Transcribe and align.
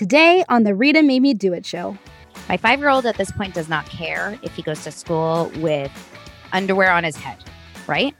Today 0.00 0.42
on 0.48 0.62
the 0.62 0.74
Rita 0.74 1.02
Made 1.02 1.20
Me 1.20 1.34
Do 1.34 1.52
It 1.52 1.66
show. 1.66 1.94
My 2.48 2.56
five 2.56 2.78
year 2.78 2.88
old 2.88 3.04
at 3.04 3.18
this 3.18 3.30
point 3.30 3.52
does 3.52 3.68
not 3.68 3.84
care 3.84 4.38
if 4.42 4.56
he 4.56 4.62
goes 4.62 4.82
to 4.84 4.90
school 4.90 5.52
with 5.56 5.92
underwear 6.52 6.90
on 6.90 7.04
his 7.04 7.16
head, 7.16 7.36
right? 7.86 8.16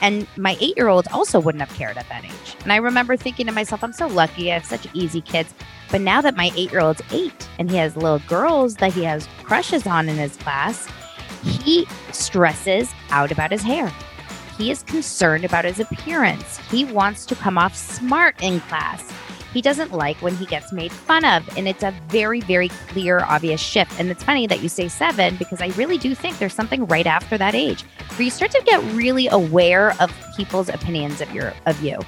And 0.00 0.28
my 0.36 0.56
eight 0.60 0.76
year 0.76 0.86
old 0.86 1.08
also 1.12 1.40
wouldn't 1.40 1.68
have 1.68 1.76
cared 1.76 1.96
at 1.96 2.08
that 2.10 2.24
age. 2.24 2.56
And 2.62 2.72
I 2.72 2.76
remember 2.76 3.16
thinking 3.16 3.46
to 3.46 3.52
myself, 3.52 3.82
I'm 3.82 3.92
so 3.92 4.06
lucky. 4.06 4.52
I 4.52 4.54
have 4.54 4.64
such 4.64 4.86
easy 4.94 5.20
kids. 5.20 5.52
But 5.90 6.00
now 6.00 6.20
that 6.20 6.36
my 6.36 6.52
eight 6.54 6.70
year 6.70 6.80
old's 6.80 7.02
eight 7.10 7.48
and 7.58 7.68
he 7.68 7.76
has 7.78 7.96
little 7.96 8.20
girls 8.28 8.76
that 8.76 8.92
he 8.92 9.02
has 9.02 9.26
crushes 9.42 9.88
on 9.88 10.08
in 10.08 10.16
his 10.16 10.36
class, 10.36 10.86
he 11.42 11.88
stresses 12.12 12.94
out 13.10 13.32
about 13.32 13.50
his 13.50 13.62
hair. 13.62 13.92
He 14.56 14.70
is 14.70 14.84
concerned 14.84 15.44
about 15.44 15.64
his 15.64 15.80
appearance. 15.80 16.58
He 16.70 16.84
wants 16.84 17.26
to 17.26 17.34
come 17.34 17.58
off 17.58 17.74
smart 17.74 18.40
in 18.40 18.60
class. 18.60 19.12
He 19.54 19.62
doesn't 19.62 19.92
like 19.92 20.16
when 20.16 20.34
he 20.34 20.46
gets 20.46 20.72
made 20.72 20.90
fun 20.90 21.24
of. 21.24 21.48
And 21.56 21.68
it's 21.68 21.84
a 21.84 21.94
very, 22.08 22.40
very 22.40 22.70
clear, 22.88 23.20
obvious 23.20 23.60
shift. 23.60 24.00
And 24.00 24.10
it's 24.10 24.24
funny 24.24 24.48
that 24.48 24.60
you 24.60 24.68
say 24.68 24.88
seven 24.88 25.36
because 25.36 25.60
I 25.60 25.68
really 25.68 25.96
do 25.96 26.12
think 26.12 26.38
there's 26.38 26.52
something 26.52 26.84
right 26.86 27.06
after 27.06 27.38
that 27.38 27.54
age 27.54 27.82
where 28.16 28.22
you 28.22 28.30
start 28.32 28.50
to 28.50 28.62
get 28.66 28.82
really 28.94 29.28
aware 29.28 29.94
of 30.00 30.12
people's 30.36 30.68
opinions 30.68 31.20
of 31.20 31.32
your 31.32 31.54
of 31.66 31.80
you. 31.80 32.00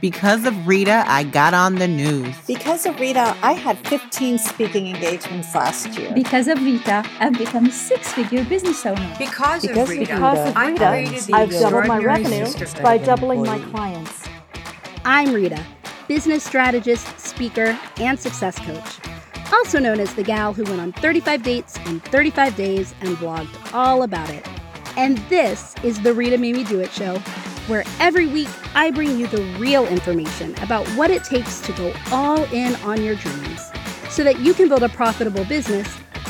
Because 0.00 0.46
of 0.46 0.66
Rita, 0.66 1.04
I 1.06 1.24
got 1.24 1.52
on 1.54 1.74
the 1.74 1.88
news. 1.88 2.34
Because 2.46 2.86
of 2.86 2.98
Rita, 2.98 3.36
I 3.42 3.52
had 3.52 3.76
15 3.86 4.38
speaking 4.38 4.86
engagements 4.86 5.54
last 5.54 5.98
year. 5.98 6.12
Because 6.14 6.46
of 6.46 6.62
Rita, 6.62 7.04
I've 7.18 7.36
become 7.36 7.66
a 7.66 7.72
six 7.72 8.12
figure 8.12 8.44
business 8.44 8.86
owner. 8.86 9.14
Because, 9.18 9.62
because 9.62 9.76
of 9.76 9.88
Rita, 9.88 10.00
because 10.14 10.48
of 10.50 10.56
Rita 10.56 11.34
I've 11.34 11.50
doubled 11.50 11.86
my 11.86 11.98
revenue 11.98 12.46
by 12.80 12.96
doubling 12.96 13.42
my 13.42 13.58
clients. 13.58 14.27
I'm 15.10 15.32
Rita, 15.32 15.64
business 16.06 16.44
strategist, 16.44 17.18
speaker, 17.18 17.78
and 17.96 18.20
success 18.20 18.58
coach. 18.58 18.98
Also 19.54 19.78
known 19.78 20.00
as 20.00 20.12
the 20.12 20.22
gal 20.22 20.52
who 20.52 20.64
went 20.64 20.82
on 20.82 20.92
35 20.92 21.42
dates 21.42 21.78
in 21.86 22.00
35 22.00 22.54
days 22.56 22.94
and 23.00 23.16
blogged 23.16 23.72
all 23.72 24.02
about 24.02 24.28
it. 24.28 24.46
And 24.98 25.16
this 25.30 25.74
is 25.82 25.98
the 26.02 26.12
Rita 26.12 26.36
Me 26.36 26.62
Do 26.62 26.80
It 26.80 26.92
show, 26.92 27.20
where 27.68 27.84
every 28.00 28.26
week 28.26 28.50
I 28.74 28.90
bring 28.90 29.18
you 29.18 29.26
the 29.28 29.40
real 29.58 29.86
information 29.86 30.54
about 30.62 30.86
what 30.88 31.10
it 31.10 31.24
takes 31.24 31.60
to 31.60 31.72
go 31.72 31.94
all 32.12 32.44
in 32.52 32.74
on 32.82 33.02
your 33.02 33.14
dreams 33.14 33.62
so 34.10 34.22
that 34.24 34.40
you 34.40 34.52
can 34.52 34.68
build 34.68 34.82
a 34.82 34.90
profitable 34.90 35.46
business 35.46 35.88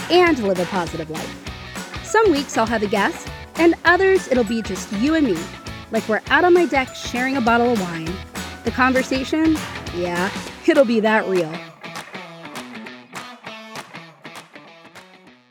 and 0.08 0.38
live 0.38 0.60
a 0.60 0.66
positive 0.66 1.10
life. 1.10 2.04
Some 2.04 2.30
weeks 2.30 2.56
I'll 2.56 2.64
have 2.66 2.84
a 2.84 2.86
guest, 2.86 3.26
and 3.56 3.74
others 3.84 4.28
it'll 4.28 4.44
be 4.44 4.62
just 4.62 4.92
you 4.92 5.16
and 5.16 5.26
me, 5.26 5.38
like 5.90 6.08
we're 6.08 6.22
out 6.28 6.44
on 6.44 6.54
my 6.54 6.66
deck 6.66 6.94
sharing 6.94 7.36
a 7.36 7.40
bottle 7.40 7.72
of 7.72 7.80
wine. 7.80 8.14
The 8.68 8.74
conversation, 8.74 9.56
yeah, 9.96 10.30
it'll 10.66 10.84
be 10.84 11.00
that 11.00 11.26
real. 11.26 11.50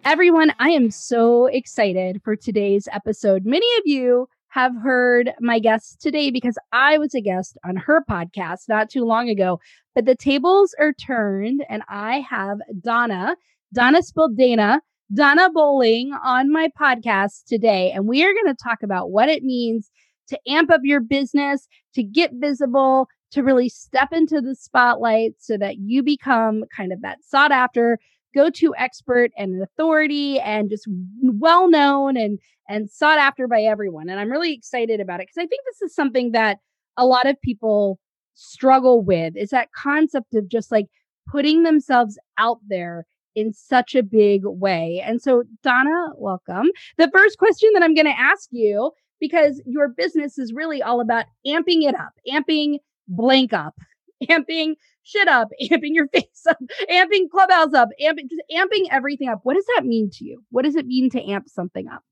Everyone, 0.06 0.54
I 0.60 0.70
am 0.70 0.92
so 0.92 1.48
excited 1.48 2.22
for 2.24 2.36
today's 2.36 2.88
episode. 2.94 3.44
Many 3.44 3.66
of 3.80 3.88
you 3.88 4.30
have 4.50 4.72
heard 4.84 5.32
my 5.40 5.58
guest 5.58 6.00
today 6.00 6.30
because 6.30 6.60
I 6.72 7.00
was 7.00 7.16
a 7.16 7.22
guest 7.22 7.58
on 7.66 7.78
her 7.78 8.06
podcast 8.08 8.70
not 8.70 8.92
too 8.92 9.04
long 9.04 9.30
ago. 9.30 9.60
But 9.96 10.06
the 10.06 10.16
tables 10.16 10.76
are 10.80 10.94
turned, 10.94 11.66
and 11.70 11.82
I 11.90 12.20
have 12.20 12.60
Donna, 12.82 13.36
Donna 13.74 14.04
spelled 14.04 14.38
Dana, 14.38 14.80
Donna 15.12 15.50
Bowling 15.50 16.12
on 16.24 16.52
my 16.52 16.70
podcast 16.80 17.46
today. 17.48 17.92
And 17.96 18.06
we 18.06 18.24
are 18.24 18.34
going 18.34 18.56
to 18.56 18.64
talk 18.64 18.84
about 18.84 19.10
what 19.10 19.28
it 19.28 19.42
means 19.42 19.90
to 20.28 20.40
amp 20.48 20.72
up 20.72 20.82
your 20.84 21.00
business, 21.00 21.68
to 21.94 22.04
get 22.04 22.32
visible, 22.34 23.08
to 23.32 23.44
really 23.44 23.70
step 23.70 24.10
into 24.12 24.42
the 24.42 24.56
spotlight 24.56 25.34
so 25.38 25.58
that 25.58 25.78
you 25.80 26.04
become 26.04 26.64
kind 26.76 26.94
of 26.94 27.02
that 27.02 27.24
sought 27.24 27.52
after 27.52 28.00
go 28.36 28.50
to 28.50 28.76
expert 28.78 29.32
and 29.38 29.56
an 29.56 29.62
authority 29.62 30.40
and 30.40 30.70
just 30.70 30.88
well 31.24 31.70
known 31.70 32.16
and 32.18 32.40
and 32.70 32.90
sought 32.90 33.18
after 33.18 33.48
by 33.48 33.62
everyone. 33.62 34.10
And 34.10 34.20
i'm 34.20 34.32
really 34.32 34.54
excited 34.54 35.00
about 35.00 35.20
it 35.20 35.28
because 35.28 35.44
i 35.44 35.48
think 35.48 35.62
this 35.66 35.90
is 35.90 35.96
something 35.96 36.32
that 36.32 36.60
a 36.98 37.06
lot 37.06 37.28
of 37.28 37.42
people 37.42 38.00
struggle 38.36 39.02
with 39.02 39.36
is 39.36 39.50
that 39.50 39.72
concept 39.72 40.36
of 40.36 40.48
just 40.48 40.72
like 40.72 40.86
putting 41.28 41.64
themselves 41.64 42.18
out 42.38 42.60
there 42.68 43.06
in 43.36 43.54
such 43.54 43.94
a 43.94 44.02
big 44.02 44.42
way. 44.46 45.04
And 45.06 45.22
so 45.22 45.44
donna 45.62 46.08
welcome. 46.16 46.68
The 46.98 47.10
first 47.14 47.38
question 47.38 47.70
that 47.74 47.84
i'm 47.84 47.96
going 47.96 48.06
to 48.06 48.20
ask 48.20 48.48
you 48.52 48.92
because 49.20 49.62
your 49.66 49.90
business 49.90 50.38
is 50.38 50.54
really 50.54 50.82
all 50.82 51.02
about 51.02 51.26
amping 51.46 51.84
it 51.88 51.96
up 51.96 52.14
amping 52.32 52.78
blank 53.08 53.54
up 53.54 53.76
amping 54.30 54.76
shit 55.08 55.28
up, 55.28 55.50
amping 55.72 55.94
your 55.94 56.08
face 56.08 56.46
up, 56.50 56.58
amping 56.92 57.30
clubhouse 57.32 57.74
up, 57.74 57.90
amping 58.02 58.30
just 58.30 58.44
amping 58.54 58.88
everything 58.92 59.30
up. 59.30 59.40
What 59.44 59.56
does 59.56 59.66
that 59.76 59.86
mean 59.86 60.10
to 60.14 60.26
you? 60.26 60.44
What 60.52 60.66
does 60.66 60.76
it 60.76 60.86
mean 60.86 61.10
to 61.12 61.32
amp 61.32 61.50
something 61.50 61.88
up? 61.88 62.04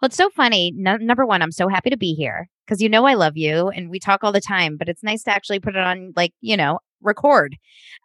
Well, 0.00 0.08
it's 0.08 0.16
so 0.16 0.30
funny. 0.30 0.72
No, 0.74 0.96
number 0.96 1.24
one, 1.24 1.42
I'm 1.42 1.52
so 1.52 1.68
happy 1.68 1.90
to 1.90 1.96
be 1.96 2.14
here 2.14 2.48
because 2.66 2.82
you 2.82 2.88
know 2.88 3.04
I 3.06 3.14
love 3.14 3.36
you 3.36 3.68
and 3.68 3.88
we 3.88 4.00
talk 4.00 4.24
all 4.24 4.32
the 4.32 4.40
time, 4.40 4.76
but 4.76 4.88
it's 4.88 5.02
nice 5.02 5.22
to 5.24 5.30
actually 5.30 5.60
put 5.60 5.76
it 5.76 5.82
on, 5.82 6.12
like, 6.16 6.32
you 6.40 6.56
know, 6.56 6.80
record. 7.02 7.56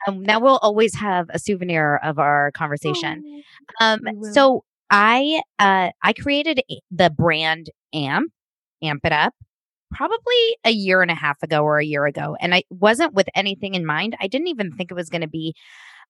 Um, 0.08 0.22
now 0.22 0.40
we'll 0.40 0.58
always 0.58 0.94
have 0.96 1.26
a 1.30 1.40
souvenir 1.40 2.00
of 2.04 2.20
our 2.20 2.52
conversation. 2.52 3.44
Oh, 3.82 3.86
um, 3.86 4.02
so 4.32 4.64
I 4.92 5.42
uh, 5.58 5.90
I 6.04 6.14
created 6.14 6.62
the 6.92 7.10
brand 7.10 7.72
AMP, 7.94 8.32
Amp 8.84 9.06
It 9.06 9.12
Up, 9.12 9.34
probably 9.92 10.58
a 10.66 10.72
year 10.72 11.02
and 11.02 11.12
a 11.12 11.16
half 11.16 11.42
ago 11.44 11.62
or 11.62 11.80
a 11.80 11.86
year 11.86 12.06
ago. 12.06 12.36
And 12.40 12.54
I 12.54 12.64
wasn't 12.70 13.14
with 13.14 13.28
anything 13.36 13.74
in 13.76 13.86
mind. 13.86 14.16
I 14.20 14.28
didn't 14.28 14.48
even 14.48 14.72
think 14.72 14.92
it 14.92 14.96
was 14.96 15.10
going 15.10 15.22
to 15.22 15.28
be 15.28 15.56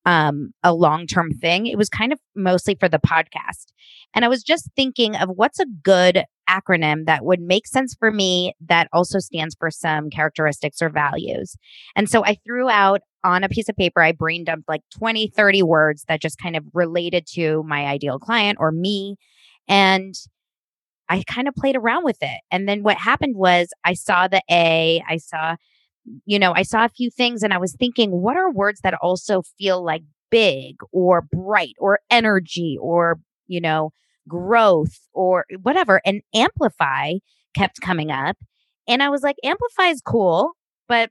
um, 0.06 0.52
a 0.64 0.74
long 0.74 1.06
term 1.06 1.32
thing. 1.32 1.68
It 1.68 1.78
was 1.78 1.90
kind 1.90 2.14
of 2.14 2.20
mostly 2.36 2.76
for 2.80 2.88
the 2.88 3.00
podcast. 3.00 3.74
And 4.16 4.24
I 4.24 4.30
was 4.30 4.42
just 4.42 4.70
thinking 4.76 5.16
of 5.16 5.30
what's 5.36 5.60
a 5.60 5.66
good 5.84 6.24
acronym 6.50 7.06
that 7.06 7.26
would 7.26 7.42
make 7.42 7.68
sense 7.68 7.94
for 8.00 8.10
me 8.10 8.54
that 8.68 8.88
also 8.94 9.20
stands 9.20 9.56
for 9.60 9.70
some 9.70 10.10
characteristics 10.10 10.82
or 10.82 10.90
values. 10.90 11.58
And 11.96 12.10
so 12.10 12.24
I 12.24 12.38
threw 12.46 12.70
out 12.70 13.02
on 13.24 13.44
a 13.44 13.50
piece 13.50 13.68
of 13.68 13.76
paper, 13.76 14.02
I 14.02 14.14
brain 14.14 14.46
dumped 14.46 14.70
like 14.70 14.82
20, 14.98 15.28
30 15.36 15.64
words 15.64 16.06
that 16.08 16.22
just 16.22 16.38
kind 16.38 16.56
of 16.56 16.64
related 16.74 17.28
to 17.34 17.64
my 17.64 17.86
ideal 17.86 18.18
client 18.18 18.58
or 18.62 18.72
me. 18.72 19.18
And 19.68 20.16
I 21.10 21.24
kind 21.28 21.48
of 21.48 21.56
played 21.56 21.76
around 21.76 22.04
with 22.04 22.18
it. 22.22 22.42
And 22.52 22.68
then 22.68 22.84
what 22.84 22.98
happened 22.98 23.36
was 23.36 23.70
I 23.84 23.94
saw 23.94 24.28
the 24.28 24.42
A, 24.52 25.02
I 25.08 25.18
saw, 25.18 25.56
you 26.26 26.40
know, 26.40 26.54
I 26.54 26.64
saw 26.64 26.86
a 26.86 26.90
few 26.90 27.10
things 27.10 27.44
and 27.44 27.54
I 27.54 27.58
was 27.58 27.74
thinking, 27.74 28.12
what 28.12 28.38
are 28.38 28.52
words 28.52 28.82
that 28.82 28.94
also 28.96 29.42
feel 29.58 29.84
like 29.84 30.04
big 30.30 30.76
or 30.92 31.22
bright 31.22 31.76
or 31.80 32.00
energy 32.10 32.78
or, 32.82 33.20
you 33.48 33.62
know, 33.62 33.92
growth 34.28 35.00
or 35.14 35.46
whatever. 35.62 36.02
And 36.06 36.22
amplify 36.36 37.14
kept 37.56 37.82
coming 37.82 38.12
up. 38.12 38.38
And 38.88 39.02
I 39.02 39.10
was 39.10 39.22
like, 39.22 39.38
amplify 39.44 39.88
is 39.88 40.02
cool, 40.02 40.52
but 40.88 41.10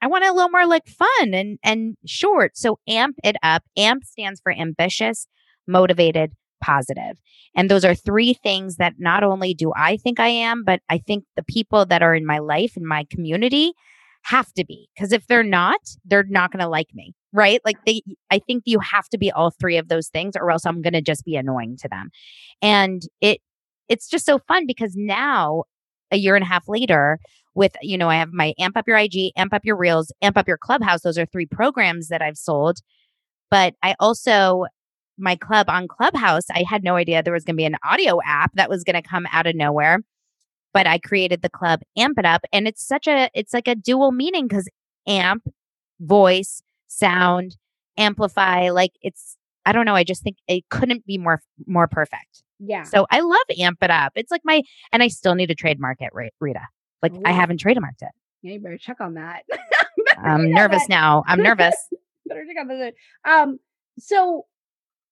I 0.00 0.08
want 0.08 0.24
a 0.24 0.32
little 0.32 0.50
more 0.50 0.66
like 0.66 0.86
fun 0.86 1.34
and 1.34 1.58
and 1.62 1.96
short. 2.04 2.56
So 2.56 2.78
amp 2.88 3.16
it 3.22 3.36
up. 3.42 3.62
Amp 3.76 4.04
stands 4.04 4.40
for 4.40 4.52
ambitious, 4.52 5.28
motivated, 5.66 6.32
positive. 6.62 7.20
And 7.54 7.70
those 7.70 7.84
are 7.84 7.94
three 7.94 8.34
things 8.34 8.76
that 8.76 8.94
not 8.98 9.22
only 9.22 9.52
do 9.52 9.72
I 9.76 9.96
think 9.96 10.18
I 10.18 10.28
am, 10.28 10.64
but 10.64 10.80
I 10.88 10.98
think 10.98 11.24
the 11.36 11.42
people 11.42 11.84
that 11.86 12.02
are 12.02 12.14
in 12.14 12.24
my 12.24 12.38
life, 12.38 12.76
in 12.76 12.86
my 12.86 13.04
community, 13.10 13.72
have 14.24 14.52
to 14.54 14.64
be. 14.64 14.88
Because 14.94 15.12
if 15.12 15.26
they're 15.26 15.42
not, 15.42 15.80
they're 16.04 16.24
not 16.28 16.52
going 16.52 16.62
to 16.62 16.68
like 16.68 16.94
me, 16.94 17.14
right? 17.32 17.60
Like 17.64 17.76
they, 17.84 18.02
I 18.30 18.38
think 18.38 18.62
you 18.66 18.78
have 18.80 19.08
to 19.10 19.18
be 19.18 19.30
all 19.30 19.50
three 19.50 19.76
of 19.76 19.88
those 19.88 20.08
things, 20.08 20.34
or 20.36 20.50
else 20.50 20.64
I'm 20.64 20.80
going 20.80 20.92
to 20.92 21.02
just 21.02 21.24
be 21.24 21.36
annoying 21.36 21.76
to 21.78 21.88
them. 21.88 22.10
And 22.62 23.02
it, 23.20 23.40
it's 23.88 24.08
just 24.08 24.24
so 24.24 24.38
fun 24.38 24.66
because 24.66 24.94
now, 24.96 25.64
a 26.10 26.16
year 26.16 26.36
and 26.36 26.44
a 26.44 26.48
half 26.48 26.68
later, 26.68 27.18
with 27.54 27.74
you 27.82 27.98
know, 27.98 28.08
I 28.08 28.16
have 28.16 28.32
my 28.32 28.54
amp 28.58 28.76
up 28.76 28.86
your 28.86 28.96
IG, 28.96 29.32
amp 29.36 29.52
up 29.52 29.64
your 29.64 29.76
reels, 29.76 30.12
amp 30.22 30.36
up 30.36 30.48
your 30.48 30.58
clubhouse. 30.58 31.02
Those 31.02 31.18
are 31.18 31.26
three 31.26 31.46
programs 31.46 32.08
that 32.08 32.22
I've 32.22 32.36
sold. 32.36 32.78
But 33.50 33.74
I 33.82 33.94
also 34.00 34.66
my 35.18 35.36
club 35.36 35.68
on 35.68 35.88
Clubhouse, 35.88 36.44
I 36.50 36.64
had 36.68 36.82
no 36.82 36.96
idea 36.96 37.22
there 37.22 37.32
was 37.32 37.44
going 37.44 37.54
to 37.56 37.60
be 37.60 37.64
an 37.64 37.76
audio 37.84 38.20
app 38.24 38.52
that 38.54 38.70
was 38.70 38.84
going 38.84 39.00
to 39.00 39.08
come 39.08 39.26
out 39.32 39.46
of 39.46 39.54
nowhere. 39.54 40.00
But 40.74 40.86
I 40.86 40.98
created 40.98 41.42
the 41.42 41.50
club 41.50 41.80
Amp 41.98 42.18
It 42.18 42.24
Up 42.24 42.42
and 42.52 42.66
it's 42.66 42.86
such 42.86 43.06
a 43.06 43.28
it's 43.34 43.52
like 43.52 43.68
a 43.68 43.74
dual 43.74 44.10
meaning 44.10 44.48
cuz 44.48 44.66
amp 45.06 45.46
voice, 46.00 46.62
sound, 46.88 47.56
amplify 47.98 48.70
like 48.70 48.92
it's 49.02 49.36
I 49.66 49.72
don't 49.72 49.84
know, 49.84 49.94
I 49.94 50.02
just 50.04 50.22
think 50.22 50.38
it 50.48 50.68
couldn't 50.70 51.06
be 51.06 51.18
more 51.18 51.42
more 51.66 51.88
perfect. 51.88 52.42
Yeah. 52.58 52.84
So 52.84 53.06
I 53.10 53.20
love 53.20 53.42
Amp 53.58 53.82
It 53.82 53.90
Up. 53.90 54.12
It's 54.14 54.30
like 54.30 54.42
my 54.44 54.62
and 54.92 55.02
I 55.02 55.08
still 55.08 55.34
need 55.34 55.48
to 55.48 55.54
trademark 55.54 56.00
it, 56.00 56.10
Rita. 56.14 56.62
Like 57.02 57.12
Ooh. 57.12 57.22
I 57.24 57.32
haven't 57.32 57.62
trademarked 57.62 58.02
it. 58.02 58.10
Yeah, 58.42 58.52
you 58.54 58.60
better 58.60 58.78
check 58.78 59.00
on 59.00 59.14
that. 59.14 59.44
I'm 60.18 60.50
nervous 60.50 60.82
that. 60.82 60.88
now. 60.88 61.22
I'm 61.26 61.42
nervous. 61.42 61.76
better 62.26 62.44
check 62.46 62.56
on 62.60 62.68
that. 62.68 62.94
Um 63.24 63.58
so 63.98 64.46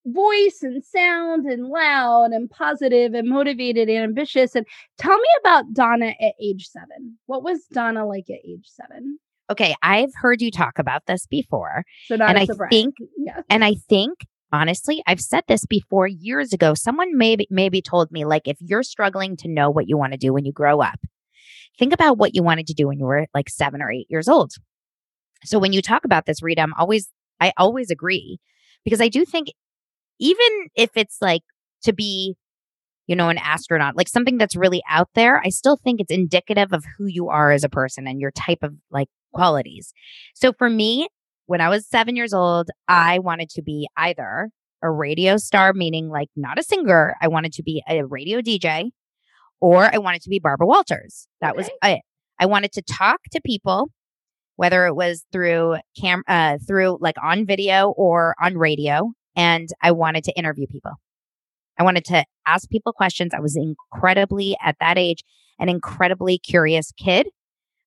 voice 0.07 0.61
and 0.63 0.85
sound 0.85 1.47
and 1.47 1.67
loud 1.67 2.31
and 2.33 2.49
positive 2.51 3.15
and 3.15 3.29
motivated 3.29 3.89
and 3.89 4.03
ambitious. 4.03 4.55
And 4.55 4.67
tell 4.99 5.17
me 5.17 5.29
about 5.41 5.73
Donna 5.73 6.15
at 6.21 6.35
age 6.43 6.69
seven. 6.69 7.19
What 7.27 7.43
was 7.43 7.65
Donna 7.73 8.07
like 8.07 8.31
at 8.31 8.41
age 8.45 8.67
seven? 8.67 9.19
Okay, 9.51 9.75
I've 9.83 10.13
heard 10.15 10.41
you 10.41 10.51
talk 10.51 10.79
about 10.79 11.07
this 11.07 11.27
before. 11.27 11.85
So 12.07 12.17
not 12.17 12.31
and 12.31 12.39
I 12.39 12.45
surprise. 12.47 12.69
think 12.71 12.95
yeah. 13.19 13.43
and 13.51 13.65
I 13.65 13.75
think 13.89 14.21
honestly, 14.53 15.03
I've 15.07 15.21
said 15.21 15.45
this 15.49 15.67
before 15.67 16.07
years 16.07 16.53
ago. 16.53 16.75
Someone 16.75 17.17
maybe 17.17 17.47
maybe 17.51 17.83
told 17.83 18.11
me 18.11 18.25
like 18.25 18.47
if 18.47 18.57
you're 18.61 18.83
struggling 18.83 19.37
to 19.39 19.49
know 19.49 19.71
what 19.71 19.89
you 19.89 19.97
want 19.99 20.13
to 20.13 20.19
do 20.19 20.33
when 20.33 20.45
you 20.45 20.53
grow 20.53 20.81
up, 20.81 21.01
think 21.79 21.93
about 21.93 22.19
what 22.19 22.35
you 22.35 22.43
wanted 22.43 22.67
to 22.69 22.75
do 22.75 22.89
when 22.89 22.99
you 22.99 23.07
were 23.07 23.27
like 23.35 23.49
7 23.49 23.83
or 23.83 23.91
8 23.91 24.07
years 24.09 24.29
old. 24.29 24.53
So 25.45 25.59
when 25.59 25.73
you 25.73 25.83
talk 25.83 26.05
about 26.05 26.27
this, 26.27 26.43
Rita, 26.43 26.63
I'm 26.63 26.75
always 26.75 27.09
I 27.41 27.53
always 27.57 27.91
agree 27.91 28.39
because 28.85 29.01
I 29.01 29.09
do 29.09 29.25
think 29.25 29.49
even 30.21 30.69
if 30.77 30.91
it's 30.95 31.19
like 31.21 31.43
to 31.83 31.93
be 31.93 32.37
you 33.11 33.17
know, 33.17 33.29
an 33.29 33.39
astronaut, 33.39 33.97
like 33.97 34.07
something 34.07 34.39
that's 34.39 34.55
really 34.55 34.85
out 34.89 35.09
there, 35.17 35.43
I 35.45 35.49
still 35.49 35.77
think 35.77 36.01
it's 36.01 36.13
indicative 36.13 36.73
of 36.73 36.85
who 36.97 37.07
you 37.07 37.29
are 37.29 37.51
as 37.51 37.65
a 37.65 37.69
person 37.69 38.07
and 38.07 38.21
your 38.21 38.31
type 38.31 38.61
of 38.63 38.75
like 38.89 39.09
qualities. 39.35 39.93
So 40.37 40.53
for 40.53 40.71
me, 40.71 41.09
when 41.47 41.61
I 41.61 41.69
was 41.69 41.89
seven 41.89 42.15
years 42.15 42.33
old, 42.33 42.71
I 42.87 43.19
wanted 43.19 43.51
to 43.51 43.63
be 43.63 43.89
either 43.97 44.51
a 44.81 44.89
radio 44.89 45.39
star, 45.39 45.73
meaning 45.73 46.09
like 46.09 46.29
not 46.37 46.61
a 46.61 46.63
singer. 46.63 47.17
I 47.21 47.27
wanted 47.27 47.53
to 47.55 47.65
be 47.65 47.83
a 47.89 48.07
radio 48.07 48.41
DJ 48.41 48.93
or 49.61 49.93
I 49.93 49.99
wanted 49.99 50.23
to 50.23 50.31
be 50.31 50.39
Barbara 50.39 50.69
Walters. 50.69 51.27
That 51.41 51.57
was 51.57 51.69
it. 51.83 52.03
I 52.39 52.47
wanted 52.47 52.71
to 52.75 52.83
talk 52.83 53.23
to 53.33 53.41
people, 53.45 53.91
whether 54.55 54.87
it 54.87 54.95
was 54.95 55.25
through 55.33 55.79
cam, 56.01 56.23
uh, 56.29 56.59
through 56.65 56.99
like 57.01 57.17
on 57.21 57.45
video 57.45 57.91
or 57.97 58.37
on 58.41 58.57
radio. 58.57 59.11
And 59.37 59.69
I 59.83 59.93
wanted 59.93 60.25
to 60.25 60.33
interview 60.33 60.67
people. 60.67 60.93
I 61.79 61.83
wanted 61.83 62.05
to 62.07 62.25
ask 62.47 62.69
people 62.69 62.93
questions. 62.93 63.33
I 63.35 63.41
was 63.41 63.57
incredibly, 63.57 64.57
at 64.63 64.77
that 64.81 64.99
age, 64.99 65.25
an 65.59 65.69
incredibly 65.69 66.39
curious 66.39 66.93
kid. 66.93 67.29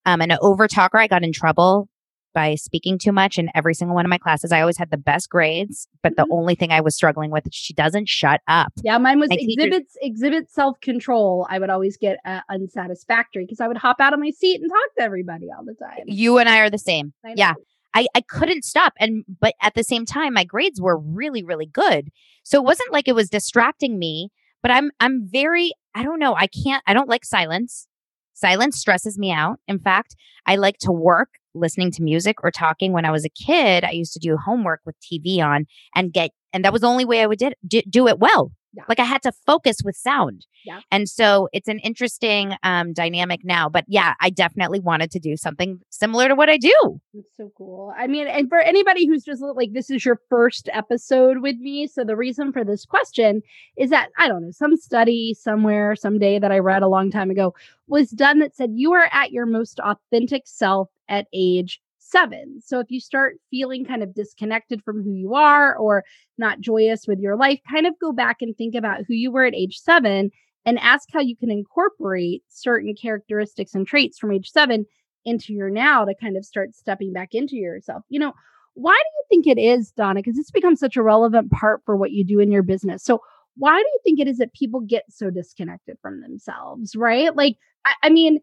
Um, 0.06 0.20
an 0.22 0.36
over 0.42 0.68
talker. 0.68 0.98
I 0.98 1.08
got 1.08 1.24
in 1.24 1.32
trouble 1.32 1.88
by 2.34 2.56
speaking 2.56 2.98
too 2.98 3.12
much 3.12 3.38
in 3.38 3.50
every 3.56 3.74
single 3.76 3.94
one 3.96 4.06
of 4.06 4.10
my 4.10 4.18
classes. 4.18 4.52
I 4.52 4.60
always 4.60 4.78
had 4.78 4.90
the 4.90 4.98
best 4.98 5.30
grades, 5.30 5.88
but 6.02 6.18
the 6.18 6.26
only 6.32 6.56
thing 6.56 6.72
I 6.72 6.82
was 6.82 6.96
struggling 6.96 7.30
with 7.30 7.46
is 7.48 7.54
she 7.54 7.74
doesn't 7.74 8.10
shut 8.10 8.42
up. 8.48 8.74
Yeah, 8.84 8.98
mine 8.98 9.20
was 9.20 9.30
My 9.30 9.36
teachers- 9.38 9.56
exhibits 9.66 9.98
exhibit 10.02 10.52
self 10.52 10.80
control. 10.82 11.46
I 11.50 11.60
would 11.60 11.70
always 11.70 11.96
get 11.96 12.18
uh, 12.26 12.42
unsatisfactory 12.50 13.46
because 13.46 13.62
I 13.62 13.68
would 13.68 13.78
hop 13.78 13.98
out 14.00 14.14
of 14.14 14.20
my 14.20 14.32
seat 14.32 14.60
and 14.62 14.70
talk 14.70 14.96
to 14.98 15.04
everybody 15.04 15.48
all 15.56 15.64
the 15.64 15.76
time. 15.76 16.04
You 16.08 16.38
and 16.40 16.50
I 16.50 16.60
are 16.60 16.70
the 16.70 16.78
same. 16.80 17.14
Yeah. 17.36 17.54
I, 17.94 18.08
I 18.16 18.22
couldn't 18.22 18.64
stop. 18.64 18.94
And, 19.00 19.24
but 19.40 19.54
at 19.62 19.76
the 19.76 19.84
same 19.84 20.06
time, 20.06 20.34
my 20.34 20.44
grades 20.44 20.82
were 20.82 20.98
really, 20.98 21.44
really 21.44 21.66
good. 21.66 22.10
So 22.44 22.58
it 22.58 22.66
wasn't 22.66 22.92
like 22.92 23.08
it 23.08 23.16
was 23.16 23.30
distracting 23.30 24.00
me, 24.00 24.30
but 24.62 24.72
I'm, 24.72 24.92
I'm 25.00 25.28
very, 25.32 25.74
I 25.96 26.04
don't 26.04 26.20
know. 26.20 26.36
I 26.36 26.48
can't, 26.48 26.84
I 26.88 26.94
don't 26.94 27.10
like 27.10 27.26
silence. 27.26 27.88
Silence 28.34 28.78
stresses 28.78 29.18
me 29.18 29.32
out. 29.32 29.60
In 29.68 29.80
fact, 29.80 30.16
I 30.46 30.56
like 30.56 30.78
to 30.80 30.92
work 30.92 31.30
listening 31.54 31.92
to 31.92 32.04
music 32.04 32.38
or 32.44 32.52
talking. 32.52 32.92
When 32.92 33.06
I 33.06 33.12
was 33.12 33.26
a 33.26 33.30
kid, 33.30 33.84
I 33.84 33.92
used 33.92 34.14
to 34.14 34.20
do 34.20 34.38
homework 34.38 34.82
with 34.86 34.96
TV 35.00 35.40
on 35.40 35.66
and 35.96 36.12
get, 36.12 36.32
and 36.52 36.66
that 36.66 36.74
was 36.74 36.82
the 36.82 36.88
only 36.88 37.06
way 37.06 37.22
I 37.22 37.28
would 37.28 37.40
did, 37.40 37.56
do, 37.66 37.82
do 37.88 38.08
it 38.08 38.20
well. 38.20 38.52
Yeah. 38.74 38.84
Like 38.90 39.00
I 39.00 39.04
had 39.04 39.22
to 39.24 39.32
focus 39.32 39.78
with 39.84 39.96
sound. 39.96 40.48
Yeah. 40.66 40.80
And 40.92 41.08
so 41.08 41.48
it's 41.54 41.68
an 41.68 41.80
interesting 41.80 42.56
um, 42.64 42.94
dynamic 42.94 43.42
now. 43.44 43.70
But 43.70 43.86
yeah, 43.88 44.14
I 44.20 44.32
definitely 44.32 44.80
wanted 44.80 45.12
to 45.12 45.20
do 45.20 45.38
something 45.38 45.80
similar 45.90 46.28
to 46.28 46.36
what 46.36 46.50
I 46.50 46.58
do. 46.58 47.00
It's 47.14 47.38
so 47.38 47.52
cool. 47.56 47.94
I 47.98 48.08
mean, 48.08 48.28
and 48.28 48.50
for 48.50 48.60
anybody 48.60 49.06
who's 49.06 49.24
just 49.24 49.44
like, 49.44 49.74
this 49.74 49.92
is 49.92 50.04
your 50.04 50.20
first 50.30 50.70
episode 50.74 51.42
with 51.42 51.58
me. 51.58 51.86
So 51.86 52.04
the 52.04 52.16
reason 52.16 52.52
for 52.52 52.64
this 52.64 52.86
question 52.86 53.42
is 53.78 53.92
that, 53.92 54.10
I 54.18 54.28
don't 54.28 54.44
know, 54.44 54.52
some 54.52 54.76
study 54.76 55.36
somewhere, 55.40 55.96
someday 55.96 56.40
that 56.40 56.52
I 56.52 56.60
read 56.60 56.82
a 56.82 56.88
long 56.88 57.12
time 57.12 57.30
ago 57.30 57.54
was 57.88 58.10
done 58.10 58.40
that 58.40 58.56
said 58.56 58.72
you 58.74 58.94
are 58.94 59.10
at 59.12 59.32
your 59.32 59.46
most 59.46 59.80
authentic 59.82 60.44
self 60.46 60.90
at 61.10 61.28
age 61.34 61.80
seven. 62.14 62.62
So 62.64 62.80
if 62.80 62.88
you 62.90 63.00
start 63.00 63.38
feeling 63.50 63.86
kind 63.86 64.04
of 64.04 64.14
disconnected 64.14 64.82
from 64.84 65.04
who 65.04 65.14
you 65.14 65.34
are 65.34 65.76
or 65.76 66.04
not 66.38 66.62
joyous 66.62 67.06
with 67.08 67.20
your 67.20 67.36
life, 67.36 67.60
kind 67.70 67.88
of 67.88 67.94
go 68.00 68.14
back 68.14 68.38
and 68.42 68.56
think 68.56 68.76
about 68.76 69.02
who 69.08 69.16
you 69.16 69.32
were 69.32 69.46
at 69.46 69.56
age 69.56 69.80
seven 69.80 70.30
and 70.66 70.80
ask 70.80 71.10
how 71.12 71.20
you 71.20 71.36
can 71.36 71.52
incorporate 71.52 72.44
certain 72.48 72.94
characteristics 72.94 73.74
and 73.74 73.88
traits 73.88 74.20
from 74.20 74.32
age 74.32 74.50
seven 74.50 74.86
into 75.26 75.54
your 75.54 75.70
now 75.70 76.06
to 76.06 76.14
kind 76.22 76.38
of 76.38 76.46
start 76.46 76.76
stepping 76.76 77.14
back 77.14 77.30
into 77.34 77.56
yourself. 77.56 78.04
You 78.10 78.20
know, 78.20 78.34
why 78.76 78.94
do 78.94 78.98
you 78.98 79.24
think 79.30 79.58
it 79.58 79.62
is, 79.62 79.92
Donna? 79.92 80.20
Because 80.20 80.38
it's 80.38 80.52
become 80.52 80.76
such 80.76 80.96
a 80.96 81.04
relevant 81.04 81.52
part 81.52 81.82
for 81.86 81.98
what 81.98 82.12
you 82.12 82.24
do 82.24 82.40
in 82.40 82.52
your 82.52 82.64
business. 82.64 83.04
So, 83.04 83.20
why 83.56 83.78
do 83.78 83.86
you 83.86 84.00
think 84.04 84.20
it 84.20 84.28
is 84.28 84.38
that 84.38 84.54
people 84.54 84.82
get 84.82 85.04
so 85.10 85.30
disconnected 85.30 85.98
from 86.02 86.22
themselves, 86.22 86.96
right? 86.96 87.36
Like, 87.36 87.56
I, 87.86 87.94
I 88.04 88.10
mean, 88.10 88.40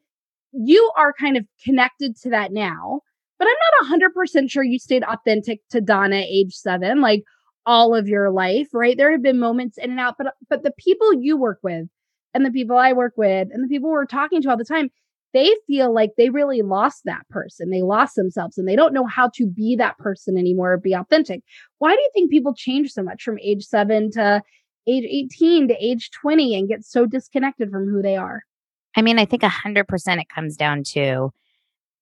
you 0.53 0.91
are 0.97 1.13
kind 1.13 1.37
of 1.37 1.45
connected 1.65 2.17
to 2.23 2.31
that 2.31 2.53
now, 2.53 3.01
but 3.41 3.49
I'm 3.49 3.91
not 3.91 4.01
100% 4.15 4.51
sure 4.51 4.63
you 4.63 4.79
stayed 4.79 5.03
authentic 5.03 5.61
to 5.71 5.81
Donna 5.81 6.23
age 6.29 6.53
seven, 6.53 7.01
like 7.01 7.25
all 7.65 7.95
of 7.95 8.07
your 8.07 8.31
life, 8.31 8.69
right? 8.75 8.97
There 8.97 9.11
have 9.11 9.23
been 9.23 9.39
moments 9.39 9.79
in 9.79 9.91
and 9.91 9.99
out, 9.99 10.17
but 10.19 10.35
but 10.51 10.63
the 10.63 10.73
people 10.79 11.15
you 11.15 11.39
work 11.39 11.59
with 11.63 11.87
and 12.35 12.45
the 12.45 12.51
people 12.51 12.77
I 12.77 12.93
work 12.93 13.15
with 13.17 13.49
and 13.51 13.65
the 13.65 13.69
people 13.69 13.91
we're 13.91 14.05
talking 14.05 14.43
to 14.43 14.51
all 14.51 14.59
the 14.59 14.65
time, 14.65 14.91
they 15.33 15.55
feel 15.67 15.93
like 15.93 16.11
they 16.19 16.29
really 16.29 16.61
lost 16.61 17.03
that 17.07 17.27
person. 17.31 17.71
They 17.71 17.81
lost 17.81 18.15
themselves 18.15 18.59
and 18.59 18.69
they 18.69 18.77
don't 18.77 18.93
know 18.93 19.07
how 19.07 19.31
to 19.37 19.47
be 19.47 19.75
that 19.77 19.97
person 19.97 20.37
anymore 20.37 20.75
or 20.75 20.79
be 20.79 20.93
authentic. 20.93 21.43
Why 21.79 21.95
do 21.95 22.01
you 22.01 22.11
think 22.13 22.31
people 22.31 22.55
change 22.55 22.93
so 22.93 23.03
much 23.03 23.23
from 23.23 23.39
age 23.39 23.65
seven 23.65 24.11
to 24.13 24.43
age 24.87 25.05
18 25.09 25.69
to 25.69 25.75
age 25.83 26.11
20 26.11 26.59
and 26.59 26.69
get 26.69 26.85
so 26.85 27.07
disconnected 27.07 27.71
from 27.71 27.89
who 27.89 28.03
they 28.03 28.17
are? 28.17 28.43
I 28.97 29.03
mean, 29.03 29.19
I 29.19 29.25
think 29.25 29.43
100% 29.43 30.21
it 30.21 30.29
comes 30.29 30.57
down 30.57 30.83
to 30.93 31.31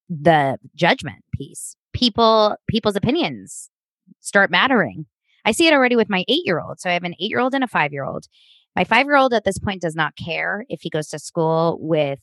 the 0.08 0.58
judgment 0.74 1.24
piece. 1.34 1.76
People, 1.92 2.56
people's 2.68 2.96
opinions 2.96 3.70
start 4.20 4.50
mattering. 4.50 5.06
I 5.44 5.52
see 5.52 5.66
it 5.66 5.72
already 5.72 5.96
with 5.96 6.10
my 6.10 6.24
eight 6.28 6.42
year 6.44 6.60
old. 6.60 6.80
So 6.80 6.90
I 6.90 6.92
have 6.94 7.04
an 7.04 7.14
eight 7.20 7.30
year 7.30 7.40
old 7.40 7.54
and 7.54 7.64
a 7.64 7.68
five 7.68 7.92
year 7.92 8.04
old. 8.04 8.26
My 8.76 8.84
five 8.84 9.06
year 9.06 9.16
old 9.16 9.32
at 9.34 9.44
this 9.44 9.58
point 9.58 9.82
does 9.82 9.94
not 9.96 10.14
care 10.16 10.64
if 10.68 10.80
he 10.82 10.90
goes 10.90 11.08
to 11.08 11.18
school 11.18 11.78
with 11.80 12.20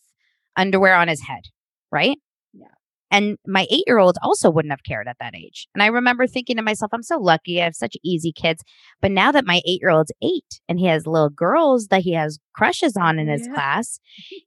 underwear 0.55 0.95
on 0.95 1.07
his 1.07 1.21
head, 1.21 1.43
right? 1.91 2.17
Yeah. 2.53 2.67
And 3.11 3.37
my 3.45 3.65
eight 3.69 3.83
year 3.87 3.97
old 3.97 4.17
also 4.21 4.49
wouldn't 4.49 4.71
have 4.71 4.83
cared 4.83 5.07
at 5.07 5.17
that 5.19 5.35
age. 5.35 5.67
And 5.73 5.81
I 5.83 5.87
remember 5.87 6.27
thinking 6.27 6.55
to 6.57 6.61
myself, 6.61 6.91
I'm 6.93 7.03
so 7.03 7.17
lucky. 7.17 7.61
I 7.61 7.65
have 7.65 7.75
such 7.75 7.97
easy 8.03 8.31
kids. 8.31 8.63
But 9.01 9.11
now 9.11 9.31
that 9.31 9.45
my 9.45 9.61
eight 9.67 9.81
year 9.81 9.89
old's 9.91 10.11
eight 10.21 10.61
and 10.69 10.79
he 10.79 10.85
has 10.85 11.05
little 11.07 11.29
girls 11.29 11.87
that 11.87 12.01
he 12.01 12.13
has 12.13 12.39
crushes 12.53 12.95
on 12.95 13.19
in 13.19 13.27
his 13.27 13.47
Yeah. 13.47 13.53
class, 13.53 13.99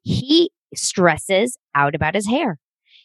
he 0.02 0.50
stresses 0.74 1.58
out 1.74 1.94
about 1.94 2.14
his 2.14 2.26
hair. 2.28 2.58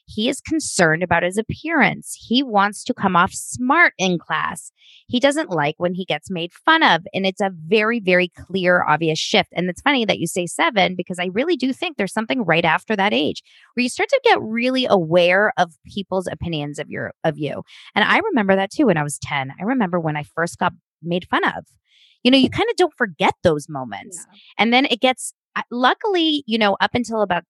He 0.05 0.29
is 0.29 0.41
concerned 0.41 1.03
about 1.03 1.23
his 1.23 1.38
appearance. 1.38 2.17
He 2.19 2.44
wants 2.44 2.83
to 2.85 2.94
come 2.94 3.15
off 3.15 3.33
smart 3.33 3.94
in 3.97 4.19
class. 4.19 4.71
He 5.07 5.19
doesn't 5.19 5.49
like 5.49 5.75
when 5.78 5.94
he 5.94 6.06
gets 6.06 6.30
made 6.30 6.54
fun 6.54 6.83
of. 6.83 7.04
And 7.13 7.25
it's 7.25 7.42
a 7.42 7.51
very, 7.68 7.99
very 7.99 8.30
clear, 8.30 8.83
obvious 8.83 9.19
shift. 9.19 9.49
And 9.54 9.69
it's 9.69 9.81
funny 9.81 10.06
that 10.06 10.19
you 10.19 10.28
say 10.28 10.45
seven 10.45 10.95
because 10.95 11.19
I 11.19 11.30
really 11.33 11.56
do 11.56 11.73
think 11.73 11.97
there's 11.97 12.13
something 12.13 12.44
right 12.44 12.66
after 12.66 12.95
that 12.95 13.13
age 13.13 13.42
where 13.73 13.83
you 13.83 13.89
start 13.89 14.09
to 14.09 14.21
get 14.23 14.42
really 14.42 14.85
aware 14.89 15.54
of 15.57 15.73
people's 15.85 16.28
opinions 16.28 16.80
of 16.80 16.89
your 16.89 17.13
of 17.23 17.37
you. 17.37 17.63
And 17.95 18.04
I 18.04 18.19
remember 18.19 18.56
that 18.56 18.71
too 18.71 18.87
when 18.87 18.97
I 18.97 19.04
was 19.04 19.19
10. 19.19 19.51
I 19.59 19.63
remember 19.63 19.99
when 19.99 20.18
I 20.18 20.23
first 20.23 20.57
got 20.59 20.73
made 21.01 21.28
fun 21.30 21.44
of. 21.45 21.66
You 22.23 22.31
know, 22.31 22.37
you 22.37 22.49
kind 22.49 22.69
of 22.69 22.75
don't 22.78 22.94
forget 22.97 23.33
those 23.44 23.68
moments. 23.68 24.25
And 24.57 24.71
then 24.73 24.85
it 24.85 25.01
gets, 25.01 25.33
uh, 25.57 25.63
luckily, 25.71 26.44
you 26.47 26.57
know, 26.57 26.78
up 26.80 26.92
until 26.94 27.21
about 27.21 27.44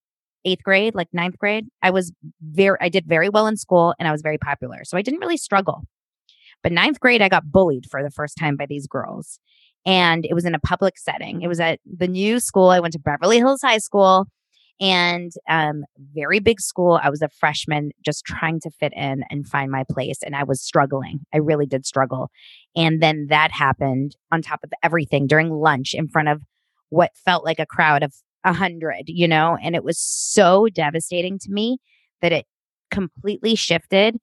eighth 0.46 0.64
grade, 0.64 0.96
like 0.96 1.08
ninth 1.14 1.38
grade, 1.38 1.68
I 1.82 1.92
was 1.92 2.12
very, 2.42 2.78
I 2.82 2.90
did 2.90 3.06
very 3.06 3.30
well 3.30 3.48
in 3.48 3.58
school 3.58 3.94
and 4.00 4.08
I 4.08 4.12
was 4.12 4.22
very 4.22 4.38
popular. 4.38 4.84
So 4.84 4.98
I 4.98 5.02
didn't 5.02 5.20
really 5.20 5.38
struggle. 5.38 5.84
But 6.62 6.72
ninth 6.72 7.00
grade, 7.00 7.22
I 7.22 7.30
got 7.30 7.52
bullied 7.52 7.86
for 7.90 8.04
the 8.04 8.12
first 8.12 8.38
time 8.38 8.56
by 8.56 8.66
these 8.66 8.88
girls. 8.88 9.40
And 9.86 10.26
it 10.26 10.34
was 10.34 10.46
in 10.46 10.56
a 10.56 10.60
public 10.60 10.98
setting. 10.98 11.42
It 11.42 11.48
was 11.48 11.60
at 11.60 11.80
the 11.86 12.08
new 12.08 12.40
school. 12.40 12.70
I 12.70 12.80
went 12.80 12.94
to 12.94 13.00
Beverly 13.00 13.38
Hills 13.38 13.62
High 13.62 13.80
School 13.80 14.28
and 14.80 15.32
um, 15.50 15.84
very 16.14 16.40
big 16.40 16.62
school. 16.62 17.00
I 17.04 17.10
was 17.10 17.22
a 17.22 17.30
freshman 17.30 17.92
just 18.04 18.26
trying 18.26 18.60
to 18.62 18.72
fit 18.72 18.94
in 18.96 19.24
and 19.30 19.48
find 19.48 19.72
my 19.72 19.84
place. 19.92 20.20
And 20.24 20.36
I 20.36 20.44
was 20.44 20.62
struggling. 20.62 21.20
I 21.34 21.38
really 21.38 21.66
did 21.66 21.86
struggle. 21.86 22.32
And 22.76 23.02
then 23.02 23.28
that 23.30 23.52
happened 23.52 24.16
on 24.32 24.42
top 24.42 24.62
of 24.64 24.72
everything 24.82 25.28
during 25.28 25.50
lunch 25.52 25.94
in 25.94 26.08
front 26.08 26.30
of 26.30 26.44
what 26.90 27.12
felt 27.16 27.44
like 27.44 27.60
a 27.60 27.66
crowd 27.66 28.04
of 28.04 28.14
a 28.44 28.54
hundred, 28.54 29.04
you 29.08 29.28
know, 29.28 29.58
and 29.62 29.76
it 29.76 29.84
was 29.84 30.00
so 30.00 30.68
devastating 30.74 31.40
to 31.40 31.52
me 31.52 31.78
that 32.22 32.32
it 32.32 32.46
completely 32.92 33.56
shifted 33.56 34.18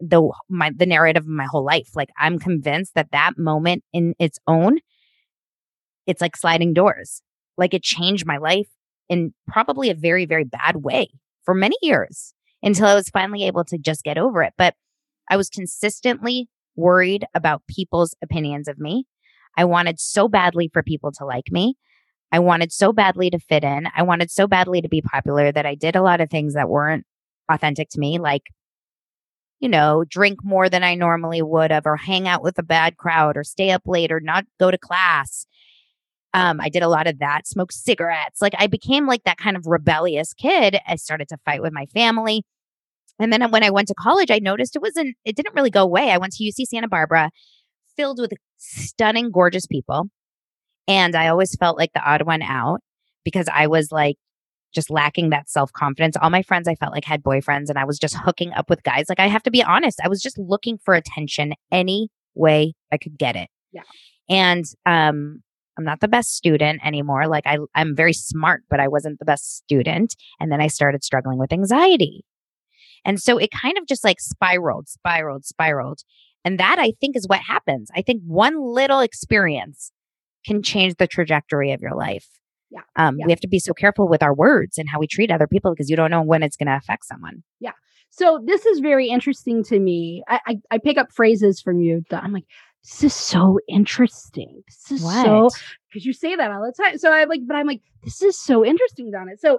the 0.00 0.30
my 0.48 0.70
the 0.74 0.86
narrative 0.86 1.24
of 1.24 1.28
my 1.28 1.46
whole 1.46 1.64
life. 1.64 1.90
Like 1.94 2.10
I'm 2.18 2.38
convinced 2.38 2.94
that 2.94 3.12
that 3.12 3.32
moment 3.38 3.84
in 3.92 4.14
its 4.18 4.38
own, 4.46 4.78
it's 6.06 6.20
like 6.20 6.36
sliding 6.36 6.72
doors. 6.72 7.22
Like 7.56 7.74
it 7.74 7.82
changed 7.82 8.26
my 8.26 8.38
life 8.38 8.68
in 9.08 9.34
probably 9.46 9.90
a 9.90 9.94
very 9.94 10.26
very 10.26 10.44
bad 10.44 10.76
way 10.76 11.10
for 11.44 11.54
many 11.54 11.76
years 11.82 12.34
until 12.62 12.86
I 12.86 12.94
was 12.94 13.08
finally 13.08 13.44
able 13.44 13.64
to 13.64 13.78
just 13.78 14.04
get 14.04 14.18
over 14.18 14.42
it. 14.42 14.54
But 14.56 14.74
I 15.30 15.36
was 15.36 15.48
consistently 15.48 16.48
worried 16.76 17.24
about 17.34 17.62
people's 17.68 18.14
opinions 18.22 18.68
of 18.68 18.78
me. 18.78 19.06
I 19.56 19.64
wanted 19.64 20.00
so 20.00 20.28
badly 20.28 20.70
for 20.72 20.82
people 20.82 21.12
to 21.12 21.24
like 21.24 21.50
me. 21.50 21.76
I 22.32 22.38
wanted 22.38 22.72
so 22.72 22.92
badly 22.92 23.30
to 23.30 23.38
fit 23.38 23.64
in. 23.64 23.88
I 23.94 24.02
wanted 24.02 24.30
so 24.30 24.46
badly 24.46 24.80
to 24.80 24.88
be 24.88 25.02
popular 25.02 25.50
that 25.50 25.66
I 25.66 25.74
did 25.74 25.96
a 25.96 26.02
lot 26.02 26.20
of 26.20 26.30
things 26.30 26.54
that 26.54 26.68
weren't 26.68 27.04
authentic 27.48 27.88
to 27.90 27.98
me, 27.98 28.18
like 28.18 28.42
you 29.60 29.68
know, 29.68 30.04
drink 30.08 30.38
more 30.42 30.70
than 30.70 30.82
I 30.82 30.94
normally 30.94 31.42
would 31.42 31.70
have, 31.70 31.86
or 31.86 31.96
hang 31.96 32.26
out 32.26 32.42
with 32.42 32.58
a 32.58 32.62
bad 32.62 32.96
crowd, 32.96 33.36
or 33.36 33.44
stay 33.44 33.70
up 33.70 33.82
late, 33.86 34.10
or 34.10 34.18
not 34.20 34.46
go 34.58 34.70
to 34.70 34.78
class. 34.78 35.46
Um, 36.32 36.60
I 36.60 36.68
did 36.70 36.82
a 36.82 36.88
lot 36.88 37.06
of 37.06 37.18
that, 37.18 37.46
smoke 37.46 37.72
cigarettes. 37.72 38.40
Like 38.40 38.54
I 38.58 38.66
became 38.68 39.06
like 39.06 39.24
that 39.24 39.36
kind 39.36 39.56
of 39.56 39.66
rebellious 39.66 40.32
kid. 40.32 40.78
I 40.86 40.96
started 40.96 41.28
to 41.28 41.36
fight 41.44 41.60
with 41.60 41.72
my 41.72 41.86
family. 41.86 42.42
And 43.18 43.32
then 43.32 43.50
when 43.50 43.62
I 43.62 43.70
went 43.70 43.88
to 43.88 43.94
college, 43.94 44.30
I 44.30 44.38
noticed 44.38 44.76
it 44.76 44.82
wasn't, 44.82 45.14
it 45.26 45.36
didn't 45.36 45.54
really 45.54 45.70
go 45.70 45.82
away. 45.82 46.10
I 46.10 46.16
went 46.16 46.32
to 46.34 46.44
UC 46.44 46.66
Santa 46.66 46.88
Barbara, 46.88 47.30
filled 47.96 48.18
with 48.18 48.32
stunning, 48.56 49.30
gorgeous 49.30 49.66
people. 49.66 50.08
And 50.90 51.14
I 51.14 51.28
always 51.28 51.54
felt 51.54 51.78
like 51.78 51.92
the 51.92 52.02
odd 52.02 52.22
one 52.22 52.42
out 52.42 52.80
because 53.24 53.46
I 53.52 53.68
was 53.68 53.92
like 53.92 54.16
just 54.74 54.90
lacking 54.90 55.30
that 55.30 55.48
self 55.48 55.72
confidence. 55.72 56.16
All 56.20 56.30
my 56.30 56.42
friends 56.42 56.66
I 56.66 56.74
felt 56.74 56.92
like 56.92 57.04
had 57.04 57.22
boyfriends 57.22 57.68
and 57.68 57.78
I 57.78 57.84
was 57.84 57.96
just 57.96 58.16
hooking 58.16 58.52
up 58.54 58.68
with 58.68 58.82
guys. 58.82 59.06
Like 59.08 59.20
I 59.20 59.28
have 59.28 59.44
to 59.44 59.52
be 59.52 59.62
honest, 59.62 60.00
I 60.02 60.08
was 60.08 60.20
just 60.20 60.36
looking 60.36 60.78
for 60.84 60.94
attention 60.94 61.54
any 61.70 62.08
way 62.34 62.74
I 62.90 62.98
could 62.98 63.16
get 63.16 63.36
it. 63.36 63.48
Yeah. 63.70 63.82
And 64.28 64.64
um 64.84 65.42
I'm 65.78 65.84
not 65.84 66.00
the 66.00 66.08
best 66.08 66.34
student 66.34 66.84
anymore. 66.84 67.28
Like 67.28 67.46
I 67.46 67.58
I'm 67.76 67.94
very 67.94 68.12
smart, 68.12 68.62
but 68.68 68.80
I 68.80 68.88
wasn't 68.88 69.20
the 69.20 69.24
best 69.24 69.58
student. 69.58 70.16
And 70.40 70.50
then 70.50 70.60
I 70.60 70.66
started 70.66 71.04
struggling 71.04 71.38
with 71.38 71.52
anxiety. 71.52 72.24
And 73.04 73.22
so 73.22 73.38
it 73.38 73.50
kind 73.52 73.78
of 73.78 73.86
just 73.86 74.02
like 74.02 74.18
spiraled, 74.18 74.88
spiraled, 74.88 75.44
spiraled. 75.44 76.00
And 76.44 76.58
that 76.58 76.80
I 76.80 76.94
think 77.00 77.16
is 77.16 77.28
what 77.28 77.40
happens. 77.40 77.90
I 77.94 78.02
think 78.02 78.22
one 78.26 78.60
little 78.60 78.98
experience 78.98 79.92
can 80.46 80.62
change 80.62 80.96
the 80.96 81.06
trajectory 81.06 81.72
of 81.72 81.80
your 81.80 81.94
life. 81.94 82.26
Yeah. 82.70 82.80
Um, 82.96 83.18
yeah. 83.18 83.26
We 83.26 83.32
have 83.32 83.40
to 83.40 83.48
be 83.48 83.58
so 83.58 83.72
careful 83.72 84.08
with 84.08 84.22
our 84.22 84.34
words 84.34 84.78
and 84.78 84.88
how 84.88 84.98
we 84.98 85.06
treat 85.06 85.30
other 85.30 85.46
people 85.46 85.72
because 85.72 85.90
you 85.90 85.96
don't 85.96 86.10
know 86.10 86.22
when 86.22 86.42
it's 86.42 86.56
going 86.56 86.68
to 86.68 86.76
affect 86.76 87.04
someone. 87.04 87.42
Yeah. 87.58 87.72
So 88.10 88.40
this 88.44 88.66
is 88.66 88.80
very 88.80 89.08
interesting 89.08 89.62
to 89.64 89.78
me. 89.78 90.22
I, 90.28 90.40
I, 90.46 90.56
I 90.72 90.78
pick 90.78 90.98
up 90.98 91.12
phrases 91.12 91.60
from 91.60 91.80
you 91.80 92.04
that 92.10 92.22
I'm 92.22 92.32
like, 92.32 92.46
this 92.84 93.04
is 93.04 93.14
so 93.14 93.58
interesting. 93.68 94.62
This 94.66 94.92
is 94.92 95.04
What? 95.04 95.24
so 95.24 95.50
because 95.88 96.06
you 96.06 96.12
say 96.12 96.34
that 96.34 96.50
all 96.50 96.62
the 96.62 96.72
time. 96.72 96.98
So 96.98 97.12
I'm 97.12 97.28
like, 97.28 97.42
but 97.46 97.56
I'm 97.56 97.66
like, 97.66 97.82
this 98.04 98.22
is 98.22 98.38
so 98.38 98.64
interesting, 98.64 99.10
Donna. 99.10 99.32
So 99.38 99.58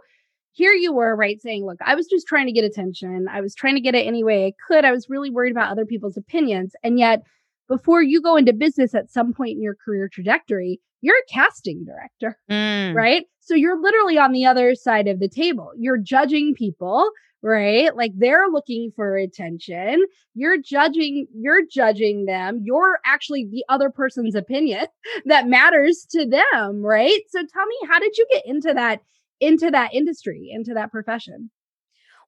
here 0.53 0.73
you 0.73 0.93
were, 0.93 1.15
right, 1.15 1.41
saying, 1.41 1.65
look, 1.65 1.77
I 1.85 1.95
was 1.95 2.07
just 2.07 2.27
trying 2.27 2.45
to 2.47 2.51
get 2.51 2.65
attention. 2.65 3.27
I 3.29 3.41
was 3.41 3.55
trying 3.55 3.75
to 3.75 3.81
get 3.81 3.95
it 3.95 4.05
any 4.05 4.23
way 4.23 4.47
I 4.47 4.53
could. 4.67 4.83
I 4.85 4.91
was 4.91 5.09
really 5.09 5.29
worried 5.29 5.51
about 5.51 5.71
other 5.71 5.85
people's 5.85 6.17
opinions. 6.17 6.73
And 6.83 7.00
yet, 7.00 7.23
before 7.72 8.01
you 8.04 8.22
go 8.22 8.36
into 8.36 8.51
business 8.51 8.94
at 8.94 9.10
some 9.10 9.34
point 9.34 9.51
in 9.51 9.62
your 9.62 9.75
career 9.75 10.10
trajectory, 10.12 10.82
you're 11.00 11.16
a 11.16 11.34
casting 11.34 11.86
director 11.86 12.38
Mm. 12.50 12.94
right? 12.94 13.24
So 13.40 13.56
you're 13.56 13.82
literally 13.82 14.18
on 14.18 14.34
the 14.34 14.46
other 14.46 14.75
side 14.75 15.08
of 15.08 15.20
the 15.20 15.30
table. 15.30 15.72
You're 15.78 15.98
judging 15.98 16.54
people, 16.54 17.10
right? 17.42 17.96
Like 17.96 18.12
they're 18.18 18.48
looking 18.51 18.92
for 18.96 19.16
attention. 19.16 20.04
You're 20.36 20.58
judging, 20.62 21.28
you're 21.34 21.62
judging 21.66 22.25
them. 22.25 22.60
You're 22.63 23.00
actually 23.06 23.48
the 23.50 23.63
other 23.70 23.90
person's 23.90 24.36
opinion 24.36 24.88
that 25.25 25.48
matters 25.48 26.06
to 26.12 26.25
them, 26.25 26.82
right? 26.84 27.22
So 27.30 27.40
tell 27.40 27.66
me, 27.66 27.75
how 27.90 28.00
did 28.00 28.18
you 28.18 28.28
get 28.32 28.46
into 28.46 28.74
that 28.74 29.00
into 29.40 29.72
that 29.72 29.94
industry, 29.94 30.50
into 30.51 30.74
that 30.75 30.92
profession? 30.92 31.50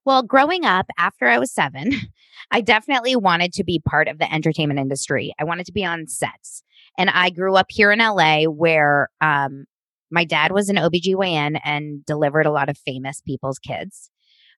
Well, 0.04 0.22
growing 0.22 0.64
up 0.64 0.86
after 0.98 1.26
I 1.26 1.38
was 1.38 1.52
seven, 1.52 1.92
I 2.50 2.60
definitely 2.60 3.16
wanted 3.16 3.52
to 3.54 3.64
be 3.64 3.80
part 3.88 4.08
of 4.08 4.18
the 4.18 4.32
entertainment 4.32 4.80
industry. 4.80 5.32
I 5.40 5.44
wanted 5.44 5.66
to 5.66 5.72
be 5.72 5.84
on 5.84 6.06
sets. 6.06 6.62
And 6.98 7.10
I 7.10 7.30
grew 7.30 7.56
up 7.56 7.66
here 7.70 7.90
in 7.90 7.98
LA 7.98 8.44
where 8.44 9.08
um, 9.20 9.64
my 10.10 10.24
dad 10.24 10.52
was 10.52 10.68
an 10.68 10.76
OBGYN 10.76 11.58
and 11.64 12.04
delivered 12.04 12.46
a 12.46 12.52
lot 12.52 12.68
of 12.68 12.78
famous 12.78 13.20
people's 13.22 13.58
kids. 13.58 14.10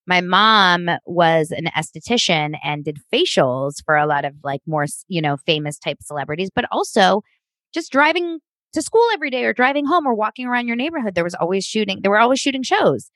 My 0.06 0.20
mom 0.20 0.88
was 1.04 1.50
an 1.50 1.66
esthetician 1.76 2.56
and 2.62 2.84
did 2.84 2.98
facials 3.12 3.76
for 3.84 3.96
a 3.96 4.06
lot 4.06 4.24
of 4.24 4.34
like 4.44 4.60
more, 4.66 4.86
you 5.08 5.20
know, 5.20 5.36
famous 5.46 5.78
type 5.78 5.98
celebrities, 6.02 6.50
but 6.54 6.66
also 6.70 7.22
just 7.72 7.90
driving 7.90 8.38
to 8.72 8.82
school 8.82 9.06
every 9.14 9.30
day 9.30 9.44
or 9.44 9.52
driving 9.52 9.86
home 9.86 10.06
or 10.06 10.14
walking 10.14 10.46
around 10.46 10.68
your 10.68 10.76
neighborhood. 10.76 11.14
There 11.14 11.24
was 11.24 11.34
always 11.34 11.64
shooting, 11.64 12.00
there 12.02 12.10
were 12.10 12.20
always 12.20 12.38
shooting 12.38 12.62
shows. 12.62 13.10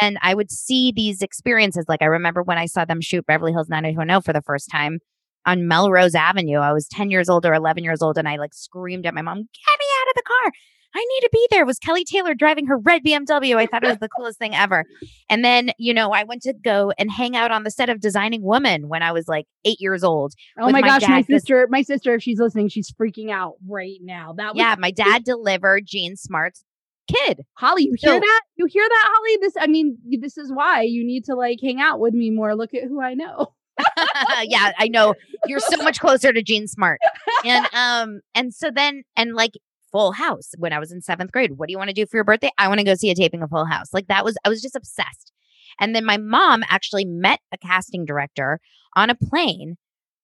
And 0.00 0.18
I 0.22 0.34
would 0.34 0.50
see 0.50 0.92
these 0.92 1.22
experiences. 1.22 1.86
Like 1.88 2.02
I 2.02 2.06
remember 2.06 2.42
when 2.42 2.58
I 2.58 2.66
saw 2.66 2.84
them 2.84 3.00
shoot 3.00 3.26
Beverly 3.26 3.52
Hills 3.52 3.68
90210 3.68 4.22
for 4.22 4.32
the 4.32 4.42
first 4.42 4.70
time 4.70 4.98
on 5.46 5.66
Melrose 5.66 6.14
Avenue. 6.14 6.58
I 6.58 6.72
was 6.72 6.86
10 6.88 7.10
years 7.10 7.28
old 7.28 7.46
or 7.46 7.54
11 7.54 7.84
years 7.84 8.02
old, 8.02 8.18
and 8.18 8.28
I 8.28 8.36
like 8.36 8.54
screamed 8.54 9.06
at 9.06 9.14
my 9.14 9.22
mom, 9.22 9.36
Get 9.36 9.44
me 9.44 9.86
out 10.00 10.10
of 10.10 10.14
the 10.14 10.22
car. 10.22 10.52
I 10.94 10.98
need 10.98 11.20
to 11.20 11.30
be 11.32 11.46
there. 11.50 11.62
It 11.62 11.66
was 11.66 11.78
Kelly 11.78 12.04
Taylor 12.04 12.34
driving 12.34 12.66
her 12.66 12.78
red 12.78 13.04
BMW. 13.04 13.56
I 13.56 13.66
thought 13.66 13.84
it 13.84 13.88
was 13.88 13.98
the 13.98 14.08
coolest 14.08 14.38
thing 14.38 14.54
ever. 14.54 14.84
And 15.28 15.44
then, 15.44 15.70
you 15.78 15.92
know, 15.92 16.12
I 16.12 16.24
went 16.24 16.42
to 16.42 16.54
go 16.54 16.92
and 16.98 17.10
hang 17.10 17.36
out 17.36 17.50
on 17.50 17.62
the 17.62 17.70
set 17.70 17.90
of 17.90 18.00
Designing 18.00 18.42
Woman 18.42 18.88
when 18.88 19.02
I 19.02 19.12
was 19.12 19.28
like 19.28 19.46
eight 19.64 19.80
years 19.80 20.02
old. 20.02 20.32
Oh 20.58 20.70
my 20.70 20.80
gosh, 20.80 21.06
my 21.06 21.22
sister, 21.22 21.68
my 21.70 21.82
sister, 21.82 22.14
if 22.14 22.22
she's 22.22 22.38
listening, 22.38 22.68
she's 22.68 22.90
freaking 22.90 23.30
out 23.30 23.54
right 23.68 23.98
now. 24.00 24.32
That 24.36 24.54
was 24.54 24.58
Yeah, 24.58 24.76
my 24.78 24.90
dad 24.90 25.24
delivered 25.24 25.84
Jean 25.86 26.16
Smart's 26.16 26.64
kid. 27.08 27.44
Holly, 27.54 27.84
you 27.84 27.94
hear 27.96 28.18
that? 28.20 28.40
You 28.56 28.66
hear 28.66 28.86
that, 28.88 29.08
Holly? 29.08 29.38
This, 29.40 29.54
I 29.58 29.66
mean, 29.66 29.98
this 30.20 30.38
is 30.38 30.52
why 30.52 30.82
you 30.82 31.04
need 31.04 31.24
to 31.26 31.34
like 31.34 31.58
hang 31.62 31.80
out 31.80 32.00
with 32.00 32.14
me 32.14 32.30
more. 32.30 32.54
Look 32.54 32.74
at 32.74 32.84
who 32.84 33.00
I 33.00 33.14
know. 33.14 33.54
yeah, 34.44 34.72
I 34.78 34.88
know. 34.88 35.14
You're 35.46 35.60
so 35.60 35.76
much 35.82 36.00
closer 36.00 36.32
to 36.32 36.42
Jean 36.42 36.66
Smart. 36.66 37.00
And 37.44 37.66
um 37.74 38.20
and 38.34 38.52
so 38.52 38.70
then 38.70 39.04
and 39.16 39.34
like 39.34 39.52
Full 39.92 40.12
House 40.12 40.52
when 40.58 40.72
I 40.72 40.78
was 40.78 40.92
in 40.92 41.00
7th 41.00 41.30
grade. 41.30 41.52
What 41.56 41.68
do 41.68 41.72
you 41.72 41.78
want 41.78 41.88
to 41.88 41.94
do 41.94 42.06
for 42.06 42.16
your 42.16 42.24
birthday? 42.24 42.50
I 42.58 42.68
want 42.68 42.78
to 42.80 42.84
go 42.84 42.94
see 42.94 43.10
a 43.10 43.14
taping 43.14 43.42
of 43.42 43.50
Full 43.50 43.64
House. 43.64 43.92
Like 43.92 44.08
that 44.08 44.24
was 44.24 44.36
I 44.44 44.48
was 44.48 44.60
just 44.60 44.76
obsessed. 44.76 45.32
And 45.80 45.94
then 45.94 46.04
my 46.04 46.16
mom 46.16 46.62
actually 46.68 47.04
met 47.04 47.40
a 47.52 47.58
casting 47.58 48.04
director 48.04 48.60
on 48.96 49.10
a 49.10 49.14
plane 49.14 49.76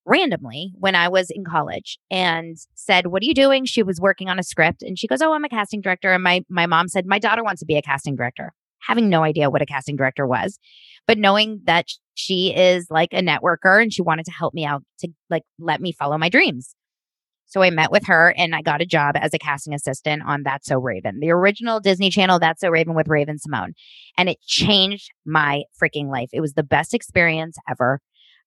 randomly 0.06 0.72
when 0.78 0.94
I 0.94 1.08
was 1.08 1.30
in 1.30 1.44
college 1.44 1.98
and 2.10 2.56
said, 2.74 3.08
"What 3.08 3.22
are 3.22 3.26
you 3.26 3.34
doing?" 3.34 3.64
She 3.64 3.82
was 3.82 4.00
working 4.00 4.28
on 4.28 4.38
a 4.38 4.42
script 4.42 4.82
and 4.82 4.98
she 4.98 5.06
goes, 5.06 5.22
"Oh, 5.22 5.32
I'm 5.32 5.44
a 5.44 5.48
casting 5.48 5.80
director." 5.80 6.12
And 6.12 6.22
my 6.22 6.44
my 6.48 6.66
mom 6.66 6.88
said, 6.88 7.06
"My 7.06 7.18
daughter 7.18 7.42
wants 7.42 7.60
to 7.60 7.66
be 7.66 7.76
a 7.76 7.82
casting 7.82 8.16
director." 8.16 8.52
Having 8.86 9.08
no 9.08 9.22
idea 9.22 9.48
what 9.48 9.62
a 9.62 9.66
casting 9.66 9.96
director 9.96 10.26
was, 10.26 10.58
but 11.06 11.18
knowing 11.18 11.60
that 11.64 11.86
she 12.14 12.54
is 12.54 12.86
like 12.90 13.12
a 13.12 13.22
networker 13.22 13.80
and 13.80 13.92
she 13.92 14.02
wanted 14.02 14.26
to 14.26 14.32
help 14.32 14.52
me 14.54 14.64
out 14.66 14.82
to 15.00 15.08
like 15.30 15.44
let 15.58 15.80
me 15.80 15.92
follow 15.92 16.18
my 16.18 16.28
dreams. 16.28 16.74
So 17.46 17.62
I 17.62 17.70
met 17.70 17.92
with 17.92 18.06
her 18.06 18.34
and 18.36 18.54
I 18.54 18.62
got 18.62 18.80
a 18.80 18.86
job 18.86 19.14
as 19.16 19.32
a 19.32 19.38
casting 19.38 19.74
assistant 19.74 20.22
on 20.26 20.42
That's 20.42 20.66
So 20.66 20.78
Raven, 20.78 21.20
the 21.20 21.30
original 21.30 21.78
Disney 21.78 22.10
Channel 22.10 22.40
That's 22.40 22.60
So 22.60 22.68
Raven 22.68 22.94
with 22.94 23.06
Raven-Symoné. 23.06 23.74
And 24.18 24.28
it 24.28 24.40
changed 24.40 25.10
my 25.24 25.62
freaking 25.80 26.10
life. 26.10 26.30
It 26.32 26.40
was 26.40 26.54
the 26.54 26.64
best 26.64 26.94
experience 26.94 27.56
ever. 27.70 28.00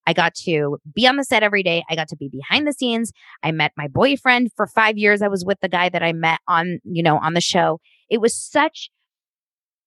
I 0.07 0.13
got 0.13 0.33
to 0.45 0.77
be 0.95 1.05
on 1.05 1.17
the 1.17 1.23
set 1.23 1.43
every 1.43 1.61
day. 1.61 1.83
I 1.89 1.95
got 1.95 2.07
to 2.07 2.15
be 2.15 2.29
behind 2.29 2.65
the 2.65 2.73
scenes. 2.73 3.11
I 3.43 3.51
met 3.51 3.73
my 3.77 3.87
boyfriend 3.87 4.51
for 4.55 4.65
five 4.65 4.97
years. 4.97 5.21
I 5.21 5.27
was 5.27 5.45
with 5.45 5.59
the 5.59 5.69
guy 5.69 5.89
that 5.89 6.01
I 6.01 6.13
met 6.13 6.39
on, 6.47 6.79
you 6.83 7.03
know, 7.03 7.19
on 7.19 7.33
the 7.33 7.41
show. 7.41 7.79
It 8.09 8.21
was 8.21 8.33
such 8.33 8.89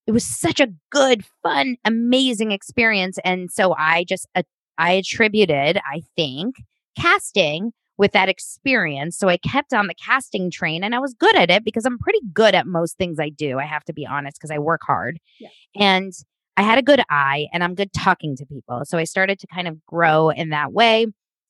it 0.06 0.12
was 0.12 0.24
such 0.24 0.60
a 0.60 0.68
good, 0.90 1.24
fun, 1.42 1.76
amazing 1.84 2.50
experience. 2.50 3.18
And 3.24 3.50
so 3.50 3.76
I 3.78 4.04
just, 4.08 4.26
uh, 4.34 4.42
I 4.76 4.92
attributed, 4.92 5.78
I 5.78 6.02
think, 6.16 6.56
casting 6.98 7.72
with 7.96 8.12
that 8.12 8.28
experience. 8.28 9.16
So 9.16 9.28
I 9.28 9.36
kept 9.36 9.72
on 9.72 9.86
the 9.86 9.94
casting 9.94 10.50
train 10.50 10.82
and 10.82 10.94
I 10.94 10.98
was 10.98 11.14
good 11.14 11.36
at 11.36 11.50
it 11.50 11.64
because 11.64 11.84
I'm 11.84 11.98
pretty 11.98 12.20
good 12.32 12.54
at 12.54 12.66
most 12.66 12.96
things 12.96 13.20
I 13.20 13.28
do. 13.28 13.58
I 13.58 13.66
have 13.66 13.84
to 13.84 13.92
be 13.92 14.06
honest 14.06 14.38
because 14.38 14.50
I 14.50 14.58
work 14.58 14.80
hard. 14.82 15.20
Yeah. 15.38 15.50
And 15.76 16.12
I 16.60 16.62
had 16.62 16.78
a 16.78 16.82
good 16.82 17.00
eye 17.08 17.46
and 17.54 17.64
I'm 17.64 17.74
good 17.74 17.90
talking 17.90 18.36
to 18.36 18.44
people. 18.44 18.82
So 18.84 18.98
I 18.98 19.04
started 19.04 19.38
to 19.38 19.46
kind 19.46 19.66
of 19.66 19.82
grow 19.86 20.28
in 20.28 20.50
that 20.50 20.74
way. 20.74 21.06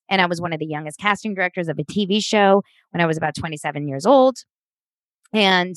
And 0.09 0.23
I 0.23 0.26
was 0.26 0.40
one 0.40 0.52
of 0.52 0.61
the 0.61 0.67
youngest 0.67 1.00
casting 1.00 1.35
directors 1.35 1.67
of 1.67 1.81
a 1.81 1.83
TV 1.83 2.25
show 2.25 2.62
when 2.93 3.00
I 3.00 3.07
was 3.07 3.17
about 3.17 3.35
27 3.35 3.88
years 3.88 4.07
old. 4.07 4.37
And, 5.33 5.75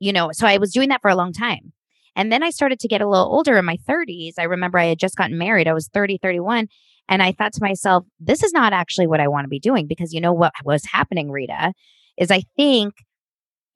you 0.00 0.12
know, 0.12 0.32
so 0.32 0.46
I 0.46 0.58
was 0.58 0.70
doing 0.70 0.90
that 0.90 1.00
for 1.00 1.08
a 1.08 1.16
long 1.16 1.32
time. 1.32 1.72
And 2.14 2.30
then 2.30 2.42
I 2.42 2.50
started 2.50 2.78
to 2.80 2.88
get 2.88 3.00
a 3.00 3.08
little 3.08 3.24
older 3.24 3.56
in 3.56 3.64
my 3.64 3.78
30s. 3.88 4.34
I 4.38 4.42
remember 4.42 4.78
I 4.78 4.84
had 4.84 4.98
just 4.98 5.16
gotten 5.16 5.38
married. 5.38 5.66
I 5.66 5.72
was 5.72 5.88
30, 5.88 6.18
31. 6.22 6.68
And 7.08 7.22
I 7.22 7.32
thought 7.32 7.54
to 7.54 7.62
myself, 7.62 8.04
this 8.20 8.42
is 8.42 8.52
not 8.52 8.74
actually 8.74 9.06
what 9.06 9.20
I 9.20 9.28
want 9.28 9.46
to 9.46 9.48
be 9.48 9.60
doing 9.60 9.86
because 9.86 10.12
you 10.12 10.20
know 10.20 10.34
what 10.34 10.52
was 10.62 10.84
happening, 10.84 11.30
Rita, 11.30 11.72
is 12.18 12.30
I 12.30 12.42
think 12.54 12.92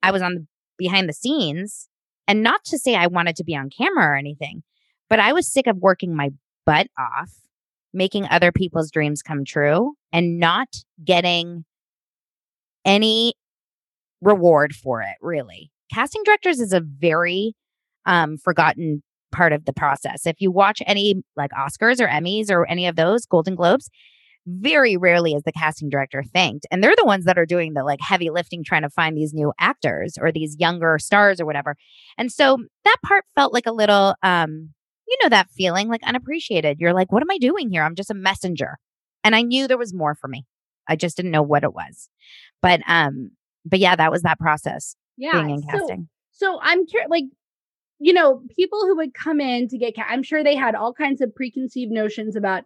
I 0.03 0.11
was 0.11 0.21
on 0.21 0.35
the 0.35 0.45
behind 0.77 1.09
the 1.09 1.13
scenes 1.13 1.89
and 2.27 2.43
not 2.43 2.63
to 2.65 2.77
say 2.77 2.93
I 2.93 3.07
wanted 3.07 3.35
to 3.37 3.43
be 3.43 3.55
on 3.55 3.71
camera 3.75 4.05
or 4.05 4.15
anything, 4.15 4.61
but 5.13 5.19
I 5.19 5.31
was 5.31 5.47
sick 5.47 5.67
of 5.67 5.77
working 5.77 6.15
my 6.15 6.31
butt 6.65 6.87
off, 6.97 7.29
making 7.93 8.25
other 8.31 8.51
people's 8.51 8.89
dreams 8.89 9.21
come 9.21 9.45
true 9.45 9.93
and 10.11 10.39
not 10.39 10.69
getting 11.05 11.65
any 12.83 13.35
reward 14.21 14.73
for 14.73 15.03
it, 15.03 15.13
really. 15.21 15.69
Casting 15.93 16.23
directors 16.23 16.59
is 16.59 16.73
a 16.73 16.81
very 16.81 17.53
um, 18.07 18.37
forgotten 18.37 19.03
part 19.31 19.53
of 19.53 19.65
the 19.65 19.73
process. 19.73 20.25
If 20.25 20.37
you 20.39 20.49
watch 20.49 20.81
any 20.87 21.21
like 21.37 21.51
Oscars 21.51 22.01
or 22.01 22.07
Emmys 22.07 22.49
or 22.49 22.65
any 22.65 22.87
of 22.87 22.95
those 22.95 23.27
Golden 23.27 23.53
Globes, 23.53 23.91
very 24.47 24.97
rarely 24.97 25.33
is 25.33 25.43
the 25.43 25.51
casting 25.51 25.89
director 25.89 26.23
thanked. 26.23 26.65
And 26.71 26.83
they're 26.83 26.95
the 26.97 27.05
ones 27.05 27.25
that 27.25 27.37
are 27.37 27.45
doing 27.45 27.75
the 27.75 27.83
like 27.83 28.01
heavy 28.01 28.31
lifting 28.31 28.63
trying 28.63 28.81
to 28.81 28.89
find 28.89 29.15
these 29.15 29.31
new 29.31 29.53
actors 29.59 30.17
or 30.19 30.31
these 30.31 30.55
younger 30.57 30.97
stars 30.97 31.39
or 31.39 31.45
whatever. 31.45 31.75
And 32.17 32.31
so 32.31 32.57
that 32.83 32.97
part 33.05 33.25
felt 33.35 33.53
like 33.53 33.67
a 33.67 33.71
little 33.71 34.15
um 34.23 34.71
you 35.13 35.17
know 35.23 35.29
that 35.29 35.49
feeling 35.51 35.89
like 35.89 36.01
unappreciated. 36.03 36.79
You're 36.79 36.93
like, 36.93 37.11
what 37.11 37.21
am 37.21 37.31
I 37.31 37.37
doing 37.37 37.69
here? 37.69 37.83
I'm 37.83 37.95
just 37.95 38.09
a 38.09 38.15
messenger. 38.15 38.79
And 39.23 39.35
I 39.35 39.41
knew 39.43 39.67
there 39.67 39.77
was 39.77 39.93
more 39.93 40.15
for 40.15 40.27
me. 40.27 40.45
I 40.87 40.95
just 40.95 41.15
didn't 41.15 41.31
know 41.31 41.43
what 41.43 41.63
it 41.63 41.73
was. 41.73 42.09
But 42.61 42.81
um, 42.87 43.31
but 43.63 43.79
yeah, 43.79 43.95
that 43.95 44.11
was 44.11 44.23
that 44.23 44.39
process. 44.39 44.95
Yeah. 45.17 45.33
being 45.33 45.51
in 45.51 45.61
so- 45.61 45.67
casting. 45.67 46.09
So 46.31 46.59
I'm 46.63 46.87
curious, 46.87 47.11
like, 47.11 47.25
you 47.99 48.11
know, 48.11 48.41
people 48.55 48.79
who 48.81 48.97
would 48.97 49.13
come 49.13 49.39
in 49.39 49.67
to 49.67 49.77
get, 49.77 49.95
ca- 49.95 50.07
I'm 50.09 50.23
sure 50.23 50.43
they 50.43 50.55
had 50.55 50.73
all 50.73 50.91
kinds 50.91 51.21
of 51.21 51.33
preconceived 51.33 51.91
notions 51.91 52.35
about 52.35 52.63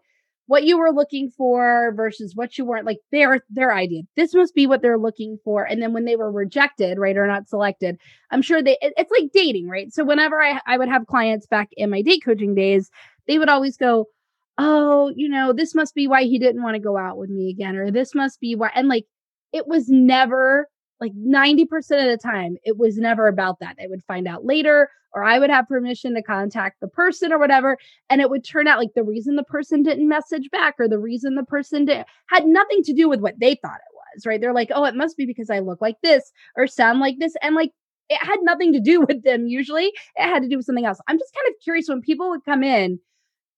what 0.48 0.64
you 0.64 0.78
were 0.80 0.92
looking 0.92 1.30
for 1.30 1.94
versus 1.96 2.36
what 2.36 2.58
you 2.58 2.66
weren't. 2.66 2.86
Like 2.86 3.00
their 3.12 3.42
their 3.50 3.74
idea, 3.74 4.04
this 4.16 4.34
must 4.34 4.56
be 4.56 4.68
what 4.68 4.82
they're 4.82 4.98
looking 4.98 5.38
for. 5.44 5.64
And 5.66 5.82
then 5.82 5.94
when 5.94 6.06
they 6.06 6.16
were 6.16 6.32
rejected, 6.32 6.98
right, 7.00 7.18
or 7.18 7.28
not 7.28 7.50
selected, 7.50 7.98
I'm 8.32 8.42
sure 8.42 8.62
they. 8.62 8.78
it- 8.82 8.94
it's 8.98 9.12
like 9.12 9.32
dating, 9.34 9.68
right? 9.70 9.94
So 9.94 10.04
whenever 10.06 10.42
I 10.42 10.60
I 10.66 10.78
would 10.78 10.90
have 10.90 11.08
clients 11.08 11.48
back 11.48 11.70
in 11.78 11.90
my 11.90 12.02
date 12.02 12.22
coaching 12.26 12.56
days, 12.56 12.90
they 13.28 13.40
would 13.40 13.50
always 13.50 13.78
go, 13.78 14.08
"Oh, 14.58 15.12
you 15.16 15.30
know, 15.30 15.54
this 15.54 15.76
must 15.76 15.94
be 15.96 16.08
why 16.08 16.24
he 16.24 16.40
didn't 16.40 16.64
want 16.64 16.76
to 16.76 16.80
go 16.82 16.98
out 16.98 17.18
with 17.18 17.30
me 17.30 17.50
again," 17.50 17.76
or 17.76 17.92
"This 17.92 18.16
must 18.16 18.40
be 18.40 18.56
why," 18.56 18.72
and 18.76 18.88
like 18.88 19.06
it 19.54 19.68
was 19.68 19.90
never 19.90 20.68
like 21.00 21.14
90% 21.14 21.64
of 21.64 21.88
the 21.88 22.20
time 22.22 22.58
it 22.64 22.78
was 22.78 22.98
never 22.98 23.28
about 23.28 23.60
that. 23.60 23.76
They 23.78 23.88
would 23.88 24.04
find 24.06 24.28
out 24.28 24.46
later 24.46 24.90
or 25.14 25.24
i 25.24 25.40
would 25.40 25.50
have 25.50 25.68
permission 25.68 26.14
to 26.14 26.22
contact 26.22 26.80
the 26.80 26.88
person 26.88 27.32
or 27.32 27.40
whatever 27.40 27.78
and 28.10 28.22
it 28.22 28.30
would 28.30 28.44
turn 28.44 28.68
out 28.68 28.78
like 28.78 28.94
the 28.94 29.04
reason 29.04 29.36
the 29.36 29.44
person 29.44 29.82
didn't 29.82 30.08
message 30.08 30.50
back 30.52 30.76
or 30.80 30.88
the 30.88 31.00
reason 31.00 31.36
the 31.36 31.44
person 31.44 31.86
did 31.86 32.06
had 32.30 32.46
nothing 32.46 32.84
to 32.84 32.94
do 32.94 33.10
with 33.10 33.20
what 33.20 33.40
they 33.40 33.56
thought 33.56 33.78
it 33.78 33.96
was 33.96 34.26
right? 34.26 34.40
They're 34.42 34.54
like 34.54 34.70
oh 34.74 34.86
it 34.86 34.96
must 34.96 35.18
be 35.18 35.26
because 35.26 35.50
i 35.50 35.60
look 35.60 35.82
like 35.82 35.98
this 36.04 36.32
or 36.56 36.68
sound 36.68 37.00
like 37.00 37.18
this 37.20 37.34
and 37.42 37.56
like 37.56 37.72
it 38.10 38.20
had 38.20 38.38
nothing 38.42 38.72
to 38.74 38.80
do 38.80 39.02
with 39.08 39.24
them 39.24 39.48
usually. 39.48 39.88
It 40.16 40.24
had 40.24 40.42
to 40.44 40.50
do 40.50 40.58
with 40.58 40.66
something 40.66 40.86
else. 40.86 41.00
I'm 41.08 41.20
just 41.20 41.34
kind 41.34 41.48
of 41.50 41.62
curious 41.64 41.90
when 41.90 42.02
people 42.02 42.30
would 42.30 42.46
come 42.46 42.64
in 42.64 43.00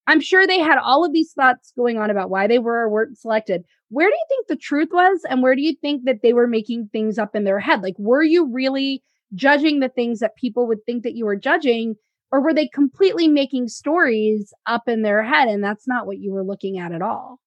i'm 0.07 0.19
sure 0.19 0.45
they 0.45 0.59
had 0.59 0.77
all 0.77 1.05
of 1.05 1.13
these 1.13 1.31
thoughts 1.33 1.71
going 1.77 1.97
on 1.97 2.09
about 2.09 2.29
why 2.29 2.47
they 2.47 2.59
were 2.59 2.81
or 2.81 2.89
weren't 2.89 3.17
selected 3.17 3.63
where 3.89 4.07
do 4.07 4.13
you 4.13 4.25
think 4.29 4.47
the 4.47 4.55
truth 4.55 4.89
was 4.91 5.21
and 5.29 5.41
where 5.41 5.55
do 5.55 5.61
you 5.61 5.75
think 5.75 6.03
that 6.05 6.21
they 6.21 6.33
were 6.33 6.47
making 6.47 6.89
things 6.91 7.17
up 7.17 7.35
in 7.35 7.43
their 7.43 7.59
head 7.59 7.81
like 7.81 7.95
were 7.97 8.23
you 8.23 8.51
really 8.51 9.03
judging 9.33 9.79
the 9.79 9.89
things 9.89 10.19
that 10.19 10.35
people 10.35 10.67
would 10.67 10.83
think 10.85 11.03
that 11.03 11.15
you 11.15 11.25
were 11.25 11.35
judging 11.35 11.95
or 12.31 12.41
were 12.41 12.53
they 12.53 12.67
completely 12.67 13.27
making 13.27 13.67
stories 13.67 14.53
up 14.65 14.83
in 14.87 15.01
their 15.01 15.23
head 15.23 15.47
and 15.47 15.63
that's 15.63 15.87
not 15.87 16.05
what 16.05 16.19
you 16.19 16.31
were 16.31 16.43
looking 16.43 16.77
at 16.79 16.91
at 16.91 17.01
all 17.01 17.39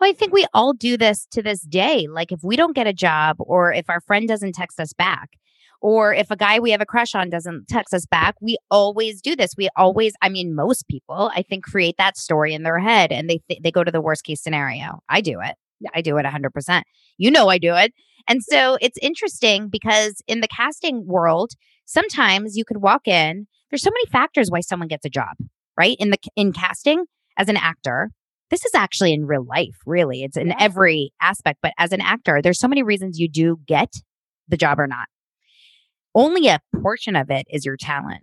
Well, 0.00 0.10
I 0.10 0.12
think 0.14 0.32
we 0.32 0.46
all 0.52 0.72
do 0.72 0.96
this 0.96 1.26
to 1.32 1.42
this 1.42 1.60
day. 1.62 2.06
Like 2.08 2.32
if 2.32 2.40
we 2.42 2.56
don't 2.56 2.74
get 2.74 2.86
a 2.86 2.92
job 2.92 3.36
or 3.40 3.72
if 3.72 3.88
our 3.88 4.00
friend 4.00 4.28
doesn't 4.28 4.54
text 4.54 4.78
us 4.80 4.92
back 4.92 5.30
or 5.80 6.14
if 6.14 6.30
a 6.30 6.36
guy 6.36 6.58
we 6.58 6.70
have 6.70 6.80
a 6.80 6.86
crush 6.86 7.14
on 7.14 7.30
doesn't 7.30 7.68
text 7.68 7.94
us 7.94 8.06
back, 8.06 8.34
we 8.40 8.56
always 8.70 9.20
do 9.22 9.36
this. 9.36 9.52
We 9.56 9.68
always, 9.76 10.14
I 10.22 10.28
mean, 10.28 10.54
most 10.54 10.88
people, 10.88 11.30
I 11.34 11.42
think, 11.42 11.64
create 11.64 11.96
that 11.98 12.16
story 12.16 12.54
in 12.54 12.62
their 12.62 12.78
head 12.78 13.12
and 13.12 13.28
they 13.28 13.40
th- 13.48 13.60
they 13.62 13.70
go 13.70 13.84
to 13.84 13.90
the 13.92 14.00
worst 14.00 14.24
case 14.24 14.42
scenario. 14.42 15.00
I 15.08 15.20
do 15.20 15.40
it. 15.40 15.56
I 15.94 16.00
do 16.00 16.16
it 16.18 16.24
100%. 16.26 16.82
You 17.18 17.30
know 17.30 17.48
I 17.48 17.58
do 17.58 17.74
it. 17.74 17.92
And 18.28 18.42
so 18.42 18.76
it's 18.80 18.98
interesting 19.02 19.68
because 19.68 20.22
in 20.26 20.40
the 20.40 20.48
casting 20.48 21.06
world, 21.06 21.52
sometimes 21.84 22.56
you 22.56 22.64
could 22.64 22.78
walk 22.78 23.06
in, 23.06 23.46
there's 23.70 23.82
so 23.82 23.90
many 23.90 24.06
factors 24.10 24.50
why 24.50 24.60
someone 24.60 24.88
gets 24.88 25.04
a 25.04 25.10
job, 25.10 25.36
right? 25.78 25.96
In 25.98 26.10
the 26.10 26.18
in 26.36 26.52
casting 26.52 27.04
as 27.36 27.48
an 27.48 27.56
actor, 27.56 28.10
this 28.50 28.64
is 28.64 28.74
actually 28.74 29.12
in 29.12 29.26
real 29.26 29.44
life, 29.44 29.76
really. 29.86 30.22
It's 30.22 30.36
in 30.36 30.48
Yeah. 30.48 30.56
every 30.60 31.12
aspect, 31.20 31.58
but 31.62 31.72
as 31.78 31.92
an 31.92 32.00
actor, 32.00 32.40
there's 32.42 32.58
so 32.60 32.68
many 32.68 32.82
reasons 32.82 33.18
you 33.18 33.28
do 33.28 33.58
get 33.66 33.92
the 34.48 34.56
job 34.56 34.78
or 34.78 34.86
not. 34.86 35.08
Only 36.14 36.48
a 36.48 36.60
portion 36.82 37.16
of 37.16 37.30
it 37.30 37.46
is 37.50 37.64
your 37.66 37.76
talent. 37.76 38.22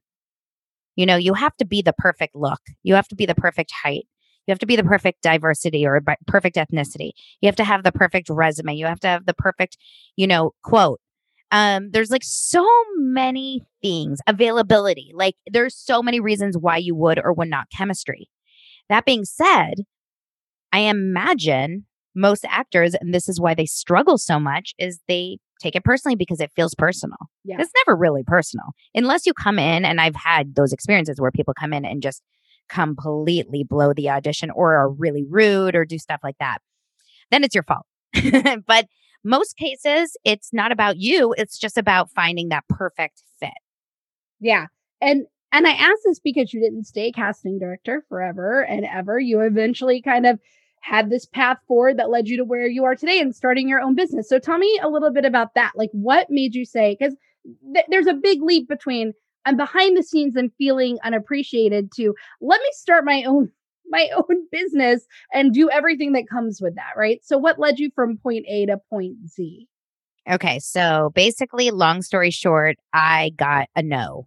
You 0.96 1.06
know, 1.06 1.16
you 1.16 1.34
have 1.34 1.56
to 1.58 1.66
be 1.66 1.82
the 1.82 1.94
perfect 1.94 2.36
look. 2.36 2.62
You 2.84 2.96
have 2.96 3.08
to 3.10 3.16
be 3.16 3.26
the 3.26 3.36
perfect 3.36 3.72
height. 3.84 4.06
You 4.48 4.52
have 4.52 4.60
to 4.60 4.66
be 4.66 4.76
the 4.76 4.84
perfect 4.84 5.22
diversity 5.22 5.86
or 5.86 6.02
perfect 6.28 6.58
ethnicity. 6.58 7.12
You 7.42 7.48
have 7.48 7.56
to 7.56 7.64
have 7.64 7.84
the 7.84 7.92
perfect 7.92 8.30
resume. 8.30 8.76
You 8.76 8.86
have 8.86 9.00
to 9.02 9.08
have 9.08 9.26
the 9.26 9.34
perfect, 9.34 9.78
you 10.16 10.28
know, 10.28 10.52
quote. 10.64 11.00
Um, 11.52 11.92
there's 11.92 12.10
like 12.10 12.24
so 12.24 12.68
many 12.98 13.64
things, 13.82 14.20
availability. 14.28 15.12
Like 15.14 15.36
there's 15.46 15.78
so 15.78 16.02
many 16.02 16.20
reasons 16.20 16.58
why 16.58 16.78
you 16.78 16.96
would 16.96 17.20
or 17.24 17.32
would 17.34 17.50
not 17.50 17.68
chemistry. 17.76 18.28
That 18.90 19.06
being 19.06 19.24
said, 19.24 19.76
I 20.72 20.80
imagine 20.80 21.86
most 22.16 22.46
actors, 22.50 22.96
and 22.96 23.14
this 23.14 23.30
is 23.30 23.40
why 23.40 23.54
they 23.54 23.66
struggle 23.66 24.18
so 24.18 24.40
much, 24.40 24.74
is 24.78 25.00
they 25.08 25.38
take 25.62 25.76
it 25.76 25.84
personally 25.84 26.16
because 26.16 26.42
it 26.42 26.52
feels 26.56 26.76
personal. 26.76 27.18
Yeah. 27.44 27.58
It's 27.60 27.72
never 27.86 27.98
really 27.98 28.24
personal 28.24 28.74
unless 28.94 29.26
you 29.26 29.34
come 29.34 29.60
in, 29.60 29.86
and 29.86 30.02
I've 30.02 30.16
had 30.16 30.56
those 30.56 30.74
experiences 30.74 31.22
where 31.22 31.32
people 31.32 31.54
come 31.54 31.74
in 31.74 31.86
and 31.86 32.02
just 32.02 32.22
completely 32.70 33.64
blow 33.64 33.94
the 33.94 34.10
audition 34.10 34.50
or 34.52 34.76
are 34.76 34.90
really 34.90 35.26
rude 35.30 35.76
or 35.76 35.86
do 35.86 35.98
stuff 35.98 36.22
like 36.24 36.38
that. 36.40 36.60
Then 37.32 37.44
it's 37.44 37.56
your 37.56 37.64
fault. 37.64 37.86
but 38.68 38.88
most 39.24 39.58
cases, 39.58 40.18
it's 40.24 40.52
not 40.52 40.72
about 40.72 40.98
you. 40.98 41.34
It's 41.38 41.58
just 41.58 41.78
about 41.78 42.10
finding 42.12 42.50
that 42.50 42.68
perfect 42.70 43.24
fit. 43.40 43.52
Yeah. 44.40 44.68
And 45.02 45.26
and 45.52 45.68
I 45.68 45.72
ask 45.72 46.00
this 46.04 46.20
because 46.20 46.52
you 46.52 46.60
didn't 46.60 46.86
stay 46.86 47.12
casting 47.12 47.60
director 47.60 48.04
forever 48.10 48.62
and 48.62 48.86
ever. 48.86 49.20
You 49.20 49.42
eventually 49.42 50.02
kind 50.02 50.26
of 50.26 50.40
had 50.82 51.10
this 51.10 51.26
path 51.28 51.58
forward 51.68 51.98
that 51.98 52.10
led 52.10 52.28
you 52.28 52.38
to 52.38 52.44
where 52.44 52.68
you 52.68 52.84
are 52.84 52.96
today 52.96 53.20
and 53.20 53.36
starting 53.36 53.70
your 53.70 53.80
own 53.80 53.96
business. 53.96 54.28
So 54.28 54.40
tell 54.40 54.58
me 54.58 54.80
a 54.82 54.90
little 54.90 55.14
bit 55.14 55.26
about 55.26 55.54
that. 55.54 55.74
Like 55.76 55.92
what 55.94 56.30
made 56.30 56.56
you 56.56 56.66
say 56.66 56.98
cuz 57.00 57.16
th- 57.74 57.86
there's 57.88 58.08
a 58.08 58.14
big 58.14 58.42
leap 58.42 58.68
between 58.68 59.14
I'm 59.46 59.58
behind 59.58 59.98
the 59.98 60.04
scenes 60.04 60.36
and 60.36 60.52
feeling 60.58 60.98
unappreciated 61.04 61.92
to 61.96 62.14
let 62.42 62.62
me 62.62 62.70
start 62.74 63.06
my 63.06 63.24
own 63.24 63.52
my 63.90 64.10
own 64.16 64.48
business 64.52 65.06
and 65.34 65.54
do 65.54 65.70
everything 65.70 66.14
that 66.14 66.30
comes 66.30 66.62
with 66.62 66.74
that, 66.76 66.94
right? 66.96 67.20
So 67.24 67.38
what 67.38 67.60
led 67.60 67.80
you 67.80 67.92
from 67.94 68.18
point 68.18 68.46
A 68.48 68.66
to 68.66 68.78
point 68.90 69.18
Z? 69.30 69.68
Okay. 70.30 70.60
So 70.60 71.12
basically, 71.14 71.70
long 71.70 72.02
story 72.02 72.32
short, 72.32 72.78
I 72.94 73.34
got 73.36 73.68
a 73.76 73.84
no. 73.84 74.26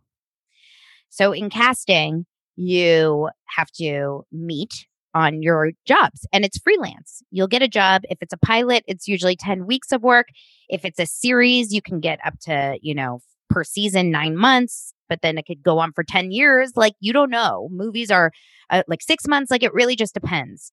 So 1.09 1.33
in 1.33 1.49
casting, 1.49 2.27
you 2.57 3.31
have 3.47 3.71
to 3.73 4.25
meet 4.31 4.87
on 5.15 5.43
your 5.43 5.73
jobs 5.87 6.27
and 6.33 6.45
it's 6.45 6.59
freelance. 6.59 7.23
You'll 7.31 7.49
get 7.49 7.63
a 7.63 7.69
job. 7.69 8.03
If 8.11 8.19
it's 8.21 8.35
a 8.35 8.39
pilot, 8.39 8.85
it's 8.87 9.09
usually 9.09 9.37
10 9.37 9.67
weeks 9.67 9.91
of 9.91 10.03
work. 10.03 10.29
If 10.69 10.85
it's 10.85 11.01
a 11.01 11.07
series, 11.07 11.73
you 11.73 11.81
can 11.81 12.01
get 12.01 12.19
up 12.25 12.35
to, 12.43 12.79
you 12.83 12.95
know, 12.95 13.21
per 13.49 13.65
season, 13.65 14.11
nine 14.11 14.37
months, 14.37 14.93
but 15.09 15.21
then 15.23 15.39
it 15.39 15.47
could 15.47 15.63
go 15.63 15.79
on 15.79 15.93
for 15.93 16.05
10 16.05 16.31
years. 16.31 16.73
Like 16.77 16.95
you 17.01 17.13
don't 17.13 17.31
know. 17.31 17.69
Movies 17.71 18.11
are 18.11 18.33
uh, 18.71 18.83
like 18.89 19.03
six 19.03 19.27
months. 19.27 19.51
Like 19.51 19.63
it 19.63 19.75
really 19.75 19.97
just 19.97 20.15
depends. 20.15 20.73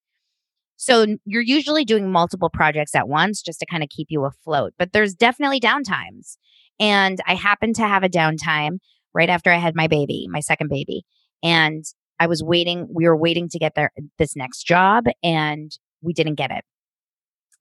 So 0.76 1.06
you're 1.26 1.42
usually 1.42 1.86
doing 1.86 2.12
multiple 2.12 2.50
projects 2.50 2.96
at 2.96 3.08
once 3.08 3.42
just 3.42 3.60
to 3.60 3.66
kind 3.66 3.84
of 3.84 3.90
keep 3.90 4.08
you 4.10 4.26
afloat, 4.26 4.74
but 4.78 4.92
there's 4.92 5.14
definitely 5.14 5.60
downtimes. 5.60 6.38
And 6.80 7.20
I 7.28 7.36
happened 7.36 7.76
to 7.76 7.88
have 7.88 8.04
a 8.04 8.10
downtime 8.10 8.80
right 9.14 9.30
after 9.30 9.52
I 9.52 9.58
had 9.58 9.76
my 9.76 9.88
baby, 9.88 10.28
my 10.30 10.40
second 10.40 10.70
baby. 10.70 11.04
And 11.44 11.86
I 12.20 12.28
was 12.28 12.44
waiting, 12.44 12.88
we 12.92 13.08
were 13.08 13.16
waiting 13.16 13.48
to 13.50 13.60
get 13.60 13.76
there 13.76 13.92
this 14.18 14.36
next 14.36 14.64
job 14.64 15.06
and 15.24 15.72
we 16.02 16.14
didn't 16.14 16.36
get 16.36 16.52
it. 16.52 16.66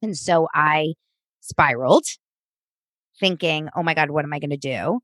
And 0.02 0.16
so 0.16 0.48
I 0.52 0.94
spiraled 1.40 2.04
thinking, 3.20 3.68
"Oh 3.76 3.82
my 3.82 3.94
god, 3.94 4.10
what 4.10 4.24
am 4.24 4.32
I 4.32 4.40
going 4.40 4.50
to 4.50 4.56
do?" 4.56 5.00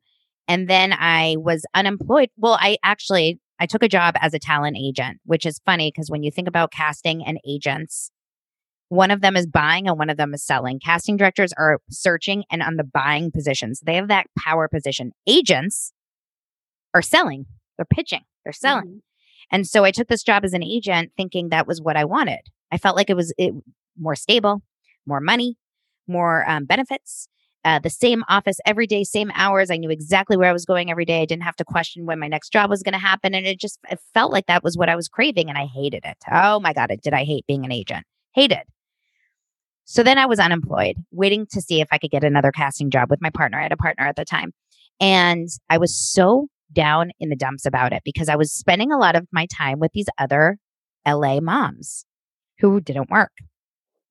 And 0.49 0.69
then 0.69 0.93
I 0.93 1.37
was 1.39 1.65
unemployed. 1.75 2.31
Well, 2.37 2.57
I 2.61 2.79
actually 2.83 3.39
I 3.61 3.67
took 3.67 3.83
a 3.83 3.89
job 3.89 4.15
as 4.21 4.35
a 4.35 4.39
talent 4.39 4.77
agent, 4.81 5.19
which 5.25 5.45
is 5.45 5.61
funny 5.67 5.91
because 5.95 6.11
when 6.11 6.23
you 6.23 6.31
think 6.31 6.49
about 6.49 6.73
casting 6.73 7.25
and 7.25 7.39
agents, 7.47 8.11
one 8.89 9.11
of 9.11 9.21
them 9.21 9.37
is 9.37 9.47
buying 9.47 9.87
and 9.89 9.99
one 9.99 10.09
of 10.11 10.17
them 10.17 10.33
is 10.33 10.43
selling. 10.43 10.81
Casting 10.81 11.17
directors 11.17 11.53
are 11.59 11.81
searching 11.91 12.45
and 12.51 12.63
on 12.63 12.77
the 12.77 12.85
buying 12.85 13.31
positions. 13.31 13.81
They 13.85 13.97
have 13.97 14.09
that 14.09 14.27
power 14.39 14.69
position. 14.69 15.13
Agents 15.27 15.93
are 16.95 17.03
selling. 17.03 17.47
They're 17.77 17.85
pitching. 17.85 18.23
They're 18.45 18.53
selling. 18.53 18.87
Mhm. 18.87 19.01
And 19.51 19.67
so 19.67 19.85
I 19.85 19.91
took 19.91 20.09
this 20.09 20.23
job 20.23 20.45
as 20.45 20.53
an 20.55 20.63
agent 20.63 21.13
thinking 21.17 21.49
that 21.49 21.67
was 21.67 21.81
what 21.83 21.97
I 21.97 22.05
wanted. 22.05 22.41
I 22.73 22.79
felt 22.79 22.97
like 22.97 23.11
it 23.11 23.17
was 23.17 23.33
it, 23.39 23.53
more 23.99 24.15
stable, 24.15 24.63
more 25.07 25.21
money, 25.21 25.57
more 26.07 26.49
um, 26.49 26.65
benefits, 26.65 27.29
uh, 27.65 27.79
the 27.79 27.91
same 27.91 28.25
office 28.29 28.59
every 28.65 28.87
day, 28.87 29.05
same 29.05 29.31
hours. 29.35 29.71
I 29.71 29.77
knew 29.77 29.91
exactly 29.91 30.37
where 30.37 30.49
I 30.49 30.53
was 30.53 30.65
going 30.65 30.91
every 30.91 31.05
day. 31.05 31.21
I 31.23 31.25
didn't 31.25 31.43
have 31.43 31.57
to 31.57 31.65
question 31.65 32.07
when 32.07 32.19
my 32.19 32.29
next 32.29 32.51
job 32.53 32.71
was 32.71 32.83
going 32.83 32.93
to 32.93 32.99
happen. 32.99 33.35
And 33.35 33.47
it 33.47 33.59
just 33.59 33.79
it 33.91 33.99
felt 34.15 34.33
like 34.33 34.47
that 34.47 34.63
was 34.63 34.77
what 34.77 34.89
I 34.89 34.97
was 34.97 35.09
craving. 35.09 35.49
And 35.49 35.59
I 35.59 35.67
hated 35.67 36.05
it. 36.05 36.17
Oh 36.31 36.61
my 36.61 36.73
God, 36.73 36.91
did 37.03 37.13
I 37.13 37.25
hate 37.25 37.47
being 37.47 37.65
an 37.65 37.73
agent? 37.73 38.07
Hated. 38.35 38.63
So 39.85 40.03
then 40.03 40.19
I 40.19 40.27
was 40.27 40.39
unemployed, 40.39 40.97
waiting 41.11 41.47
to 41.51 41.61
see 41.61 41.81
if 41.81 41.89
I 41.91 41.99
could 41.99 42.11
get 42.11 42.23
another 42.23 42.53
casting 42.53 42.91
job 42.91 43.11
with 43.11 43.23
my 43.23 43.31
partner. 43.31 43.59
I 43.59 43.63
had 43.63 43.73
a 43.73 43.77
partner 43.77 44.07
at 44.07 44.17
the 44.17 44.25
time. 44.25 44.53
And 45.01 45.49
I 45.71 45.79
was 45.79 45.97
so 45.97 46.49
down 46.73 47.11
in 47.19 47.31
the 47.31 47.37
dumps 47.37 47.65
about 47.65 47.93
it 47.93 48.03
because 48.05 48.29
I 48.29 48.37
was 48.37 48.53
spending 48.53 48.93
a 48.93 48.99
lot 48.99 49.17
of 49.17 49.27
my 49.33 49.47
time 49.47 49.79
with 49.79 49.93
these 49.93 50.09
other 50.19 50.59
LA 51.07 51.41
moms 51.41 52.05
who 52.61 52.81
didn't 52.81 53.11
work. 53.11 53.33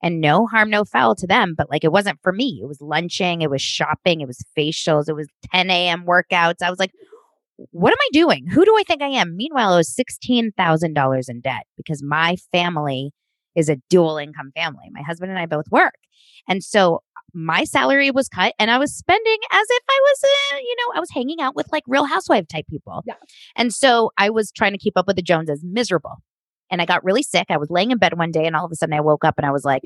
And 0.04 0.22
no 0.22 0.46
harm, 0.46 0.70
no 0.70 0.86
foul 0.86 1.16
to 1.16 1.26
them, 1.26 1.56
but 1.58 1.72
like 1.72 1.84
it 1.84 1.92
wasn't 1.92 2.20
for 2.22 2.32
me. 2.32 2.60
It 2.62 2.68
was 2.68 2.82
lunching, 2.82 3.42
it 3.42 3.50
was 3.50 3.62
shopping, 3.64 4.22
it 4.22 4.28
was 4.28 4.44
facials, 4.58 5.10
it 5.10 5.16
was 5.16 5.28
10 5.52 5.72
a.m. 5.72 6.06
workouts. 6.06 6.62
I 6.62 6.70
was 6.70 6.78
like, 6.78 6.92
what 7.72 7.92
am 7.92 7.98
I 8.00 8.10
doing? 8.14 8.46
Who 8.48 8.64
do 8.64 8.76
I 8.78 8.84
think 8.84 9.02
I 9.02 9.08
am? 9.08 9.36
Meanwhile, 9.36 9.74
I 9.74 9.78
was 9.78 9.96
$16,000 9.96 11.30
in 11.30 11.42
debt 11.42 11.64
because 11.76 12.04
my 12.04 12.36
family 12.52 13.12
is 13.56 13.70
a 13.70 13.78
dual 13.90 14.18
income 14.18 14.52
family. 14.56 14.86
My 14.92 15.02
husband 15.02 15.32
and 15.32 15.40
I 15.40 15.48
both 15.48 15.66
work. 15.72 15.96
And 16.48 16.64
so 16.64 17.02
my 17.34 17.64
salary 17.64 18.12
was 18.12 18.30
cut 18.30 18.54
and 18.60 18.72
I 18.72 18.78
was 18.78 18.94
spending 18.96 19.38
as 19.52 19.66
if 19.70 19.84
I 19.90 20.00
was, 20.02 20.24
uh, 20.24 20.58
you 20.58 20.76
know, 20.78 20.94
I 20.96 21.00
was 21.00 21.10
hanging 21.12 21.42
out 21.42 21.56
with 21.56 21.68
like 21.72 21.84
real 21.88 22.06
housewife 22.06 22.48
type 22.48 22.66
people. 22.70 23.04
Yeah. 23.06 23.16
And 23.56 23.74
so 23.74 24.12
I 24.18 24.30
was 24.30 24.52
trying 24.52 24.72
to 24.72 24.78
keep 24.78 24.98
up 24.98 25.08
with 25.08 25.16
the 25.16 25.22
Joneses, 25.22 25.64
miserable. 25.64 26.18
And 26.70 26.82
I 26.82 26.86
got 26.86 27.04
really 27.04 27.24
sick. 27.24 27.48
I 27.50 27.58
was 27.58 27.70
laying 27.70 27.92
in 27.92 27.98
bed 27.98 28.18
one 28.18 28.32
day 28.32 28.46
and 28.46 28.56
all 28.56 28.66
of 28.66 28.72
a 28.72 28.76
sudden 28.76 28.94
I 28.94 29.02
woke 29.02 29.24
up 29.24 29.36
and 29.38 29.46
I 29.46 29.52
was 29.52 29.64
like, 29.64 29.84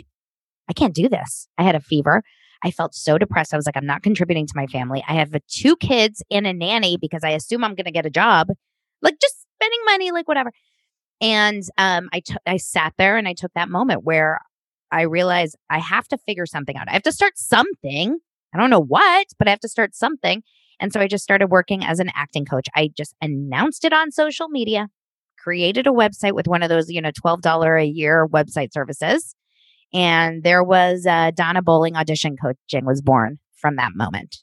I 0.69 0.73
can't 0.73 0.95
do 0.95 1.09
this. 1.09 1.47
I 1.57 1.63
had 1.63 1.75
a 1.75 1.79
fever. 1.79 2.23
I 2.63 2.71
felt 2.71 2.93
so 2.93 3.17
depressed. 3.17 3.53
I 3.53 3.57
was 3.57 3.65
like, 3.65 3.77
I'm 3.77 3.85
not 3.85 4.03
contributing 4.03 4.45
to 4.47 4.53
my 4.55 4.67
family. 4.67 5.03
I 5.07 5.13
have 5.13 5.33
uh, 5.33 5.39
two 5.47 5.75
kids 5.75 6.23
and 6.29 6.45
a 6.45 6.53
nanny 6.53 6.97
because 6.97 7.23
I 7.23 7.31
assume 7.31 7.63
I'm 7.63 7.75
going 7.75 7.85
to 7.85 7.91
get 7.91 8.05
a 8.05 8.11
job, 8.11 8.49
like 9.01 9.19
just 9.19 9.35
spending 9.55 9.79
money, 9.85 10.11
like 10.11 10.27
whatever. 10.27 10.51
And 11.19 11.63
um, 11.77 12.09
I, 12.13 12.19
t- 12.19 12.35
I 12.45 12.57
sat 12.57 12.93
there 12.97 13.17
and 13.17 13.27
I 13.27 13.33
took 13.33 13.51
that 13.53 13.69
moment 13.69 14.03
where 14.03 14.39
I 14.91 15.03
realized 15.03 15.55
I 15.69 15.79
have 15.79 16.07
to 16.09 16.17
figure 16.17 16.45
something 16.45 16.75
out. 16.75 16.89
I 16.89 16.93
have 16.93 17.03
to 17.03 17.11
start 17.11 17.37
something. 17.37 18.17
I 18.53 18.57
don't 18.57 18.69
know 18.69 18.81
what, 18.81 19.27
but 19.39 19.47
I 19.47 19.51
have 19.51 19.59
to 19.61 19.69
start 19.69 19.95
something. 19.95 20.43
And 20.79 20.91
so 20.91 20.99
I 20.99 21.07
just 21.07 21.23
started 21.23 21.47
working 21.47 21.83
as 21.85 21.99
an 21.99 22.11
acting 22.15 22.43
coach. 22.43 22.67
I 22.75 22.89
just 22.95 23.15
announced 23.21 23.85
it 23.85 23.93
on 23.93 24.11
social 24.11 24.49
media, 24.49 24.89
created 25.41 25.87
a 25.87 25.91
website 25.91 26.33
with 26.33 26.47
one 26.47 26.63
of 26.63 26.69
those, 26.69 26.89
you 26.89 27.01
know, 27.01 27.11
$12 27.11 27.81
a 27.81 27.85
year 27.85 28.27
website 28.27 28.73
services. 28.73 29.35
And 29.93 30.43
there 30.43 30.63
was 30.63 31.05
uh, 31.05 31.31
Donna 31.31 31.61
Bowling 31.61 31.95
audition 31.95 32.35
coaching 32.37 32.85
was 32.85 33.01
born 33.01 33.39
from 33.55 33.75
that 33.75 33.91
moment. 33.95 34.37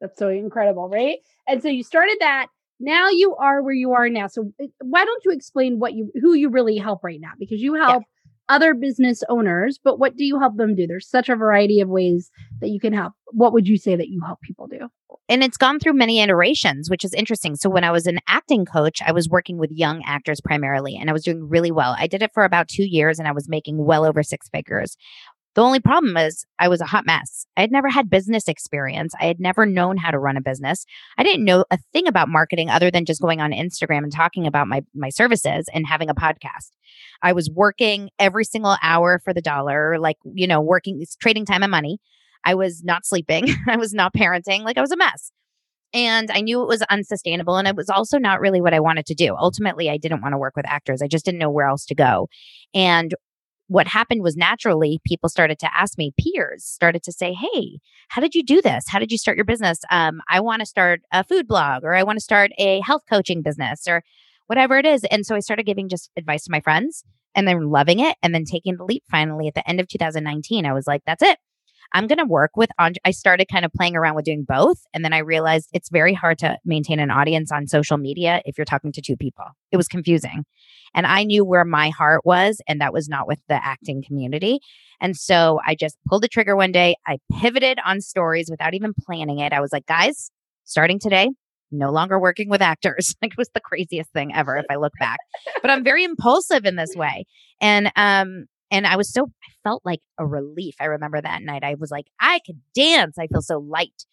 That's 0.00 0.18
so 0.18 0.28
incredible, 0.28 0.88
right? 0.88 1.18
And 1.48 1.62
so 1.62 1.68
you 1.68 1.82
started 1.82 2.16
that. 2.20 2.48
Now 2.80 3.08
you 3.08 3.36
are 3.36 3.62
where 3.62 3.74
you 3.74 3.92
are 3.92 4.08
now. 4.08 4.26
So 4.26 4.52
uh, 4.60 4.66
why 4.80 5.04
don't 5.04 5.22
you 5.24 5.30
explain 5.30 5.78
what 5.78 5.94
you 5.94 6.10
who 6.20 6.34
you 6.34 6.48
really 6.50 6.76
help 6.76 7.04
right 7.04 7.20
now? 7.20 7.30
Because 7.38 7.60
you 7.60 7.74
help 7.74 8.02
other 8.48 8.74
business 8.74 9.22
owners, 9.28 9.78
but 9.82 9.98
what 9.98 10.16
do 10.16 10.24
you 10.24 10.38
help 10.38 10.56
them 10.56 10.74
do? 10.74 10.86
There's 10.86 11.08
such 11.08 11.28
a 11.28 11.36
variety 11.36 11.80
of 11.80 11.88
ways 11.88 12.30
that 12.60 12.68
you 12.68 12.80
can 12.80 12.92
help. 12.92 13.12
What 13.26 13.52
would 13.52 13.68
you 13.68 13.78
say 13.78 13.94
that 13.94 14.08
you 14.08 14.20
help 14.26 14.40
people 14.40 14.66
do? 14.66 14.88
And 15.32 15.42
it's 15.42 15.56
gone 15.56 15.80
through 15.80 15.94
many 15.94 16.20
iterations, 16.20 16.90
which 16.90 17.06
is 17.06 17.14
interesting. 17.14 17.56
So 17.56 17.70
when 17.70 17.84
I 17.84 17.90
was 17.90 18.06
an 18.06 18.18
acting 18.28 18.66
coach, 18.66 19.00
I 19.00 19.12
was 19.12 19.30
working 19.30 19.56
with 19.56 19.70
young 19.72 20.02
actors 20.04 20.42
primarily, 20.42 20.94
and 20.94 21.08
I 21.08 21.14
was 21.14 21.24
doing 21.24 21.48
really 21.48 21.70
well. 21.70 21.96
I 21.98 22.06
did 22.06 22.22
it 22.22 22.32
for 22.34 22.44
about 22.44 22.68
two 22.68 22.84
years, 22.84 23.18
and 23.18 23.26
I 23.26 23.32
was 23.32 23.48
making 23.48 23.82
well 23.82 24.04
over 24.04 24.22
six 24.22 24.50
figures. 24.50 24.94
The 25.54 25.62
only 25.62 25.80
problem 25.80 26.18
is 26.18 26.44
I 26.58 26.68
was 26.68 26.82
a 26.82 26.86
hot 26.86 27.06
mess. 27.06 27.46
I 27.56 27.62
had 27.62 27.72
never 27.72 27.88
had 27.88 28.10
business 28.10 28.46
experience. 28.46 29.14
I 29.18 29.24
had 29.24 29.40
never 29.40 29.64
known 29.64 29.96
how 29.96 30.10
to 30.10 30.18
run 30.18 30.36
a 30.36 30.42
business. 30.42 30.84
I 31.16 31.22
didn't 31.22 31.46
know 31.46 31.64
a 31.70 31.78
thing 31.94 32.06
about 32.06 32.28
marketing 32.28 32.68
other 32.68 32.90
than 32.90 33.06
just 33.06 33.22
going 33.22 33.40
on 33.40 33.52
Instagram 33.52 34.02
and 34.02 34.12
talking 34.12 34.46
about 34.46 34.68
my 34.68 34.82
my 34.94 35.08
services 35.08 35.66
and 35.72 35.86
having 35.86 36.10
a 36.10 36.14
podcast. 36.14 36.72
I 37.22 37.32
was 37.32 37.50
working 37.50 38.10
every 38.18 38.44
single 38.44 38.76
hour 38.82 39.18
for 39.18 39.32
the 39.32 39.42
dollar, 39.42 39.98
like, 39.98 40.18
you 40.34 40.46
know, 40.46 40.60
working 40.60 41.02
trading 41.20 41.46
time 41.46 41.62
and 41.62 41.70
money. 41.70 42.00
I 42.44 42.54
was 42.54 42.82
not 42.84 43.06
sleeping. 43.06 43.48
I 43.68 43.76
was 43.76 43.92
not 43.92 44.14
parenting. 44.14 44.62
Like 44.62 44.78
I 44.78 44.80
was 44.80 44.92
a 44.92 44.96
mess. 44.96 45.30
And 45.94 46.30
I 46.30 46.40
knew 46.40 46.62
it 46.62 46.68
was 46.68 46.82
unsustainable. 46.82 47.56
And 47.56 47.68
it 47.68 47.76
was 47.76 47.90
also 47.90 48.18
not 48.18 48.40
really 48.40 48.62
what 48.62 48.72
I 48.72 48.80
wanted 48.80 49.04
to 49.06 49.14
do. 49.14 49.36
Ultimately, 49.38 49.90
I 49.90 49.98
didn't 49.98 50.22
want 50.22 50.32
to 50.32 50.38
work 50.38 50.56
with 50.56 50.66
actors. 50.66 51.02
I 51.02 51.06
just 51.06 51.24
didn't 51.24 51.38
know 51.38 51.50
where 51.50 51.68
else 51.68 51.84
to 51.86 51.94
go. 51.94 52.28
And 52.72 53.14
what 53.68 53.86
happened 53.86 54.22
was 54.22 54.36
naturally 54.36 55.00
people 55.06 55.28
started 55.28 55.58
to 55.58 55.68
ask 55.74 55.96
me 55.96 56.12
peers 56.18 56.64
started 56.64 57.02
to 57.02 57.12
say 57.12 57.32
hey 57.32 57.78
how 58.08 58.20
did 58.20 58.34
you 58.34 58.42
do 58.42 58.60
this 58.60 58.84
how 58.88 58.98
did 58.98 59.10
you 59.10 59.16
start 59.16 59.36
your 59.36 59.46
business 59.46 59.78
um, 59.90 60.20
i 60.28 60.40
want 60.40 60.60
to 60.60 60.66
start 60.66 61.00
a 61.12 61.24
food 61.24 61.48
blog 61.48 61.82
or 61.82 61.94
i 61.94 62.02
want 62.02 62.16
to 62.16 62.22
start 62.22 62.50
a 62.58 62.80
health 62.80 63.02
coaching 63.08 63.40
business 63.40 63.86
or 63.88 64.02
whatever 64.46 64.78
it 64.78 64.84
is 64.84 65.04
and 65.04 65.24
so 65.24 65.34
i 65.34 65.40
started 65.40 65.64
giving 65.64 65.88
just 65.88 66.10
advice 66.16 66.44
to 66.44 66.50
my 66.50 66.60
friends 66.60 67.04
and 67.34 67.48
then 67.48 67.70
loving 67.70 67.98
it 67.98 68.16
and 68.22 68.34
then 68.34 68.44
taking 68.44 68.76
the 68.76 68.84
leap 68.84 69.04
finally 69.10 69.48
at 69.48 69.54
the 69.54 69.66
end 69.68 69.80
of 69.80 69.88
2019 69.88 70.66
i 70.66 70.72
was 70.72 70.86
like 70.86 71.02
that's 71.06 71.22
it 71.22 71.38
I'm 71.94 72.06
going 72.06 72.18
to 72.18 72.24
work 72.24 72.56
with, 72.56 72.70
I 72.78 73.10
started 73.10 73.48
kind 73.50 73.64
of 73.64 73.72
playing 73.72 73.96
around 73.96 74.14
with 74.14 74.24
doing 74.24 74.44
both. 74.46 74.78
And 74.94 75.04
then 75.04 75.12
I 75.12 75.18
realized 75.18 75.68
it's 75.72 75.90
very 75.90 76.14
hard 76.14 76.38
to 76.38 76.58
maintain 76.64 76.98
an 77.00 77.10
audience 77.10 77.52
on 77.52 77.66
social 77.66 77.98
media 77.98 78.40
if 78.44 78.56
you're 78.56 78.64
talking 78.64 78.92
to 78.92 79.02
two 79.02 79.16
people. 79.16 79.44
It 79.70 79.76
was 79.76 79.88
confusing. 79.88 80.44
And 80.94 81.06
I 81.06 81.24
knew 81.24 81.44
where 81.44 81.64
my 81.64 81.90
heart 81.90 82.24
was, 82.24 82.60
and 82.68 82.80
that 82.80 82.92
was 82.92 83.08
not 83.08 83.26
with 83.26 83.40
the 83.48 83.64
acting 83.64 84.02
community. 84.02 84.60
And 85.00 85.16
so 85.16 85.60
I 85.66 85.74
just 85.74 85.96
pulled 86.06 86.22
the 86.22 86.28
trigger 86.28 86.54
one 86.54 86.72
day. 86.72 86.96
I 87.06 87.18
pivoted 87.40 87.78
on 87.84 88.00
stories 88.00 88.48
without 88.50 88.74
even 88.74 88.92
planning 88.94 89.38
it. 89.38 89.52
I 89.52 89.60
was 89.60 89.72
like, 89.72 89.86
guys, 89.86 90.30
starting 90.64 90.98
today, 90.98 91.30
no 91.70 91.90
longer 91.90 92.20
working 92.20 92.48
with 92.48 92.62
actors. 92.62 93.14
Like 93.22 93.32
it 93.32 93.38
was 93.38 93.50
the 93.54 93.60
craziest 93.60 94.10
thing 94.12 94.34
ever 94.34 94.56
if 94.56 94.66
I 94.68 94.76
look 94.76 94.92
back. 94.98 95.18
But 95.60 95.70
I'm 95.70 95.84
very 95.84 96.02
impulsive 96.02 96.64
in 96.64 96.76
this 96.76 96.94
way. 96.96 97.24
And 97.60 97.92
um 97.94 98.46
and 98.72 98.86
I 98.86 98.96
was 98.96 99.12
so, 99.12 99.26
I 99.26 99.52
felt 99.62 99.82
like 99.84 100.00
a 100.18 100.26
relief. 100.26 100.74
I 100.80 100.86
remember 100.86 101.20
that 101.20 101.42
night. 101.42 101.62
I 101.62 101.74
was 101.74 101.90
like, 101.90 102.06
I 102.18 102.40
could 102.44 102.58
dance. 102.74 103.18
I 103.18 103.26
feel 103.26 103.42
so 103.42 103.58
light. 103.58 104.06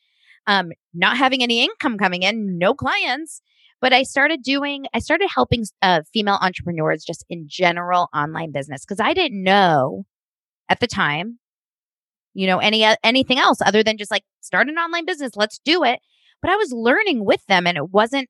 Um, 0.45 0.71
not 0.93 1.17
having 1.17 1.41
any 1.41 1.63
income 1.63 1.97
coming 1.97 2.23
in, 2.23 2.57
no 2.57 2.73
clients. 2.73 3.41
But 3.81 3.93
I 3.93 4.03
started 4.03 4.43
doing, 4.43 4.87
I 4.93 4.99
started 4.99 5.29
helping 5.33 5.63
uh, 5.81 6.01
female 6.13 6.37
entrepreneurs 6.41 7.05
just 7.05 7.23
in 7.29 7.45
general 7.47 8.09
online 8.13 8.51
business 8.51 8.83
because 8.85 8.99
I 8.99 9.13
didn't 9.13 9.41
know 9.41 10.05
at 10.67 10.81
the 10.81 10.87
time, 10.87 11.39
you 12.33 12.45
know, 12.45 12.57
any 12.57 12.83
uh, 12.83 12.97
anything 13.01 13.39
else 13.39 13.59
other 13.65 13.81
than 13.81 13.97
just 13.97 14.11
like 14.11 14.23
start 14.41 14.67
an 14.67 14.77
online 14.77 15.05
business. 15.05 15.31
Let's 15.37 15.59
do 15.63 15.85
it. 15.85 15.99
But 16.41 16.51
I 16.51 16.57
was 16.57 16.73
learning 16.73 17.23
with 17.23 17.45
them, 17.47 17.65
and 17.65 17.77
it 17.77 17.89
wasn't. 17.89 18.29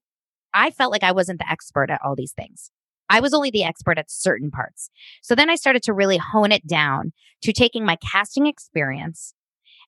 I 0.53 0.69
felt 0.69 0.91
like 0.91 1.03
I 1.03 1.11
wasn't 1.11 1.39
the 1.39 1.49
expert 1.49 1.89
at 1.89 2.01
all 2.03 2.15
these 2.15 2.31
things. 2.31 2.71
I 3.09 3.19
was 3.19 3.33
only 3.33 3.51
the 3.51 3.63
expert 3.63 3.97
at 3.97 4.11
certain 4.11 4.51
parts. 4.51 4.89
So 5.21 5.35
then 5.35 5.49
I 5.49 5.55
started 5.55 5.83
to 5.83 5.93
really 5.93 6.17
hone 6.17 6.51
it 6.51 6.65
down 6.67 7.11
to 7.41 7.53
taking 7.53 7.85
my 7.85 7.97
casting 7.97 8.45
experience 8.45 9.33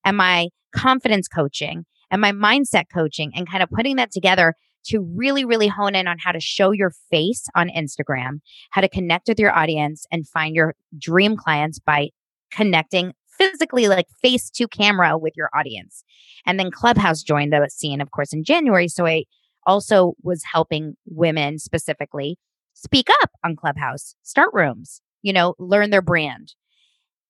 and 0.06 0.18
my 0.18 0.50
confidence 0.76 1.28
coaching 1.28 1.86
and 2.10 2.22
my 2.22 2.32
mindset 2.32 2.86
coaching 2.94 3.32
and 3.36 3.50
kind 3.50 3.64
of 3.64 3.70
putting 3.70 3.96
that 3.98 4.12
together 4.12 4.56
to 4.84 5.00
really, 5.16 5.46
really 5.46 5.68
hone 5.68 5.96
in 5.96 6.08
on 6.08 6.18
how 6.18 6.32
to 6.32 6.40
show 6.40 6.72
your 6.72 6.92
face 7.10 7.46
on 7.56 7.70
Instagram, 7.70 8.40
how 8.72 8.82
to 8.82 8.90
connect 8.90 9.28
with 9.28 9.40
your 9.40 9.56
audience 9.56 10.06
and 10.12 10.28
find 10.28 10.56
your 10.56 10.76
dream 10.98 11.38
clients 11.38 11.80
by 11.80 12.10
connecting 12.52 13.14
physically, 13.38 13.88
like 13.88 14.08
face 14.22 14.50
to 14.50 14.68
camera 14.68 15.18
with 15.18 15.34
your 15.36 15.50
audience. 15.54 16.04
And 16.46 16.60
then 16.60 16.72
Clubhouse 16.72 17.22
joined 17.22 17.54
the 17.54 17.70
scene, 17.70 18.02
of 18.02 18.12
course, 18.12 18.34
in 18.34 18.44
January. 18.44 18.88
So 18.88 19.06
I 19.06 19.26
also 19.68 20.14
was 20.24 20.44
helping 20.52 20.96
women 21.06 21.60
specifically 21.60 22.38
speak 22.74 23.08
up 23.22 23.32
on 23.44 23.56
Clubhouse, 23.56 24.16
start 24.24 24.50
rooms, 24.54 25.02
you 25.22 25.34
know, 25.34 25.56
learn 25.60 25.90
their 25.90 26.02
brand. 26.02 26.56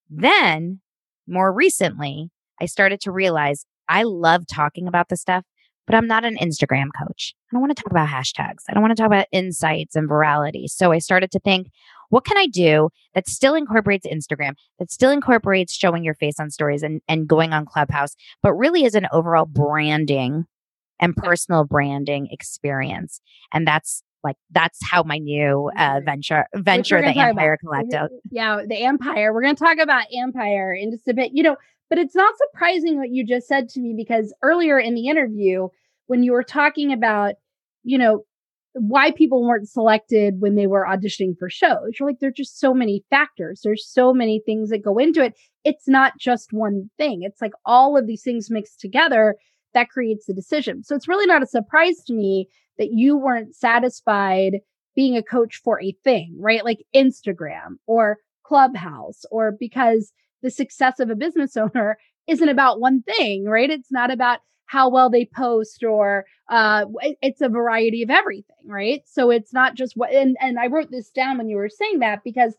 Then, 0.10 0.82
more 1.28 1.54
recently, 1.54 2.30
I 2.62 2.66
started 2.66 3.02
to 3.02 3.12
realize 3.12 3.66
I 3.88 4.04
love 4.04 4.46
talking 4.48 4.88
about 4.88 5.10
this 5.10 5.22
stuff, 5.22 5.44
but 5.88 5.96
I'm 5.96 6.08
not 6.08 6.26
an 6.26 6.38
Instagram 6.38 6.88
coach. 6.98 7.34
I 7.50 7.56
don't 7.56 7.62
want 7.62 7.76
to 7.76 7.84
talk 7.84 7.92
about 7.92 8.10
hashtags. 8.10 8.64
I 8.70 8.74
don't 8.74 8.82
want 8.82 8.96
to 8.96 9.02
talk 9.02 9.08
about 9.08 9.28
insights 9.32 9.96
and 9.96 10.10
virality. 10.10 10.68
So 10.68 10.92
I 10.92 11.00
started 11.00 11.32
to 11.32 11.40
think, 11.40 11.70
what 12.10 12.26
can 12.26 12.38
I 12.38 12.48
do 12.48 12.90
that 13.16 13.28
still 13.28 13.56
incorporates 13.56 14.06
Instagram, 14.06 14.54
that 14.80 14.92
still 14.92 15.12
incorporates 15.12 15.74
showing 15.74 16.04
your 16.04 16.14
face 16.16 16.40
on 16.40 16.50
stories 16.50 16.84
and, 16.84 17.02
and 17.08 17.28
going 17.28 17.54
on 17.54 17.66
Clubhouse, 17.66 18.16
but 18.44 18.54
really 18.54 18.84
is 18.84 18.96
an 18.96 19.08
overall 19.12 19.46
branding 19.46 20.46
and 21.00 21.16
personal 21.16 21.64
branding 21.64 22.28
experience. 22.32 23.22
And 23.54 23.68
that's 23.68 24.04
like 24.24 24.38
that's 24.52 24.80
how 24.84 25.04
my 25.04 25.18
new 25.18 25.72
uh, 25.78 26.00
venture 26.06 26.46
venture 26.56 27.02
the 27.02 27.18
Ampire 27.18 27.58
Collective. 27.58 28.10
Yeah, 28.30 28.62
the 28.68 28.84
Ampire. 28.84 29.34
We're 29.34 29.42
going 29.42 29.56
to 29.56 29.64
talk 29.64 29.78
about 29.80 30.06
Ampire 30.14 30.74
in 30.74 30.92
just 30.92 31.08
a 31.08 31.14
bit. 31.14 31.32
You 31.34 31.44
know, 31.44 31.56
but 31.90 31.98
it's 31.98 32.16
not 32.16 32.34
surprising 32.38 32.98
what 32.98 33.10
you 33.10 33.26
just 33.26 33.48
said 33.48 33.70
to 33.70 33.80
me 33.80 33.94
because 33.96 34.34
earlier 34.42 34.80
in 34.80 34.96
the 34.96 35.08
interview 35.08 35.68
when 36.08 36.24
you 36.24 36.34
were 36.34 36.44
talking 36.44 36.92
about, 36.92 37.36
you 37.84 37.98
know, 37.98 38.26
why 38.74 39.12
people 39.12 39.46
weren't 39.46 39.70
selected 39.70 40.36
when 40.40 40.56
they 40.56 40.68
were 40.68 40.86
auditioning 40.90 41.38
for 41.38 41.50
shows. 41.50 41.92
You're 42.00 42.10
like, 42.10 42.20
there's 42.20 42.34
just 42.36 42.60
so 42.60 42.74
many 42.74 43.04
factors. 43.10 43.62
There's 43.64 43.86
so 43.86 44.14
many 44.14 44.42
things 44.46 44.70
that 44.70 44.84
go 44.84 44.98
into 44.98 45.24
it. 45.24 45.34
It's 45.64 45.88
not 45.88 46.14
just 46.20 46.54
one 46.54 46.90
thing. 46.98 47.24
It's 47.24 47.42
like 47.42 47.54
all 47.66 47.98
of 47.98 48.08
these 48.08 48.24
things 48.24 48.50
mixed 48.50 48.80
together 48.80 49.36
that 49.74 49.90
creates 49.90 50.26
the 50.26 50.34
decision. 50.34 50.84
So 50.84 50.96
it's 50.96 51.08
really 51.08 51.26
not 51.26 51.44
a 51.44 51.48
surprise 51.48 52.04
to 52.08 52.14
me 52.14 52.48
that 52.78 52.90
you 52.92 53.18
weren't 53.18 53.56
satisfied 53.56 54.60
being 54.96 55.16
a 55.18 55.24
coach 55.24 55.62
for 55.64 55.82
a 55.82 55.96
thing, 56.04 56.36
right? 56.40 56.66
Like 56.66 56.86
Instagram 56.96 57.78
or 57.88 58.18
Clubhouse, 58.44 59.24
or 59.32 59.54
because 59.58 60.12
the 60.42 60.52
success 60.52 61.00
of 61.00 61.10
a 61.10 61.16
business 61.16 61.56
owner 61.58 61.98
isn't 62.28 62.50
about 62.50 62.80
one 62.80 63.04
thing, 63.04 63.46
right? 63.46 63.70
It's 63.70 63.92
not 63.92 64.12
about 64.12 64.40
how 64.66 64.90
well 64.90 65.10
they 65.10 65.26
post 65.26 65.84
or 65.84 66.26
uh, 66.50 66.86
it's 67.22 67.42
a 67.42 67.50
variety 67.50 68.04
of 68.04 68.10
everything, 68.10 68.56
right? 68.66 69.02
So 69.06 69.30
it's 69.30 69.54
not 69.54 69.76
just 69.76 69.94
what, 69.98 70.12
and, 70.14 70.38
and 70.40 70.58
I 70.58 70.68
wrote 70.68 70.92
this 70.92 71.10
down 71.10 71.38
when 71.38 71.50
you 71.50 71.58
were 71.58 71.70
saying 71.70 72.00
that 72.00 72.24
because 72.24 72.56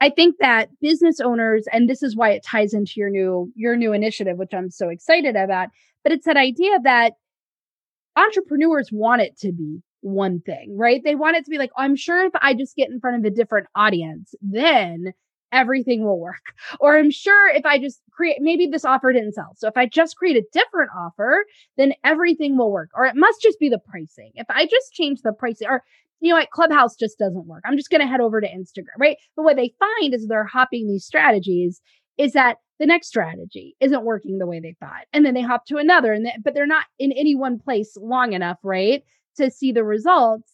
I 0.00 0.10
think 0.10 0.36
that 0.40 0.70
business 0.80 1.20
owners, 1.20 1.66
and 1.72 1.88
this 1.88 2.02
is 2.02 2.16
why 2.16 2.30
it 2.30 2.44
ties 2.44 2.72
into 2.72 2.94
your 2.96 3.10
new 3.10 3.52
your 3.54 3.76
new 3.76 3.92
initiative, 3.92 4.38
which 4.38 4.54
I'm 4.54 4.70
so 4.70 4.88
excited 4.88 5.36
about. 5.36 5.68
But 6.02 6.12
it's 6.12 6.24
that 6.24 6.38
idea 6.38 6.78
that 6.84 7.14
entrepreneurs 8.20 8.90
want 8.92 9.22
it 9.22 9.38
to 9.40 9.52
be 9.52 9.82
one 10.02 10.40
thing, 10.40 10.76
right? 10.78 11.02
They 11.04 11.14
want 11.14 11.36
it 11.36 11.44
to 11.44 11.50
be 11.50 11.58
like, 11.58 11.72
I'm 11.76 11.96
sure 11.96 12.24
if 12.24 12.32
I 12.40 12.54
just 12.54 12.76
get 12.76 12.90
in 12.90 13.00
front 13.00 13.18
of 13.18 13.24
a 13.30 13.34
different 13.34 13.68
audience, 13.76 14.34
then 14.42 15.12
everything 15.52 16.04
will 16.04 16.20
work. 16.20 16.36
Or 16.80 16.96
I'm 16.98 17.10
sure 17.10 17.48
if 17.50 17.66
I 17.66 17.78
just 17.78 18.00
create, 18.12 18.38
maybe 18.40 18.66
this 18.66 18.84
offer 18.84 19.12
didn't 19.12 19.34
sell. 19.34 19.52
So 19.56 19.68
if 19.68 19.76
I 19.76 19.86
just 19.86 20.16
create 20.16 20.36
a 20.36 20.44
different 20.52 20.90
offer, 20.96 21.44
then 21.76 21.94
everything 22.04 22.56
will 22.56 22.70
work. 22.72 22.90
Or 22.94 23.06
it 23.06 23.16
must 23.16 23.42
just 23.42 23.58
be 23.58 23.68
the 23.68 23.80
pricing. 23.90 24.32
If 24.34 24.46
I 24.50 24.64
just 24.64 24.92
change 24.92 25.20
the 25.22 25.32
pricing, 25.32 25.68
or 25.68 25.82
you 26.20 26.30
know 26.30 26.36
what, 26.36 26.50
Clubhouse 26.50 26.96
just 26.96 27.18
doesn't 27.18 27.46
work. 27.46 27.62
I'm 27.66 27.76
just 27.76 27.90
going 27.90 28.02
to 28.02 28.06
head 28.06 28.20
over 28.20 28.40
to 28.40 28.46
Instagram, 28.48 28.98
right? 28.98 29.16
But 29.36 29.44
what 29.44 29.56
they 29.56 29.74
find 29.78 30.14
is 30.14 30.26
they're 30.26 30.44
hopping 30.44 30.86
these 30.88 31.04
strategies 31.04 31.80
is 32.20 32.32
that 32.32 32.58
the 32.78 32.86
next 32.86 33.08
strategy 33.08 33.76
isn't 33.80 34.04
working 34.04 34.38
the 34.38 34.46
way 34.46 34.60
they 34.60 34.76
thought. 34.78 35.06
And 35.12 35.24
then 35.24 35.34
they 35.34 35.42
hop 35.42 35.64
to 35.66 35.78
another 35.78 36.12
and 36.12 36.26
they, 36.26 36.34
but 36.42 36.54
they're 36.54 36.66
not 36.66 36.84
in 36.98 37.12
any 37.12 37.34
one 37.34 37.58
place 37.58 37.96
long 37.96 38.34
enough, 38.34 38.58
right? 38.62 39.02
To 39.38 39.50
see 39.50 39.72
the 39.72 39.84
results 39.84 40.52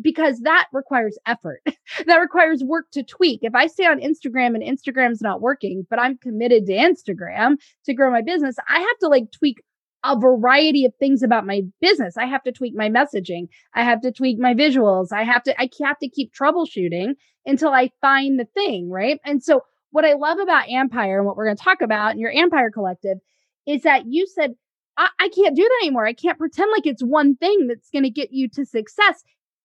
because 0.00 0.40
that 0.40 0.66
requires 0.72 1.16
effort. 1.26 1.60
that 2.06 2.16
requires 2.16 2.64
work 2.64 2.86
to 2.92 3.04
tweak. 3.04 3.40
If 3.42 3.54
I 3.54 3.68
stay 3.68 3.86
on 3.86 4.00
Instagram 4.00 4.56
and 4.56 4.62
Instagram's 4.62 5.22
not 5.22 5.40
working, 5.40 5.86
but 5.88 6.00
I'm 6.00 6.18
committed 6.18 6.66
to 6.66 6.72
Instagram 6.72 7.56
to 7.84 7.94
grow 7.94 8.10
my 8.10 8.22
business, 8.22 8.56
I 8.68 8.80
have 8.80 8.98
to 9.00 9.08
like 9.08 9.30
tweak 9.30 9.58
a 10.04 10.18
variety 10.18 10.84
of 10.84 10.92
things 10.96 11.22
about 11.22 11.46
my 11.46 11.62
business. 11.80 12.16
I 12.16 12.26
have 12.26 12.42
to 12.42 12.52
tweak 12.52 12.74
my 12.76 12.90
messaging. 12.90 13.48
I 13.74 13.84
have 13.84 14.00
to 14.02 14.12
tweak 14.12 14.38
my 14.38 14.52
visuals. 14.52 15.12
I 15.12 15.22
have 15.22 15.44
to 15.44 15.60
I 15.60 15.70
have 15.82 15.98
to 16.00 16.08
keep 16.08 16.32
troubleshooting 16.34 17.14
until 17.46 17.70
I 17.70 17.90
find 18.00 18.38
the 18.38 18.46
thing, 18.54 18.90
right? 18.90 19.18
And 19.24 19.42
so 19.42 19.62
what 19.94 20.04
I 20.04 20.14
love 20.14 20.40
about 20.40 20.68
Ampire 20.68 21.18
and 21.18 21.24
what 21.24 21.36
we're 21.36 21.44
going 21.44 21.56
to 21.56 21.62
talk 21.62 21.80
about 21.80 22.14
in 22.14 22.18
your 22.18 22.32
Ampire 22.32 22.68
collective 22.68 23.18
is 23.64 23.82
that 23.82 24.06
you 24.06 24.26
said 24.26 24.56
I, 24.96 25.08
I 25.20 25.28
can't 25.28 25.54
do 25.54 25.62
that 25.62 25.84
anymore. 25.84 26.04
I 26.04 26.12
can't 26.12 26.36
pretend 26.36 26.72
like 26.72 26.84
it's 26.84 27.02
one 27.02 27.36
thing 27.36 27.68
that's 27.68 27.90
going 27.90 28.02
to 28.02 28.10
get 28.10 28.32
you 28.32 28.48
to 28.48 28.66
success. 28.66 29.22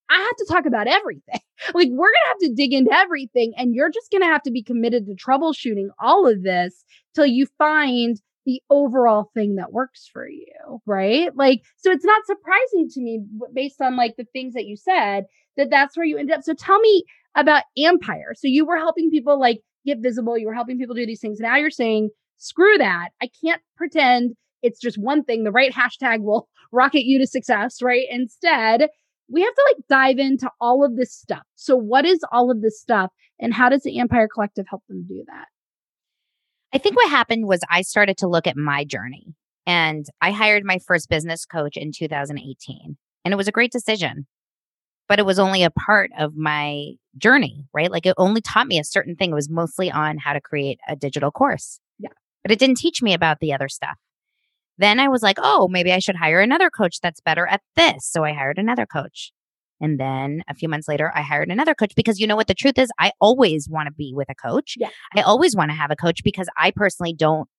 I 0.08 0.20
have 0.20 0.36
to 0.38 0.46
talk 0.48 0.68
about 0.68 0.86
everything. 0.86 1.40
like 1.74 1.88
we're 1.90 2.12
going 2.12 2.14
to 2.14 2.30
have 2.30 2.38
to 2.42 2.54
dig 2.54 2.74
into 2.74 2.94
everything 2.94 3.54
and 3.58 3.74
you're 3.74 3.90
just 3.90 4.12
going 4.12 4.22
to 4.22 4.28
have 4.28 4.44
to 4.44 4.52
be 4.52 4.62
committed 4.62 5.08
to 5.08 5.16
troubleshooting 5.16 5.88
all 6.00 6.28
of 6.28 6.44
this 6.44 6.86
till 7.16 7.26
you 7.26 7.48
find 7.58 8.22
the 8.46 8.62
overall 8.70 9.32
thing 9.34 9.56
that 9.56 9.74
works 9.74 10.08
for 10.14 10.30
you, 10.30 10.80
right? 10.86 11.36
Like 11.36 11.64
so 11.78 11.90
it's 11.90 12.06
not 12.06 12.28
surprising 12.28 12.88
to 12.92 13.02
me 13.02 13.22
based 13.52 13.82
on 13.82 13.98
like 13.98 14.16
the 14.16 14.28
things 14.32 14.54
that 14.54 14.68
you 14.68 14.78
said 14.78 15.26
that 15.58 15.72
that's 15.72 15.98
where 15.98 16.06
you 16.06 16.20
ended 16.20 16.38
up. 16.38 16.44
So 16.44 16.54
tell 16.54 16.80
me 16.80 17.04
about 17.36 17.64
Ampire. 17.80 18.36
So 18.36 18.48
you 18.48 18.66
were 18.66 18.78
helping 18.78 19.10
people 19.10 19.40
like 19.40 19.62
get 19.94 20.02
visible, 20.02 20.38
you 20.38 20.48
were 20.48 20.54
helping 20.54 20.78
people 20.78 20.96
do 20.96 21.06
these 21.06 21.22
things. 21.22 21.40
Now 21.40 21.58
you're 21.58 21.70
saying 21.70 22.10
screw 22.38 22.78
that. 22.78 23.10
I 23.22 23.30
can't 23.44 23.62
pretend 23.78 24.36
it's 24.62 24.80
just 24.80 24.98
one 24.98 25.24
thing. 25.24 25.44
The 25.44 25.52
right 25.52 25.74
hashtag 25.74 26.22
will 26.22 26.48
rocket 26.72 27.06
you 27.06 27.20
to 27.20 27.28
success, 27.28 27.82
right? 27.82 28.06
Instead, 28.10 28.90
we 29.32 29.42
have 29.42 29.54
to 29.54 29.76
like 29.76 29.86
dive 29.90 30.18
into 30.18 30.50
all 30.60 30.84
of 30.84 30.96
this 30.96 31.14
stuff. 31.14 31.44
So, 31.56 31.76
what 31.76 32.06
is 32.06 32.20
all 32.32 32.52
of 32.52 32.62
this 32.62 32.80
stuff, 32.80 33.12
and 33.40 33.54
how 33.54 33.70
does 33.70 33.84
the 33.84 34.00
Ampire 34.00 34.28
Collective 34.34 34.66
help 34.70 34.84
them 34.90 35.06
do 35.08 35.24
that? 35.28 35.46
I 36.74 36.78
think 36.78 36.96
what 36.96 37.10
happened 37.10 37.48
was 37.48 37.62
I 37.70 37.82
started 37.82 38.18
to 38.18 38.28
look 38.28 38.48
at 38.48 38.58
my 38.58 38.84
journey, 38.84 39.36
and 39.66 40.06
I 40.22 40.32
hired 40.32 40.64
my 40.64 40.80
first 40.80 41.10
business 41.10 41.46
coach 41.46 41.78
in 41.78 41.92
2018, 41.96 42.98
and 43.24 43.34
it 43.34 43.38
was 43.38 43.48
a 43.48 43.54
great 43.54 43.72
decision. 43.72 44.28
But 45.08 45.20
it 45.20 45.26
was 45.26 45.40
only 45.40 45.64
a 45.64 45.72
part 45.72 46.12
of 46.18 46.36
my 46.36 46.92
journey, 47.20 47.66
right? 47.74 47.92
Like 47.92 48.06
it 48.06 48.16
only 48.18 48.42
taught 48.42 48.68
me 48.68 48.80
a 48.80 48.84
certain 48.84 49.16
thing. 49.16 49.32
It 49.32 49.36
was 49.36 49.50
mostly 49.50 49.92
on 49.92 50.18
how 50.18 50.34
to 50.34 50.42
create 50.42 50.80
a 50.88 50.96
digital 50.96 51.32
course. 51.32 51.80
Yeah. 52.00 52.10
But 52.44 52.52
it 52.52 52.60
didn't 52.60 52.78
teach 52.78 53.02
me 53.02 53.14
about 53.14 53.40
the 53.40 53.54
other 53.54 53.68
stuff. 53.68 53.98
Then 54.78 55.00
I 55.00 55.10
was 55.10 55.22
like, 55.22 55.38
oh, 55.42 55.68
maybe 55.70 55.92
I 55.92 56.00
should 56.00 56.16
hire 56.16 56.40
another 56.40 56.70
coach 56.70 57.02
that's 57.02 57.20
better 57.20 57.46
at 57.46 57.62
this. 57.76 58.06
So 58.06 58.24
I 58.24 58.32
hired 58.32 58.58
another 58.58 58.86
coach. 58.86 59.34
And 59.82 60.00
then 60.00 60.44
a 60.50 60.54
few 60.54 60.68
months 60.70 60.88
later, 60.88 61.12
I 61.16 61.22
hired 61.22 61.50
another 61.50 61.76
coach 61.76 61.94
because 61.96 62.20
you 62.20 62.28
know 62.28 62.36
what 62.36 62.48
the 62.48 62.54
truth 62.54 62.78
is? 62.78 62.90
I 63.00 63.12
always 63.22 63.68
want 63.70 63.88
to 63.88 63.94
be 63.94 64.14
with 64.16 64.30
a 64.30 64.36
coach. 64.36 64.76
Yeah. 64.78 64.90
I 65.16 65.22
always 65.22 65.56
want 65.56 65.72
to 65.72 65.76
have 65.76 65.92
a 65.92 65.96
coach 65.96 66.22
because 66.24 66.48
I 66.58 66.72
personally 66.72 67.14
don't 67.14 67.50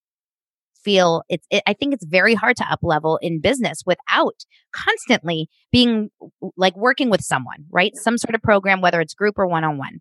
feel 0.84 1.22
it's, 1.28 1.46
it, 1.50 1.62
I 1.66 1.72
think 1.72 1.94
it's 1.94 2.04
very 2.04 2.34
hard 2.34 2.56
to 2.58 2.70
up 2.70 2.80
level 2.82 3.18
in 3.22 3.40
business 3.40 3.82
without 3.86 4.44
constantly 4.72 5.48
being 5.72 6.10
like 6.56 6.76
working 6.76 7.10
with 7.10 7.22
someone, 7.22 7.64
right? 7.70 7.96
Some 7.96 8.18
sort 8.18 8.34
of 8.34 8.42
program, 8.42 8.80
whether 8.80 9.00
it's 9.00 9.14
group 9.14 9.38
or 9.38 9.46
one 9.46 9.64
on 9.64 9.78
one. 9.78 10.00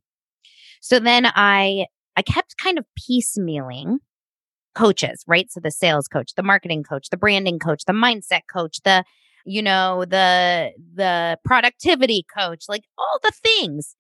So 0.82 1.00
then 1.00 1.26
I, 1.26 1.86
I 2.16 2.22
kept 2.22 2.58
kind 2.58 2.78
of 2.78 2.86
piecemealing 3.00 3.98
coaches, 4.76 5.24
right? 5.28 5.52
So 5.52 5.60
the 5.60 5.72
sales 5.72 6.08
coach, 6.08 6.34
the 6.36 6.44
marketing 6.44 6.84
coach, 6.84 7.10
the 7.10 7.18
branding 7.18 7.60
coach, 7.60 7.84
the 7.86 7.94
mindset 7.94 8.42
coach, 8.52 8.80
the 8.84 9.04
you 9.46 9.62
know, 9.62 10.06
the 10.06 10.72
the 10.94 11.40
productivity 11.44 12.26
coach, 12.38 12.66
like 12.70 12.84
all 12.98 13.20
the 13.24 13.32
things. 13.44 13.96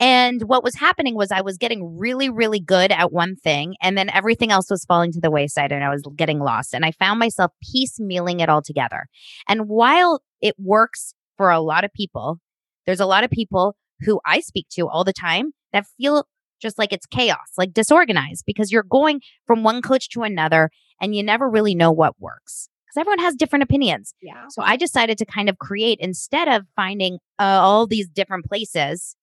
And 0.00 0.42
what 0.42 0.64
was 0.64 0.74
happening 0.74 1.14
was 1.14 1.30
I 1.30 1.40
was 1.40 1.56
getting 1.56 1.96
really, 1.98 2.28
really 2.28 2.60
good 2.60 2.90
at 2.90 3.12
one 3.12 3.36
thing, 3.36 3.76
and 3.80 3.96
then 3.96 4.10
everything 4.10 4.50
else 4.50 4.66
was 4.68 4.84
falling 4.84 5.12
to 5.12 5.20
the 5.20 5.30
wayside, 5.30 5.72
and 5.72 5.84
I 5.84 5.90
was 5.90 6.02
getting 6.16 6.40
lost. 6.40 6.74
And 6.74 6.84
I 6.84 6.90
found 6.92 7.18
myself 7.20 7.52
piecemealing 7.64 8.40
it 8.40 8.48
all 8.48 8.62
together. 8.62 9.06
And 9.48 9.68
while 9.68 10.20
it 10.40 10.56
works 10.58 11.14
for 11.36 11.50
a 11.50 11.60
lot 11.60 11.84
of 11.84 11.92
people, 11.92 12.38
there's 12.86 13.00
a 13.00 13.06
lot 13.06 13.24
of 13.24 13.30
people 13.30 13.76
who 14.00 14.20
I 14.26 14.40
speak 14.40 14.66
to 14.72 14.88
all 14.88 15.04
the 15.04 15.12
time 15.12 15.52
that 15.72 15.86
feel 15.96 16.26
just 16.60 16.78
like 16.78 16.92
it's 16.92 17.06
chaos, 17.06 17.52
like 17.56 17.72
disorganized, 17.72 18.44
because 18.46 18.72
you're 18.72 18.82
going 18.82 19.20
from 19.46 19.62
one 19.62 19.82
coach 19.82 20.08
to 20.10 20.22
another 20.22 20.70
and 21.00 21.14
you 21.14 21.22
never 21.22 21.48
really 21.48 21.74
know 21.74 21.92
what 21.92 22.14
works 22.18 22.68
because 22.94 23.00
everyone 23.00 23.18
has 23.24 23.34
different 23.34 23.62
opinions. 23.62 24.14
Yeah. 24.22 24.44
So 24.48 24.62
I 24.62 24.76
decided 24.76 25.18
to 25.18 25.26
kind 25.26 25.48
of 25.48 25.58
create, 25.58 25.98
instead 26.00 26.48
of 26.48 26.66
finding 26.76 27.18
uh, 27.38 27.60
all 27.60 27.86
these 27.86 28.08
different 28.08 28.46
places, 28.46 29.16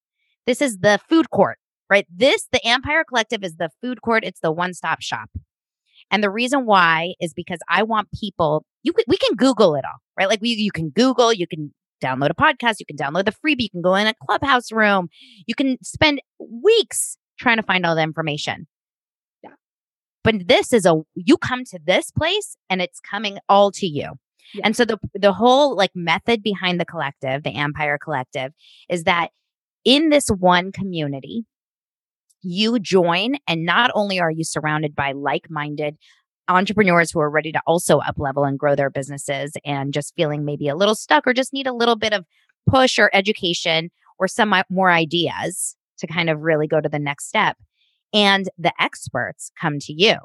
this 0.46 0.62
is 0.62 0.80
the 0.80 1.00
food 1.10 1.30
court, 1.30 1.58
right? 1.90 2.06
This, 2.14 2.48
the 2.52 2.66
Ampire 2.66 3.04
Collective 3.04 3.44
is 3.44 3.56
the 3.56 3.70
food 3.82 4.02
court, 4.02 4.24
it's 4.24 4.40
the 4.40 4.52
one 4.52 4.74
stop 4.74 5.02
shop. 5.02 5.30
And 6.10 6.24
the 6.24 6.30
reason 6.30 6.66
why 6.66 7.14
is 7.20 7.34
because 7.34 7.60
I 7.70 7.84
want 7.84 8.10
people, 8.20 8.66
you 8.84 8.94
we 9.08 9.18
can 9.18 9.36
Google 9.36 9.76
it 9.76 9.86
all, 9.86 10.00
right? 10.18 10.28
Like 10.28 10.42
we, 10.42 10.50
you 10.50 10.72
can 10.72 10.90
Google, 10.90 11.32
you 11.32 11.48
can 11.48 11.74
download 12.04 12.32
a 12.32 12.36
podcast, 12.36 12.76
you 12.80 12.86
can 12.86 12.98
download 12.98 13.26
the 13.26 13.32
freebie, 13.32 13.64
you 13.64 13.70
can 13.70 13.82
go 13.82 13.96
in 13.96 14.08
a 14.08 14.14
clubhouse 14.26 14.72
room, 14.72 15.08
you 15.46 15.56
can 15.56 15.78
spend 15.84 16.22
weeks 16.40 17.18
trying 17.40 17.58
to 17.58 17.64
find 17.64 17.86
all 17.86 17.96
the 17.96 18.02
information. 18.02 18.68
Yeah. 19.44 19.52
But 20.24 20.48
this 20.48 20.74
is 20.74 20.86
a 20.86 21.02
you 21.16 21.38
come 21.38 21.64
to 21.66 21.80
this 21.84 22.12
place 22.12 22.58
and 22.70 22.82
it's 22.82 23.00
coming 23.00 23.38
all 23.48 23.72
to 23.72 23.88
you. 23.88 24.14
Yeah. 24.54 24.62
And 24.66 24.76
so 24.76 24.84
the 24.84 24.98
the 25.14 25.32
whole 25.32 25.76
like 25.78 25.92
method 25.96 26.44
behind 26.44 26.80
the 26.80 26.86
collective, 26.86 27.44
the 27.44 27.56
Ampire 27.56 27.98
Collective, 27.98 28.52
is 28.90 29.06
that 29.06 29.30
in 29.86 30.10
this 30.10 30.28
one 30.28 30.72
community, 30.72 31.46
you 32.42 32.80
join 32.80 33.36
and 33.48 33.66
not 33.66 33.92
only 33.94 34.20
are 34.20 34.32
you 34.32 34.44
surrounded 34.44 34.96
by 34.96 35.12
like-minded 35.12 35.98
entrepreneurs 36.48 37.12
who 37.12 37.20
are 37.20 37.30
ready 37.30 37.52
to 37.52 37.62
also 37.66 38.00
up 38.00 38.16
level 38.18 38.44
and 38.44 38.60
grow 38.60 38.76
their 38.76 38.90
businesses 38.90 39.54
and 39.64 39.94
just 39.94 40.14
feeling 40.16 40.44
maybe 40.44 40.68
a 40.68 40.76
little 40.76 40.96
stuck 40.96 41.26
or 41.26 41.34
just 41.34 41.54
need 41.54 41.68
a 41.68 41.74
little 41.74 41.96
bit 41.96 42.14
of 42.14 42.26
push 42.70 43.00
or 43.00 43.10
education 43.14 43.90
or 44.20 44.28
some 44.28 44.54
more 44.70 44.92
ideas 44.92 45.76
to 46.00 46.08
kind 46.08 46.30
of 46.30 46.42
really 46.42 46.68
go 46.68 46.82
to 46.82 46.90
the 46.90 47.00
next 47.00 47.28
step. 47.28 47.58
And 48.14 48.50
the 48.58 48.74
experts 48.80 49.52
come 49.60 49.80
to 49.80 49.94
you. 49.94 50.16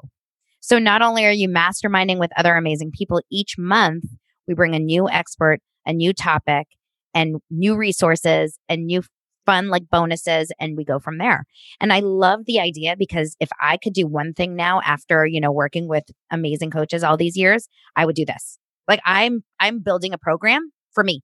So 0.59 0.79
not 0.79 1.01
only 1.01 1.25
are 1.25 1.31
you 1.31 1.47
masterminding 1.47 2.19
with 2.19 2.31
other 2.37 2.55
amazing 2.55 2.91
people 2.91 3.21
each 3.31 3.57
month, 3.57 4.03
we 4.47 4.53
bring 4.53 4.75
a 4.75 4.79
new 4.79 5.09
expert, 5.09 5.59
a 5.85 5.93
new 5.93 6.13
topic, 6.13 6.67
and 7.13 7.37
new 7.49 7.75
resources 7.75 8.59
and 8.67 8.85
new 8.85 9.01
fun 9.47 9.69
like 9.69 9.89
bonuses 9.89 10.51
and 10.59 10.77
we 10.77 10.85
go 10.85 10.99
from 10.99 11.17
there. 11.17 11.45
And 11.81 11.91
I 11.91 12.01
love 12.01 12.41
the 12.45 12.59
idea 12.59 12.95
because 12.99 13.35
if 13.39 13.49
I 13.59 13.77
could 13.77 13.93
do 13.93 14.05
one 14.05 14.33
thing 14.33 14.55
now 14.55 14.81
after, 14.85 15.25
you 15.25 15.41
know, 15.41 15.51
working 15.51 15.87
with 15.87 16.03
amazing 16.31 16.69
coaches 16.69 17.03
all 17.03 17.17
these 17.17 17.35
years, 17.35 17.67
I 17.95 18.05
would 18.05 18.15
do 18.15 18.25
this. 18.25 18.59
Like 18.87 18.99
I'm 19.05 19.43
I'm 19.59 19.79
building 19.79 20.13
a 20.13 20.17
program 20.19 20.71
for 20.93 21.03
me. 21.03 21.21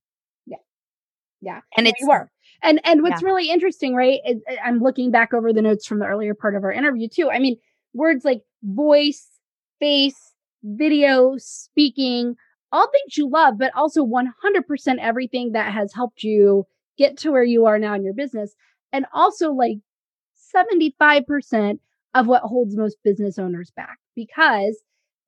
Yeah. 0.48 0.58
Yeah. 1.42 1.60
And 1.78 1.86
yeah, 1.86 1.92
it's 1.92 2.02
you 2.02 2.10
are. 2.12 2.32
And 2.64 2.80
and 2.86 3.04
what's 3.04 3.22
Yeah. 3.22 3.28
really 3.28 3.50
interesting, 3.50 3.94
right? 3.94 4.20
is- 4.28 4.42
I'm 4.66 4.80
looking 4.80 5.12
back 5.12 5.34
over 5.34 5.54
the 5.54 5.62
notes 5.62 5.86
from 5.86 6.00
the 6.00 6.06
earlier 6.06 6.34
part 6.34 6.56
of 6.56 6.64
our 6.64 6.72
interview 6.72 7.08
too. 7.14 7.30
I 7.30 7.40
mean, 7.40 7.58
words 7.94 8.26
like 8.26 8.42
voice, 8.64 9.28
face, 9.80 10.34
video, 10.64 11.36
speaking, 11.38 12.36
all 12.72 12.88
things 12.90 13.18
you 13.18 13.30
love, 13.30 13.56
but 13.60 13.72
also 13.76 14.02
100% 14.04 15.00
everything 15.00 15.52
that 15.52 15.74
has 15.74 15.94
helped 15.94 16.24
you 16.24 16.66
get 16.98 17.18
to 17.18 17.32
where 17.32 17.44
you 17.44 17.66
are 17.66 17.80
now 17.80 17.94
in 17.94 18.04
your 18.04 18.14
business. 18.14 18.56
And 18.92 19.06
also 19.14 19.52
like 19.52 19.78
75% 20.56 21.80
of 22.14 22.28
what 22.28 22.44
holds 22.44 22.76
most 22.76 22.98
business 23.04 23.40
owners 23.40 23.72
back 23.76 23.98
because 24.16 24.78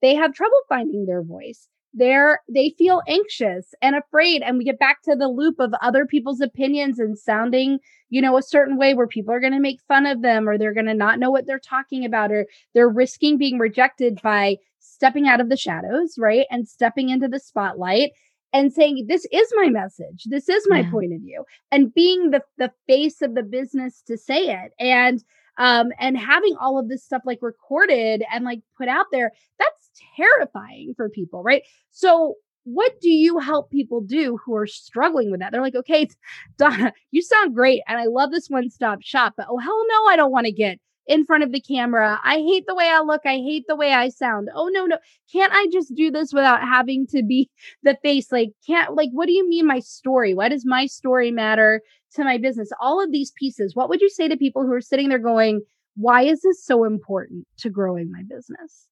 they 0.01 0.15
have 0.15 0.33
trouble 0.33 0.59
finding 0.69 1.05
their 1.05 1.23
voice. 1.23 1.67
They're 1.93 2.41
they 2.53 2.75
feel 2.77 3.01
anxious 3.07 3.73
and 3.81 3.95
afraid 3.95 4.41
and 4.41 4.57
we 4.57 4.65
get 4.65 4.77
back 4.77 5.01
to 5.03 5.15
the 5.15 5.29
loop 5.29 5.55
of 5.59 5.73
other 5.81 6.05
people's 6.05 6.41
opinions 6.41 6.99
and 6.99 7.17
sounding, 7.17 7.79
you 8.09 8.21
know, 8.21 8.37
a 8.37 8.43
certain 8.43 8.77
way 8.77 8.93
where 8.93 9.07
people 9.07 9.33
are 9.33 9.39
going 9.39 9.53
to 9.53 9.59
make 9.61 9.79
fun 9.87 10.05
of 10.05 10.21
them 10.21 10.47
or 10.47 10.57
they're 10.57 10.73
going 10.73 10.87
to 10.87 10.93
not 10.93 11.19
know 11.19 11.31
what 11.31 11.47
they're 11.47 11.57
talking 11.57 12.03
about 12.03 12.31
or 12.31 12.47
they're 12.73 12.89
risking 12.89 13.37
being 13.37 13.57
rejected 13.57 14.19
by 14.21 14.57
stepping 14.79 15.27
out 15.27 15.39
of 15.39 15.49
the 15.49 15.57
shadows, 15.57 16.15
right? 16.17 16.45
And 16.51 16.67
stepping 16.67 17.09
into 17.09 17.29
the 17.29 17.39
spotlight 17.39 18.11
and 18.53 18.71
saying 18.73 19.05
this 19.07 19.25
is 19.31 19.51
my 19.55 19.69
message. 19.69 20.23
This 20.27 20.49
is 20.49 20.65
my 20.69 20.79
Yeah. 20.79 20.89
point 20.91 21.13
of 21.13 21.21
view 21.21 21.43
and 21.71 21.93
being 21.93 22.31
the 22.31 22.41
the 22.57 22.71
face 22.87 23.21
of 23.21 23.35
the 23.35 23.43
business 23.43 24.01
to 24.07 24.17
say 24.17 24.49
it. 24.49 24.71
And 24.79 25.23
Um, 25.57 25.93
and 25.99 26.17
having 26.17 26.53
all 26.59 26.77
of 26.77 26.89
this 26.89 27.05
stuff 27.05 27.21
like 27.25 27.39
recorded 27.41 28.23
and 28.29 28.43
like 28.43 28.59
put 28.77 28.89
out 28.89 29.05
there, 29.13 29.31
that's 29.57 29.89
terrifying 30.17 30.93
for 30.97 31.09
people, 31.09 31.43
right? 31.43 31.63
So 31.91 32.35
what 32.65 32.99
do 32.99 33.09
you 33.09 33.37
help 33.39 33.69
people 33.71 34.01
do 34.01 34.37
who 34.43 34.53
are 34.55 34.67
struggling 34.67 35.31
with 35.31 35.39
that? 35.39 35.51
They're 35.53 35.61
like, 35.61 35.75
okay, 35.75 36.09
Donna, 36.57 36.91
you 37.11 37.21
sound 37.21 37.55
great. 37.55 37.81
And 37.87 37.97
I 37.97 38.05
love 38.05 38.31
this 38.31 38.49
one 38.49 38.69
stop 38.69 39.01
shop, 39.01 39.35
but 39.37 39.47
oh, 39.49 39.57
hell 39.57 39.83
no, 39.87 40.05
I 40.07 40.15
don't 40.17 40.31
want 40.31 40.45
to 40.45 40.51
get 40.51 40.77
in 41.07 41.25
front 41.25 41.43
of 41.43 41.51
the 41.51 41.59
camera. 41.59 42.19
I 42.23 42.37
hate 42.37 42.65
the 42.67 42.75
way 42.75 42.89
I 42.89 43.01
look. 43.01 43.21
I 43.25 43.35
hate 43.35 43.65
the 43.67 43.75
way 43.75 43.93
I 43.93 44.09
sound. 44.09 44.49
Oh, 44.53 44.69
no, 44.69 44.85
no. 44.85 44.97
Can't 45.31 45.53
I 45.53 45.67
just 45.71 45.93
do 45.93 46.11
this 46.11 46.33
without 46.33 46.61
having 46.61 47.05
to 47.07 47.23
be 47.23 47.49
the 47.83 47.97
face? 48.01 48.31
Like, 48.31 48.49
can't, 48.65 48.95
like, 48.95 49.09
what 49.11 49.27
do 49.27 49.33
you 49.33 49.47
mean 49.47 49.67
my 49.67 49.79
story? 49.79 50.33
Why 50.33 50.49
does 50.49 50.65
my 50.65 50.85
story 50.85 51.31
matter 51.31 51.81
to 52.15 52.23
my 52.23 52.37
business? 52.37 52.69
All 52.79 53.03
of 53.03 53.11
these 53.11 53.31
pieces. 53.37 53.75
What 53.75 53.89
would 53.89 54.01
you 54.01 54.09
say 54.09 54.27
to 54.27 54.37
people 54.37 54.63
who 54.63 54.73
are 54.73 54.81
sitting 54.81 55.09
there 55.09 55.19
going, 55.19 55.61
why 55.95 56.23
is 56.23 56.41
this 56.41 56.63
so 56.63 56.83
important 56.83 57.47
to 57.59 57.69
growing 57.69 58.11
my 58.11 58.23
business? 58.23 58.87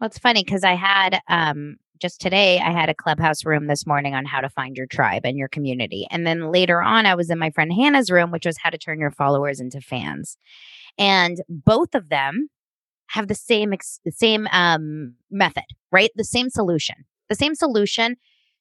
Well, 0.00 0.06
it's 0.08 0.18
funny 0.18 0.42
because 0.42 0.64
I 0.64 0.74
had 0.74 1.20
um, 1.28 1.76
just 2.00 2.20
today, 2.20 2.58
I 2.58 2.72
had 2.72 2.88
a 2.88 2.94
clubhouse 2.94 3.44
room 3.44 3.66
this 3.66 3.86
morning 3.86 4.14
on 4.14 4.24
how 4.24 4.40
to 4.40 4.48
find 4.48 4.76
your 4.76 4.86
tribe 4.86 5.24
and 5.24 5.36
your 5.36 5.48
community. 5.48 6.06
And 6.10 6.26
then 6.26 6.50
later 6.50 6.82
on, 6.82 7.06
I 7.06 7.14
was 7.14 7.30
in 7.30 7.38
my 7.38 7.50
friend 7.50 7.72
Hannah's 7.72 8.10
room, 8.10 8.30
which 8.30 8.46
was 8.46 8.56
how 8.58 8.70
to 8.70 8.78
turn 8.78 8.98
your 8.98 9.10
followers 9.10 9.60
into 9.60 9.80
fans. 9.80 10.38
And 11.00 11.38
both 11.48 11.94
of 11.94 12.10
them 12.10 12.48
have 13.08 13.26
the 13.26 13.34
same, 13.34 13.72
ex- 13.72 14.00
the 14.04 14.12
same 14.12 14.46
um, 14.52 15.14
method, 15.30 15.64
right? 15.90 16.10
The 16.14 16.24
same 16.24 16.50
solution, 16.50 16.94
the 17.28 17.34
same 17.34 17.56
solution 17.56 18.16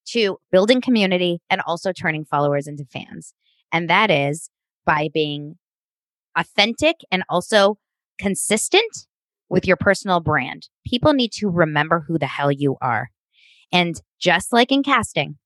to 0.08 0.38
building 0.52 0.82
community 0.82 1.40
and 1.50 1.62
also 1.68 1.92
turning 1.92 2.26
followers 2.26 2.66
into 2.66 2.86
fans. 2.86 3.34
And 3.72 3.90
that 3.90 4.10
is 4.10 4.50
by 4.86 5.10
being 5.14 5.58
authentic 6.36 6.96
and 7.12 7.24
also 7.30 7.78
consistent 8.20 9.06
with 9.50 9.68
your 9.68 9.78
personal 9.78 10.20
brand. 10.20 10.70
People 10.88 11.14
need 11.14 11.32
to 11.34 11.50
remember 11.50 12.06
who 12.08 12.18
the 12.18 12.26
hell 12.26 12.52
you 12.52 12.78
are. 12.82 13.10
And 13.72 14.00
just 14.20 14.52
like 14.52 14.72
in 14.72 14.82
casting, 14.82 15.38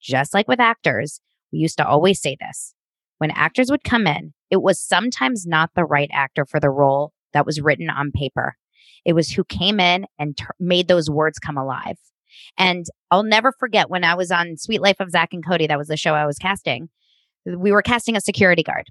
just 0.00 0.32
like 0.32 0.48
with 0.48 0.60
actors, 0.60 1.20
we 1.52 1.58
used 1.58 1.78
to 1.78 1.86
always 1.86 2.20
say 2.20 2.36
this. 2.40 2.74
When 3.18 3.30
actors 3.32 3.70
would 3.70 3.84
come 3.84 4.06
in, 4.06 4.32
it 4.50 4.62
was 4.62 4.80
sometimes 4.80 5.46
not 5.46 5.70
the 5.74 5.84
right 5.84 6.10
actor 6.12 6.44
for 6.44 6.60
the 6.60 6.70
role 6.70 7.12
that 7.32 7.46
was 7.46 7.60
written 7.60 7.90
on 7.90 8.12
paper. 8.12 8.56
It 9.04 9.12
was 9.12 9.30
who 9.30 9.44
came 9.44 9.80
in 9.80 10.06
and 10.18 10.36
t- 10.36 10.44
made 10.58 10.88
those 10.88 11.10
words 11.10 11.38
come 11.38 11.56
alive. 11.56 11.96
And 12.56 12.86
I'll 13.10 13.22
never 13.22 13.52
forget 13.52 13.90
when 13.90 14.04
I 14.04 14.14
was 14.14 14.30
on 14.30 14.56
Suite 14.56 14.82
Life 14.82 15.00
of 15.00 15.10
Zack 15.10 15.30
and 15.32 15.44
Cody, 15.44 15.66
that 15.66 15.78
was 15.78 15.88
the 15.88 15.96
show 15.96 16.14
I 16.14 16.26
was 16.26 16.38
casting. 16.38 16.88
We 17.46 17.72
were 17.72 17.82
casting 17.82 18.16
a 18.16 18.20
security 18.20 18.62
guard. 18.62 18.86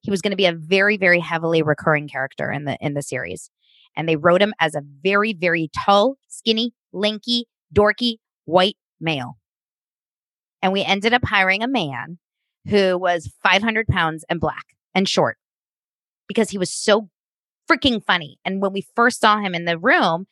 He 0.00 0.10
was 0.10 0.22
going 0.22 0.32
to 0.32 0.36
be 0.36 0.46
a 0.46 0.54
very, 0.54 0.96
very 0.96 1.20
heavily 1.20 1.62
recurring 1.62 2.08
character 2.08 2.50
in 2.50 2.64
the 2.64 2.76
in 2.80 2.94
the 2.94 3.02
series. 3.02 3.50
And 3.96 4.08
they 4.08 4.16
wrote 4.16 4.40
him 4.40 4.54
as 4.60 4.74
a 4.74 4.82
very, 5.02 5.32
very 5.32 5.70
tall, 5.84 6.16
skinny, 6.28 6.72
lanky, 6.92 7.46
dorky 7.74 8.16
white 8.44 8.76
male. 9.00 9.36
And 10.62 10.72
we 10.72 10.84
ended 10.84 11.12
up 11.12 11.22
hiring 11.24 11.62
a 11.62 11.68
man 11.68 12.18
who 12.68 12.98
was 12.98 13.32
500 13.42 13.86
pounds 13.88 14.24
and 14.28 14.40
black 14.40 14.64
and 14.94 15.08
short 15.08 15.38
because 16.28 16.50
he 16.50 16.58
was 16.58 16.70
so 16.70 17.08
freaking 17.70 18.04
funny. 18.04 18.38
And 18.44 18.60
when 18.60 18.72
we 18.72 18.86
first 18.94 19.20
saw 19.20 19.38
him 19.38 19.54
in 19.54 19.64
the 19.64 19.78
room, 19.78 20.26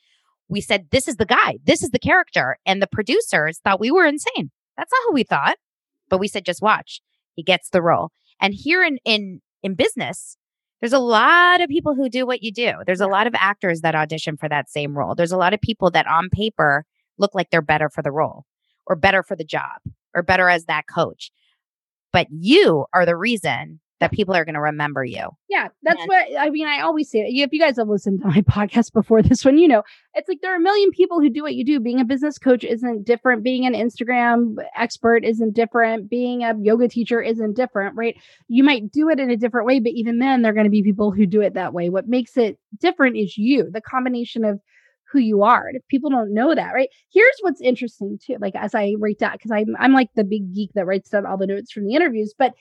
we 0.49 0.61
said, 0.61 0.89
This 0.91 1.09
is 1.09 1.17
the 1.17 1.27
guy, 1.27 1.59
this 1.65 1.83
is 1.83 1.91
the 1.91 1.99
character. 1.99 2.57
And 2.67 2.83
the 2.83 2.87
producers 2.87 3.59
thought 3.59 3.81
we 3.81 3.91
were 3.91 4.07
insane. 4.07 4.51
That's 4.77 4.93
not 4.93 5.09
who 5.09 5.15
we 5.15 5.25
thought. 5.25 5.57
But 6.09 6.19
we 6.19 6.29
said, 6.29 6.45
Just 6.45 6.63
watch. 6.63 7.01
He 7.35 7.43
gets 7.43 7.71
the 7.71 7.83
role. 7.83 8.11
And 8.41 8.55
here 8.55 8.83
in, 8.83 8.99
in, 9.05 9.41
in 9.63 9.75
business, 9.75 10.37
there's 10.81 10.93
a 10.93 10.99
lot 10.99 11.61
of 11.61 11.69
people 11.69 11.95
who 11.95 12.09
do 12.09 12.25
what 12.25 12.43
you 12.43 12.53
do. 12.53 12.73
There's 12.87 13.01
a 13.01 13.09
lot 13.09 13.27
of 13.27 13.35
actors 13.37 13.81
that 13.81 13.95
audition 13.95 14.37
for 14.37 14.49
that 14.49 14.71
same 14.71 14.97
role. 14.97 15.15
There's 15.15 15.33
a 15.33 15.37
lot 15.37 15.53
of 15.53 15.61
people 15.61 15.91
that 15.91 16.07
on 16.07 16.29
paper 16.31 16.85
look 17.19 17.35
like 17.35 17.51
they're 17.51 17.63
better 17.63 17.89
for 17.89 18.03
the 18.03 18.13
role 18.13 18.45
or 18.87 18.95
better 18.95 19.23
for 19.23 19.35
the 19.35 19.45
job 19.45 19.81
or 20.15 20.23
better 20.23 20.49
as 20.49 20.67
that 20.67 20.87
coach. 20.87 21.33
But 22.13 22.29
you 22.31 22.87
are 22.93 23.05
the 23.05 23.17
reason 23.17 23.81
that 24.01 24.13
people 24.13 24.35
are 24.35 24.45
going 24.45 24.55
to 24.55 24.61
remember 24.61 25.05
you. 25.05 25.29
Yeah, 25.49 25.69
that's 25.83 26.01
and, 26.01 26.09
what 26.09 26.27
I 26.39 26.51
mean. 26.51 26.67
I 26.67 26.81
always 26.81 27.11
say, 27.11 27.21
if 27.21 27.53
you 27.53 27.59
guys 27.59 27.77
have 27.77 27.89
listened 27.89 28.21
to 28.21 28.29
my 28.29 28.41
podcast 28.43 28.93
before 28.93 29.23
this 29.23 29.45
one, 29.45 29.59
you 29.59 29.67
know, 29.67 29.83
it's 30.15 30.29
like 30.29 30.39
there 30.41 30.53
are 30.53 30.57
a 30.57 30.61
million 30.61 30.91
people 30.91 31.21
who 31.21 31.29
do 31.29 31.43
what 31.43 31.55
you 31.55 31.65
do. 31.65 31.81
Being 31.81 32.01
a 32.01 32.05
business 32.05 32.39
coach 32.39 32.65
isn't 32.65 33.05
different. 33.05 33.43
Being 33.43 33.67
an 33.67 33.75
Instagram 33.75 34.57
expert 34.77 35.25
isn't 35.25 35.55
different. 35.55 36.09
Being 36.09 36.45
a 36.45 36.55
yoga 36.61 36.89
teacher 36.89 37.21
isn't 37.21 37.55
different, 37.55 37.97
right? 37.97 38.17
You 38.47 38.63
might 38.63 38.91
do 38.93 39.09
it 39.09 39.19
in 39.19 39.31
a 39.31 39.37
different 39.37 39.67
way, 39.67 39.81
but 39.81 39.93
even 39.93 40.19
then, 40.19 40.43
there 40.43 40.53
are 40.53 40.55
going 40.55 40.65
to 40.65 40.71
be 40.71 40.83
people 40.83 41.11
who 41.11 41.27
do 41.27 41.41
it 41.41 41.55
that 41.55 41.75
way. 41.75 41.91
What 41.91 42.09
makes 42.09 42.37
it 42.37 42.59
different 42.81 43.17
is 43.17 43.37
you, 43.37 43.69
the 43.71 43.81
combination 43.81 44.45
of 44.45 44.61
who 45.11 45.19
you 45.19 45.43
are. 45.43 45.67
And 45.67 45.77
if 45.77 45.87
people 45.89 46.11
don't 46.11 46.35
know 46.35 46.55
that, 46.55 46.73
right? 46.75 46.89
Here's 47.11 47.39
what's 47.41 47.61
interesting 47.61 48.19
too. 48.23 48.37
Like 48.41 48.55
as 48.55 48.75
I 48.75 48.95
write 48.99 49.19
down, 49.19 49.33
because 49.33 49.51
I'm 49.51 49.75
I'm 49.79 49.93
like 49.93 50.11
the 50.15 50.25
big 50.25 50.55
geek 50.55 50.71
that 50.75 50.87
writes 50.87 51.11
down 51.11 51.27
all 51.27 51.39
the 51.39 51.47
notes 51.47 51.73
from 51.73 51.87
the 51.87 51.95
interviews, 51.95 52.35
but 52.39 52.53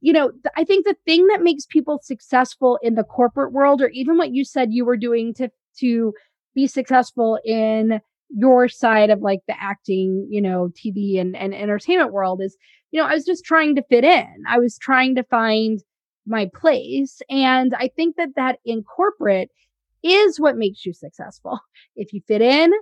you 0.00 0.12
know, 0.12 0.30
th- 0.30 0.52
I 0.56 0.64
think 0.64 0.84
the 0.84 0.96
thing 1.06 1.26
that 1.28 1.42
makes 1.42 1.66
people 1.66 2.00
successful 2.02 2.78
in 2.82 2.94
the 2.94 3.04
corporate 3.04 3.52
world, 3.52 3.82
or 3.82 3.88
even 3.88 4.16
what 4.16 4.32
you 4.32 4.44
said 4.44 4.72
you 4.72 4.84
were 4.84 4.96
doing 4.96 5.34
to 5.34 5.48
to 5.80 6.12
be 6.54 6.66
successful 6.66 7.38
in 7.44 8.00
your 8.30 8.68
side 8.68 9.10
of 9.10 9.20
like 9.20 9.40
the 9.46 9.54
acting, 9.60 10.26
you 10.30 10.40
know, 10.40 10.70
TV 10.74 11.20
and, 11.20 11.36
and 11.36 11.54
entertainment 11.54 12.12
world 12.12 12.40
is, 12.42 12.56
you 12.90 13.00
know, 13.00 13.06
I 13.06 13.14
was 13.14 13.24
just 13.24 13.44
trying 13.44 13.76
to 13.76 13.84
fit 13.88 14.04
in. 14.04 14.26
I 14.48 14.58
was 14.58 14.78
trying 14.78 15.14
to 15.16 15.22
find 15.24 15.80
my 16.26 16.50
place. 16.54 17.20
And 17.30 17.74
I 17.78 17.88
think 17.94 18.16
that 18.16 18.30
that 18.36 18.58
in 18.64 18.82
corporate 18.82 19.50
is 20.02 20.40
what 20.40 20.56
makes 20.56 20.84
you 20.84 20.92
successful. 20.92 21.60
If 21.94 22.12
you 22.12 22.20
fit 22.26 22.42
in, 22.42 22.72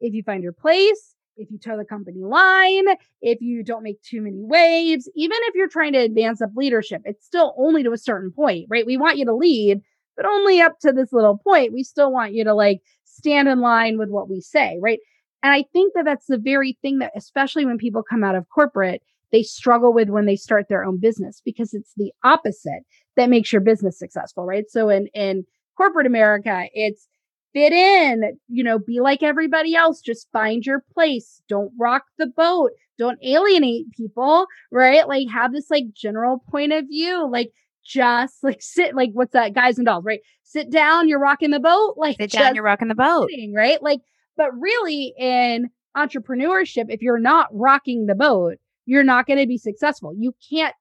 if 0.00 0.14
you 0.14 0.22
find 0.22 0.42
your 0.42 0.54
place, 0.54 1.14
if 1.36 1.50
you 1.50 1.58
toe 1.58 1.76
the 1.76 1.84
company 1.84 2.22
line, 2.22 2.84
if 3.20 3.40
you 3.40 3.62
don't 3.62 3.82
make 3.82 4.02
too 4.02 4.20
many 4.20 4.42
waves, 4.42 5.08
even 5.14 5.36
if 5.42 5.54
you're 5.54 5.68
trying 5.68 5.92
to 5.94 5.98
advance 5.98 6.42
up 6.42 6.50
leadership, 6.56 7.02
it's 7.04 7.24
still 7.24 7.54
only 7.56 7.82
to 7.82 7.92
a 7.92 7.98
certain 7.98 8.30
point, 8.30 8.66
right? 8.68 8.86
We 8.86 8.96
want 8.96 9.18
you 9.18 9.24
to 9.26 9.34
lead, 9.34 9.80
but 10.16 10.26
only 10.26 10.60
up 10.60 10.78
to 10.80 10.92
this 10.92 11.12
little 11.12 11.38
point. 11.38 11.72
We 11.72 11.82
still 11.82 12.12
want 12.12 12.34
you 12.34 12.44
to 12.44 12.54
like 12.54 12.80
stand 13.04 13.48
in 13.48 13.60
line 13.60 13.98
with 13.98 14.10
what 14.10 14.28
we 14.28 14.40
say, 14.40 14.78
right? 14.80 14.98
And 15.42 15.52
I 15.52 15.64
think 15.72 15.94
that 15.94 16.04
that's 16.04 16.26
the 16.26 16.38
very 16.38 16.78
thing 16.82 16.98
that, 16.98 17.12
especially 17.16 17.66
when 17.66 17.78
people 17.78 18.02
come 18.02 18.22
out 18.22 18.36
of 18.36 18.48
corporate, 18.48 19.02
they 19.32 19.42
struggle 19.42 19.92
with 19.92 20.08
when 20.10 20.26
they 20.26 20.36
start 20.36 20.66
their 20.68 20.84
own 20.84 20.98
business 20.98 21.40
because 21.44 21.74
it's 21.74 21.92
the 21.96 22.12
opposite 22.22 22.82
that 23.16 23.30
makes 23.30 23.52
your 23.52 23.62
business 23.62 23.98
successful, 23.98 24.44
right? 24.44 24.64
So 24.68 24.88
in, 24.88 25.08
in 25.14 25.44
corporate 25.76 26.06
America, 26.06 26.66
it's 26.74 27.08
fit 27.52 27.72
in, 27.72 28.38
you 28.48 28.64
know, 28.64 28.78
be 28.78 29.00
like 29.00 29.22
everybody 29.22 29.74
else, 29.74 30.00
just 30.00 30.30
find 30.32 30.64
your 30.64 30.84
place, 30.94 31.42
don't 31.48 31.72
rock 31.78 32.04
the 32.18 32.26
boat, 32.26 32.70
don't 32.98 33.18
alienate 33.22 33.90
people, 33.92 34.46
right? 34.70 35.06
Like 35.06 35.28
have 35.28 35.52
this 35.52 35.70
like 35.70 35.92
general 35.94 36.42
point 36.50 36.72
of 36.72 36.86
view, 36.86 37.28
like 37.30 37.52
just 37.84 38.42
like 38.42 38.62
sit 38.62 38.94
like 38.94 39.10
what's 39.12 39.32
that 39.32 39.54
guys 39.54 39.78
and 39.78 39.86
dolls, 39.86 40.04
right? 40.04 40.20
Sit 40.42 40.70
down, 40.70 41.08
you're 41.08 41.18
rocking 41.18 41.50
the 41.50 41.60
boat, 41.60 41.94
like 41.96 42.16
sit 42.18 42.30
down, 42.30 42.54
you're 42.54 42.64
rocking 42.64 42.88
the 42.88 42.94
boat. 42.94 43.28
Sitting, 43.30 43.54
right? 43.54 43.82
Like 43.82 44.00
but 44.36 44.50
really 44.58 45.14
in 45.18 45.70
entrepreneurship 45.96 46.86
if 46.88 47.02
you're 47.02 47.18
not 47.18 47.48
rocking 47.52 48.06
the 48.06 48.14
boat, 48.14 48.56
you're 48.86 49.04
not 49.04 49.26
going 49.26 49.38
to 49.38 49.46
be 49.46 49.58
successful. 49.58 50.14
You 50.16 50.34
can't 50.50 50.74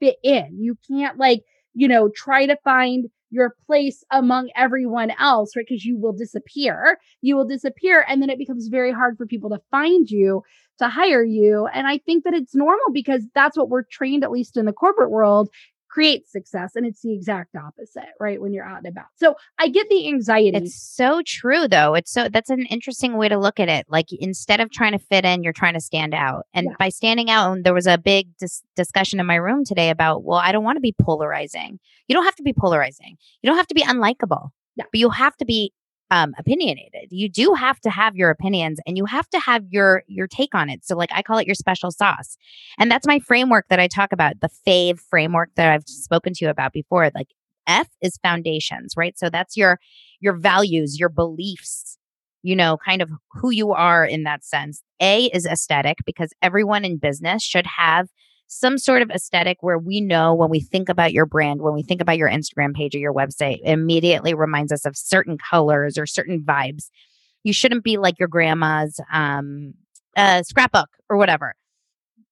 fit 0.00 0.16
in. 0.22 0.58
You 0.58 0.76
can't 0.88 1.18
like, 1.18 1.42
you 1.74 1.88
know, 1.88 2.10
try 2.14 2.46
to 2.46 2.56
find 2.64 3.06
your 3.30 3.54
place 3.66 4.04
among 4.10 4.50
everyone 4.56 5.12
else, 5.18 5.56
right? 5.56 5.66
Because 5.68 5.84
you 5.84 5.98
will 5.98 6.12
disappear. 6.12 6.98
You 7.22 7.36
will 7.36 7.46
disappear. 7.46 8.04
And 8.08 8.22
then 8.22 8.30
it 8.30 8.38
becomes 8.38 8.68
very 8.68 8.92
hard 8.92 9.16
for 9.16 9.26
people 9.26 9.50
to 9.50 9.60
find 9.70 10.10
you, 10.10 10.42
to 10.78 10.88
hire 10.88 11.24
you. 11.24 11.66
And 11.72 11.86
I 11.86 11.98
think 11.98 12.24
that 12.24 12.34
it's 12.34 12.54
normal 12.54 12.92
because 12.92 13.24
that's 13.34 13.56
what 13.56 13.68
we're 13.68 13.84
trained, 13.84 14.24
at 14.24 14.30
least 14.30 14.56
in 14.56 14.66
the 14.66 14.72
corporate 14.72 15.10
world, 15.10 15.48
creates 15.96 16.30
success 16.30 16.76
and 16.76 16.84
it's 16.84 17.00
the 17.00 17.10
exact 17.10 17.56
opposite 17.56 18.10
right 18.20 18.38
when 18.38 18.52
you're 18.52 18.66
out 18.66 18.76
and 18.76 18.88
about. 18.88 19.06
So 19.14 19.34
i 19.58 19.66
get 19.66 19.88
the 19.88 20.06
anxiety. 20.08 20.54
It's 20.54 20.74
so 20.74 21.22
true 21.24 21.66
though. 21.66 21.94
It's 21.94 22.12
so 22.12 22.28
that's 22.28 22.50
an 22.50 22.66
interesting 22.66 23.16
way 23.16 23.30
to 23.30 23.38
look 23.38 23.58
at 23.58 23.70
it. 23.70 23.86
Like 23.88 24.12
instead 24.12 24.60
of 24.60 24.70
trying 24.70 24.92
to 24.92 24.98
fit 24.98 25.24
in 25.24 25.42
you're 25.42 25.54
trying 25.54 25.72
to 25.72 25.80
stand 25.80 26.12
out. 26.12 26.44
And 26.52 26.66
yeah. 26.66 26.76
by 26.78 26.90
standing 26.90 27.30
out 27.30 27.62
there 27.62 27.72
was 27.72 27.86
a 27.86 27.96
big 27.96 28.28
dis- 28.36 28.62
discussion 28.74 29.20
in 29.20 29.24
my 29.24 29.36
room 29.36 29.64
today 29.64 29.88
about 29.88 30.22
well 30.22 30.38
i 30.38 30.52
don't 30.52 30.64
want 30.64 30.76
to 30.76 30.82
be 30.82 30.94
polarizing. 31.00 31.80
You 32.08 32.14
don't 32.14 32.26
have 32.26 32.36
to 32.36 32.42
be 32.42 32.52
polarizing. 32.52 33.16
You 33.40 33.48
don't 33.48 33.56
have 33.56 33.68
to 33.68 33.74
be 33.74 33.82
unlikable 33.82 34.50
yeah. 34.76 34.84
but 34.92 35.00
you 35.00 35.10
have 35.10 35.36
to 35.38 35.44
be 35.44 35.72
um, 36.10 36.34
opinionated. 36.38 37.08
You 37.10 37.28
do 37.28 37.54
have 37.54 37.80
to 37.80 37.90
have 37.90 38.14
your 38.16 38.30
opinions 38.30 38.78
and 38.86 38.96
you 38.96 39.04
have 39.06 39.28
to 39.30 39.40
have 39.40 39.64
your 39.70 40.02
your 40.06 40.26
take 40.26 40.54
on 40.54 40.70
it. 40.70 40.84
So 40.84 40.96
like 40.96 41.10
I 41.12 41.22
call 41.22 41.38
it 41.38 41.46
your 41.46 41.54
special 41.54 41.90
sauce. 41.90 42.36
And 42.78 42.90
that's 42.90 43.06
my 43.06 43.18
framework 43.18 43.66
that 43.70 43.80
I 43.80 43.88
talk 43.88 44.12
about, 44.12 44.40
the 44.40 44.50
fave 44.66 45.00
framework 45.00 45.50
that 45.56 45.72
I've 45.72 45.86
spoken 45.86 46.32
to 46.34 46.44
you 46.44 46.50
about 46.50 46.72
before. 46.72 47.10
Like 47.14 47.28
F 47.66 47.88
is 48.02 48.18
foundations, 48.22 48.94
right? 48.96 49.18
So 49.18 49.30
that's 49.30 49.56
your 49.56 49.78
your 50.20 50.34
values, 50.34 50.98
your 50.98 51.08
beliefs, 51.08 51.98
you 52.42 52.54
know, 52.54 52.78
kind 52.84 53.02
of 53.02 53.10
who 53.32 53.50
you 53.50 53.72
are 53.72 54.04
in 54.04 54.22
that 54.22 54.44
sense. 54.44 54.82
A 55.00 55.24
is 55.26 55.44
aesthetic 55.44 55.98
because 56.06 56.30
everyone 56.40 56.84
in 56.84 56.98
business 56.98 57.42
should 57.42 57.66
have 57.66 58.08
some 58.48 58.78
sort 58.78 59.02
of 59.02 59.10
aesthetic 59.10 59.58
where 59.60 59.78
we 59.78 60.00
know 60.00 60.34
when 60.34 60.50
we 60.50 60.60
think 60.60 60.88
about 60.88 61.12
your 61.12 61.26
brand, 61.26 61.62
when 61.62 61.74
we 61.74 61.82
think 61.82 62.00
about 62.00 62.16
your 62.16 62.30
Instagram 62.30 62.74
page 62.74 62.94
or 62.94 62.98
your 62.98 63.14
website, 63.14 63.58
it 63.64 63.70
immediately 63.70 64.34
reminds 64.34 64.72
us 64.72 64.84
of 64.84 64.96
certain 64.96 65.36
colors 65.38 65.98
or 65.98 66.06
certain 66.06 66.42
vibes. 66.42 66.84
You 67.42 67.52
shouldn't 67.52 67.84
be 67.84 67.96
like 67.96 68.18
your 68.18 68.28
grandma's 68.28 69.00
um, 69.12 69.74
uh, 70.16 70.42
scrapbook 70.42 70.88
or 71.08 71.16
whatever. 71.16 71.54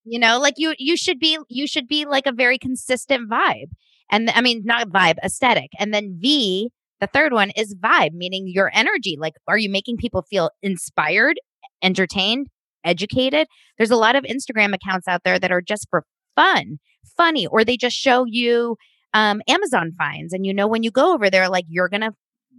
You 0.04 0.18
know, 0.18 0.38
like 0.38 0.54
you 0.56 0.74
you 0.78 0.96
should 0.96 1.18
be 1.18 1.38
you 1.48 1.66
should 1.66 1.88
be 1.88 2.04
like 2.04 2.26
a 2.26 2.32
very 2.32 2.58
consistent 2.58 3.30
vibe. 3.30 3.70
And 4.10 4.30
I 4.30 4.42
mean 4.42 4.62
not 4.64 4.88
vibe, 4.88 5.16
aesthetic. 5.24 5.70
And 5.78 5.94
then 5.94 6.18
V, 6.20 6.70
the 7.00 7.06
third 7.06 7.32
one 7.32 7.50
is 7.50 7.74
vibe, 7.74 8.12
meaning 8.12 8.44
your 8.46 8.70
energy. 8.74 9.16
Like 9.18 9.34
are 9.48 9.56
you 9.56 9.70
making 9.70 9.96
people 9.96 10.22
feel 10.22 10.50
inspired, 10.62 11.40
entertained, 11.82 12.48
educated? 12.84 13.46
There's 13.78 13.90
a 13.90 13.96
lot 13.96 14.16
of 14.16 14.24
Instagram 14.24 14.74
accounts 14.74 15.08
out 15.08 15.22
there 15.24 15.38
that 15.38 15.52
are 15.52 15.62
just 15.62 15.86
for 15.90 16.04
fun, 16.36 16.78
funny, 17.16 17.46
or 17.46 17.64
they 17.64 17.76
just 17.76 17.96
show 17.96 18.24
you 18.26 18.76
um, 19.12 19.42
Amazon 19.48 19.92
finds. 19.96 20.32
And 20.32 20.44
you 20.46 20.52
know, 20.54 20.66
when 20.66 20.82
you 20.82 20.90
go 20.90 21.14
over 21.14 21.30
there, 21.30 21.48
like 21.48 21.64
you're 21.68 21.88
going 21.88 22.00
to 22.00 22.12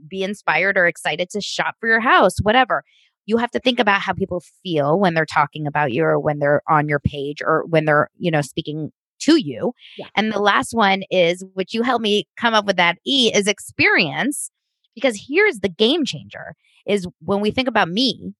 be 0.09 0.23
inspired 0.23 0.77
or 0.77 0.87
excited 0.87 1.29
to 1.31 1.41
shop 1.41 1.75
for 1.79 1.87
your 1.87 2.01
house, 2.01 2.37
whatever 2.41 2.83
you 3.25 3.37
have 3.37 3.51
to 3.51 3.59
think 3.59 3.79
about 3.79 4.01
how 4.01 4.13
people 4.13 4.43
feel 4.63 4.99
when 4.99 5.13
they're 5.13 5.25
talking 5.25 5.67
about 5.67 5.91
you 5.91 6.03
or 6.03 6.19
when 6.19 6.39
they're 6.39 6.61
on 6.69 6.87
your 6.87 6.99
page 6.99 7.41
or 7.41 7.65
when 7.67 7.85
they're, 7.85 8.09
you 8.17 8.31
know, 8.31 8.41
speaking 8.41 8.91
to 9.19 9.37
you. 9.37 9.73
Yeah. 9.97 10.07
And 10.15 10.31
the 10.31 10.39
last 10.39 10.73
one 10.73 11.03
is, 11.09 11.43
which 11.53 11.73
you 11.73 11.81
helped 11.81 12.03
me 12.03 12.27
come 12.37 12.53
up 12.53 12.65
with 12.65 12.77
that 12.77 12.97
E 13.05 13.31
is 13.33 13.47
experience. 13.47 14.51
Because 14.93 15.25
here's 15.27 15.59
the 15.59 15.69
game 15.69 16.05
changer 16.05 16.55
is 16.85 17.07
when 17.19 17.41
we 17.41 17.51
think 17.51 17.67
about 17.67 17.89
me, 17.89 18.33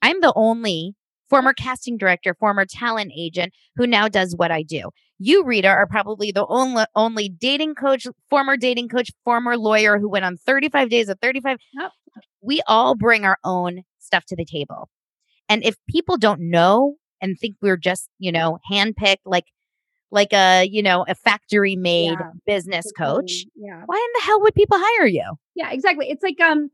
I'm 0.00 0.20
the 0.20 0.32
only 0.34 0.94
former 1.32 1.54
casting 1.54 1.96
director, 1.96 2.34
former 2.34 2.66
talent 2.66 3.10
agent 3.16 3.54
who 3.76 3.86
now 3.86 4.06
does 4.06 4.36
what 4.36 4.50
I 4.50 4.62
do. 4.62 4.90
You, 5.18 5.44
Rita, 5.44 5.68
are 5.68 5.86
probably 5.86 6.30
the 6.30 6.46
only 6.46 6.84
only 6.94 7.30
dating 7.30 7.74
coach, 7.74 8.06
former 8.28 8.58
dating 8.58 8.90
coach, 8.90 9.10
former 9.24 9.56
lawyer 9.56 9.98
who 9.98 10.10
went 10.10 10.26
on 10.26 10.36
35 10.36 10.90
days 10.90 11.08
of 11.08 11.18
35. 11.22 11.56
Yep. 11.72 11.90
We 12.42 12.60
all 12.66 12.94
bring 12.96 13.24
our 13.24 13.38
own 13.44 13.82
stuff 13.98 14.26
to 14.26 14.36
the 14.36 14.44
table. 14.44 14.90
And 15.48 15.64
if 15.64 15.76
people 15.88 16.18
don't 16.18 16.50
know 16.50 16.96
and 17.22 17.38
think 17.38 17.56
we're 17.62 17.78
just, 17.78 18.10
you 18.18 18.30
know, 18.30 18.58
handpicked 18.70 19.24
like 19.24 19.46
like 20.10 20.34
a, 20.34 20.64
you 20.64 20.82
know, 20.82 21.06
a 21.08 21.14
factory 21.14 21.76
made 21.76 22.18
yeah. 22.20 22.30
business 22.44 22.92
coach, 22.92 23.46
yeah. 23.56 23.82
why 23.86 23.96
in 23.96 24.20
the 24.20 24.26
hell 24.26 24.42
would 24.42 24.54
people 24.54 24.76
hire 24.78 25.06
you? 25.06 25.24
Yeah, 25.54 25.70
exactly. 25.70 26.10
It's 26.10 26.22
like 26.22 26.38
um 26.40 26.70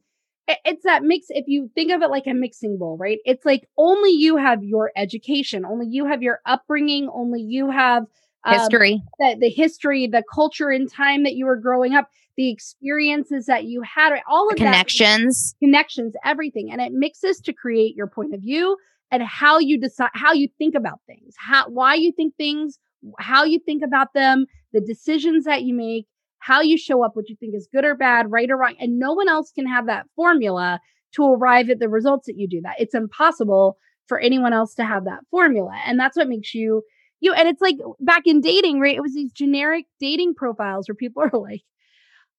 it's 0.65 0.85
that 0.85 1.03
mix 1.03 1.27
if 1.31 1.47
you 1.47 1.71
think 1.75 1.93
of 1.93 2.03
it 2.03 2.11
like 2.11 2.27
a 2.27 2.35
mixing 2.35 2.79
bowl 2.79 2.97
right? 2.99 3.19
It's 3.25 3.45
like 3.45 3.69
only 3.77 4.11
you 4.11 4.37
have 4.37 4.63
your 4.63 4.93
education 4.97 5.65
only 5.65 5.87
you 5.87 6.07
have 6.07 6.23
your 6.23 6.41
upbringing 6.47 7.09
only 7.13 7.41
you 7.41 7.71
have 7.71 8.05
um, 8.45 8.55
history. 8.59 9.03
the, 9.19 9.37
the 9.41 9.51
history 9.51 10.07
the 10.07 10.23
culture 10.33 10.71
and 10.71 10.91
time 10.91 11.25
that 11.25 11.35
you 11.35 11.47
were 11.47 11.57
growing 11.57 11.95
up 11.95 12.09
the 12.37 12.51
experiences 12.51 13.47
that 13.47 13.65
you 13.65 13.83
had 13.83 14.13
all 14.29 14.49
of 14.49 14.57
the 14.57 14.65
connections 14.65 15.55
that, 15.61 15.67
connections. 15.67 16.15
everything 16.25 16.71
and 16.71 16.81
it 16.81 16.93
mixes 16.93 17.41
to 17.41 17.53
create 17.53 17.97
your 17.97 18.07
point 18.07 18.33
of 18.33 18.41
view 18.41 18.77
and 19.11 19.23
how 19.23 19.59
you 19.59 19.79
decide 19.79 20.11
how 20.15 20.33
you 20.33 20.49
think 20.59 20.75
about 20.75 21.01
things 21.07 21.35
how 21.37 21.69
why 21.69 21.95
you 21.95 22.13
think 22.13 22.35
things 22.37 22.79
how 23.19 23.45
you 23.45 23.59
think 23.59 23.83
about 23.83 24.13
them 24.15 24.47
the 24.73 24.81
decisions 24.81 25.45
that 25.45 25.63
you 25.63 25.75
make 25.75 26.07
how 26.41 26.61
you 26.61 26.79
show 26.79 27.05
up 27.05 27.13
what 27.15 27.29
you 27.29 27.37
think 27.39 27.55
is 27.55 27.69
good 27.73 27.85
or 27.85 27.95
bad 27.95 28.31
right 28.31 28.51
or 28.51 28.57
wrong 28.57 28.75
and 28.81 28.99
no 28.99 29.13
one 29.13 29.29
else 29.29 29.53
can 29.53 29.67
have 29.67 29.87
that 29.87 30.07
formula 30.17 30.81
to 31.15 31.25
arrive 31.25 31.71
at 31.71 31.79
the 31.79 31.89
results 31.89 32.27
that 32.27 32.37
you 32.37 32.49
do 32.49 32.61
that 32.63 32.77
it's 32.79 32.95
impossible 32.95 33.77
for 34.07 34.19
anyone 34.19 34.53
else 34.53 34.75
to 34.75 34.85
have 34.85 35.05
that 35.05 35.21
formula 35.31 35.73
and 35.87 35.99
that's 35.99 36.17
what 36.17 36.29
makes 36.29 36.55
you 36.55 36.83
you 37.21 37.33
and 37.33 37.49
it's 37.49 37.61
like 37.61 37.77
back 38.01 38.23
in 38.27 38.41
dating, 38.41 38.81
right? 38.81 38.97
It 38.97 39.03
was 39.03 39.15
these 39.15 39.33
generic 39.33 39.87
dating 40.01 40.35
profiles 40.35 40.89
where 40.89 40.95
people 40.95 41.23
are 41.33 41.39
like, 41.39 41.63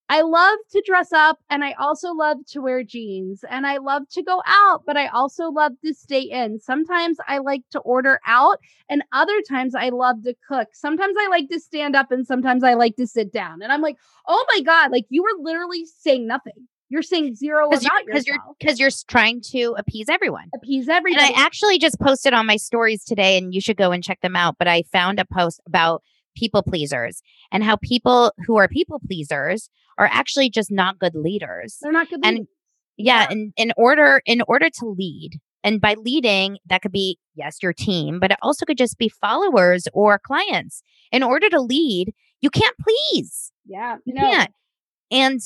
I 0.09 0.21
love 0.21 0.57
to 0.71 0.83
dress 0.85 1.13
up 1.13 1.37
and 1.51 1.63
I 1.63 1.73
also 1.73 2.13
love 2.13 2.37
to 2.47 2.61
wear 2.61 2.83
jeans 2.83 3.45
and 3.47 3.67
I 3.67 3.77
love 3.77 4.09
to 4.09 4.23
go 4.23 4.41
out, 4.47 4.81
but 4.85 4.97
I 4.97 5.07
also 5.07 5.51
love 5.51 5.73
to 5.85 5.93
stay 5.93 6.21
in. 6.21 6.59
Sometimes 6.59 7.17
I 7.27 7.37
like 7.37 7.61
to 7.71 7.79
order 7.79 8.19
out 8.25 8.59
and 8.89 9.03
other 9.11 9.39
times 9.47 9.75
I 9.75 9.89
love 9.89 10.23
to 10.23 10.33
cook. 10.47 10.69
Sometimes 10.73 11.15
I 11.19 11.27
like 11.27 11.47
to 11.49 11.59
stand 11.59 11.95
up 11.95 12.11
and 12.11 12.25
sometimes 12.25 12.63
I 12.63 12.73
like 12.73 12.95
to 12.95 13.05
sit 13.05 13.31
down. 13.31 13.61
And 13.61 13.71
I'm 13.71 13.81
like, 13.81 13.97
oh 14.27 14.43
my 14.55 14.61
God, 14.61 14.91
like 14.91 15.05
you 15.09 15.21
were 15.21 15.43
literally 15.43 15.85
saying 15.85 16.25
nothing. 16.25 16.67
You're 16.91 17.03
saying 17.03 17.35
zero 17.35 17.67
about 17.67 17.83
because 18.03 18.25
you're 18.25 18.37
because 18.59 18.79
you're, 18.79 18.87
you're 18.87 19.05
trying 19.07 19.41
to 19.51 19.75
appease 19.77 20.09
everyone. 20.09 20.49
Appease 20.55 20.89
everyone. 20.89 21.23
And 21.23 21.35
I 21.35 21.39
actually 21.39 21.77
just 21.77 21.99
posted 21.99 22.33
on 22.33 22.47
my 22.47 22.55
stories 22.55 23.05
today, 23.05 23.37
and 23.37 23.53
you 23.53 23.61
should 23.61 23.77
go 23.77 23.91
and 23.91 24.03
check 24.03 24.21
them 24.21 24.35
out. 24.35 24.55
But 24.57 24.67
I 24.67 24.81
found 24.91 25.19
a 25.19 25.25
post 25.25 25.61
about 25.67 26.01
people 26.35 26.63
pleasers 26.63 27.21
and 27.51 27.63
how 27.63 27.75
people 27.77 28.33
who 28.45 28.57
are 28.57 28.67
people 28.67 28.99
pleasers 29.05 29.69
are 29.97 30.09
actually 30.11 30.49
just 30.49 30.71
not 30.71 30.99
good 30.99 31.15
leaders. 31.15 31.77
They're 31.81 31.91
not 31.91 32.09
good. 32.09 32.23
Leaders. 32.23 32.39
And 32.39 32.47
yeah, 32.97 33.21
yeah, 33.21 33.31
in 33.31 33.53
in 33.57 33.73
order 33.77 34.21
in 34.25 34.41
order 34.47 34.69
to 34.79 34.85
lead, 34.85 35.39
and 35.63 35.81
by 35.81 35.95
leading, 35.95 36.57
that 36.67 36.81
could 36.81 36.91
be 36.91 37.17
yes, 37.35 37.57
your 37.61 37.73
team, 37.73 38.19
but 38.19 38.31
it 38.31 38.37
also 38.41 38.65
could 38.65 38.77
just 38.77 38.97
be 38.97 39.09
followers 39.09 39.87
or 39.93 40.19
clients. 40.19 40.83
In 41.11 41.23
order 41.23 41.49
to 41.49 41.61
lead, 41.61 42.13
you 42.41 42.49
can't 42.49 42.75
please. 42.77 43.51
Yeah, 43.65 43.97
you 44.05 44.13
no. 44.13 44.21
can't. 44.21 44.51
And 45.11 45.39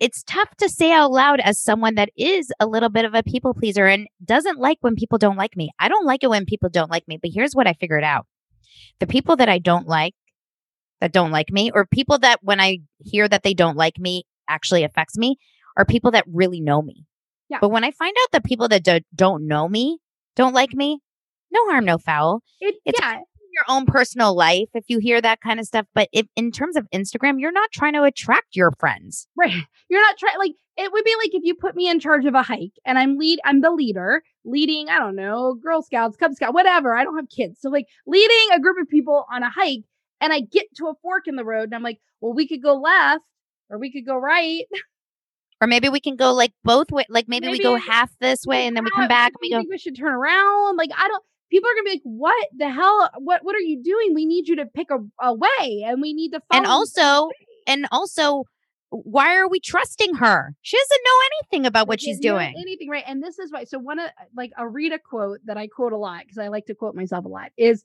it's 0.00 0.22
tough 0.22 0.56
to 0.56 0.68
say 0.68 0.92
out 0.92 1.12
loud 1.12 1.40
as 1.40 1.58
someone 1.58 1.94
that 1.96 2.08
is 2.16 2.50
a 2.58 2.66
little 2.66 2.88
bit 2.88 3.04
of 3.04 3.14
a 3.14 3.22
people 3.22 3.52
pleaser 3.52 3.86
and 3.86 4.08
doesn't 4.24 4.58
like 4.58 4.78
when 4.80 4.96
people 4.96 5.18
don't 5.18 5.36
like 5.36 5.56
me. 5.56 5.70
I 5.78 5.88
don't 5.88 6.06
like 6.06 6.24
it 6.24 6.30
when 6.30 6.46
people 6.46 6.70
don't 6.70 6.90
like 6.90 7.06
me, 7.06 7.18
but 7.20 7.30
here's 7.32 7.54
what 7.54 7.66
I 7.66 7.74
figured 7.74 8.02
out. 8.02 8.26
The 8.98 9.06
people 9.06 9.36
that 9.36 9.50
I 9.50 9.58
don't 9.58 9.86
like, 9.86 10.14
that 11.00 11.12
don't 11.12 11.30
like 11.30 11.50
me, 11.50 11.70
or 11.74 11.86
people 11.86 12.18
that 12.18 12.40
when 12.42 12.60
I 12.60 12.78
hear 12.98 13.28
that 13.28 13.42
they 13.42 13.54
don't 13.54 13.76
like 13.76 13.98
me 13.98 14.24
actually 14.48 14.84
affects 14.84 15.16
me, 15.16 15.36
are 15.76 15.84
people 15.84 16.10
that 16.12 16.24
really 16.26 16.60
know 16.60 16.82
me. 16.82 17.04
Yeah. 17.48 17.58
But 17.60 17.70
when 17.70 17.84
I 17.84 17.90
find 17.90 18.14
out 18.22 18.32
that 18.32 18.44
people 18.44 18.68
that 18.68 18.84
do, 18.84 19.00
don't 19.14 19.46
know 19.46 19.68
me 19.68 19.98
don't 20.36 20.54
like 20.54 20.72
me, 20.72 21.00
no 21.50 21.60
harm, 21.70 21.84
no 21.84 21.98
foul. 21.98 22.42
It, 22.60 22.76
it's 22.84 23.00
yeah 23.00 23.20
your 23.52 23.64
own 23.68 23.86
personal 23.86 24.34
life 24.34 24.68
if 24.74 24.84
you 24.88 24.98
hear 24.98 25.20
that 25.20 25.40
kind 25.40 25.60
of 25.60 25.66
stuff. 25.66 25.86
But 25.94 26.08
if 26.12 26.26
in 26.36 26.52
terms 26.52 26.76
of 26.76 26.86
Instagram, 26.94 27.40
you're 27.40 27.52
not 27.52 27.70
trying 27.72 27.94
to 27.94 28.02
attract 28.02 28.56
your 28.56 28.70
friends. 28.78 29.26
Right. 29.36 29.52
You're 29.88 30.00
not 30.00 30.18
trying 30.18 30.38
like 30.38 30.52
it 30.76 30.92
would 30.92 31.04
be 31.04 31.14
like 31.18 31.34
if 31.34 31.42
you 31.42 31.56
put 31.56 31.74
me 31.74 31.88
in 31.88 31.98
charge 31.98 32.24
of 32.24 32.34
a 32.36 32.44
hike 32.44 32.74
and 32.86 32.96
I'm 32.96 33.18
lead 33.18 33.40
I'm 33.44 33.60
the 33.60 33.72
leader, 33.72 34.22
leading, 34.44 34.88
I 34.88 35.00
don't 35.00 35.16
know, 35.16 35.56
Girl 35.60 35.82
Scouts, 35.82 36.16
Cub 36.16 36.32
Scout, 36.32 36.54
whatever. 36.54 36.96
I 36.96 37.02
don't 37.02 37.16
have 37.16 37.28
kids. 37.28 37.60
So 37.60 37.70
like 37.70 37.86
leading 38.06 38.54
a 38.54 38.60
group 38.60 38.76
of 38.80 38.88
people 38.88 39.26
on 39.32 39.42
a 39.42 39.50
hike 39.50 39.82
and 40.20 40.32
I 40.32 40.40
get 40.40 40.66
to 40.76 40.86
a 40.86 40.94
fork 41.02 41.26
in 41.26 41.36
the 41.36 41.44
road 41.44 41.64
and 41.64 41.74
I'm 41.74 41.82
like, 41.82 42.00
well, 42.20 42.32
we 42.32 42.46
could 42.46 42.62
go 42.62 42.74
left 42.74 43.24
or 43.68 43.78
we 43.78 43.92
could 43.92 44.06
go 44.06 44.16
right. 44.16 44.64
Or 45.60 45.66
maybe 45.66 45.88
we 45.90 46.00
can 46.00 46.16
go 46.16 46.32
like 46.32 46.52
both 46.64 46.90
way. 46.90 47.04
Like 47.10 47.28
maybe, 47.28 47.46
maybe 47.46 47.58
we 47.58 47.62
go 47.64 47.76
half 47.76 48.10
this 48.18 48.46
way 48.46 48.66
and 48.66 48.74
then 48.74 48.84
we 48.84 48.90
come 48.90 49.08
back 49.08 49.32
and 49.34 49.40
we 49.42 49.50
go. 49.50 49.62
we 49.68 49.76
should 49.76 49.96
turn 49.96 50.12
around. 50.12 50.76
Like 50.76 50.90
I 50.96 51.06
don't 51.06 51.22
people 51.50 51.68
are 51.68 51.74
gonna 51.74 51.84
be 51.84 51.90
like, 51.90 52.02
"What 52.04 52.48
the 52.56 52.70
hell? 52.70 53.10
What 53.18 53.44
what 53.44 53.54
are 53.54 53.60
you 53.60 53.82
doing? 53.82 54.14
We 54.14 54.24
need 54.24 54.48
you 54.48 54.56
to 54.56 54.66
pick 54.66 54.88
a, 54.90 54.98
a 55.20 55.34
way, 55.34 55.84
and 55.84 56.00
we 56.00 56.14
need 56.14 56.30
to." 56.30 56.40
And 56.50 56.66
also, 56.66 57.28
and 57.66 57.86
also, 57.92 58.44
why 58.90 59.36
are 59.36 59.48
we 59.48 59.60
trusting 59.60 60.14
her? 60.14 60.54
She 60.62 60.76
doesn't 60.76 61.02
know 61.04 61.26
anything 61.26 61.66
about 61.66 61.88
what 61.88 62.00
she's 62.00 62.18
doing. 62.20 62.54
Anything, 62.56 62.88
right? 62.88 63.04
And 63.06 63.22
this 63.22 63.38
is 63.38 63.52
why. 63.52 63.64
So 63.64 63.78
one 63.78 63.98
of 63.98 64.08
like 64.34 64.52
a 64.56 64.66
Rita 64.66 64.98
quote 64.98 65.40
that 65.44 65.58
I 65.58 65.66
quote 65.66 65.92
a 65.92 65.98
lot 65.98 66.22
because 66.22 66.38
I 66.38 66.48
like 66.48 66.66
to 66.66 66.74
quote 66.74 66.94
myself 66.94 67.24
a 67.24 67.28
lot 67.28 67.50
is, 67.56 67.84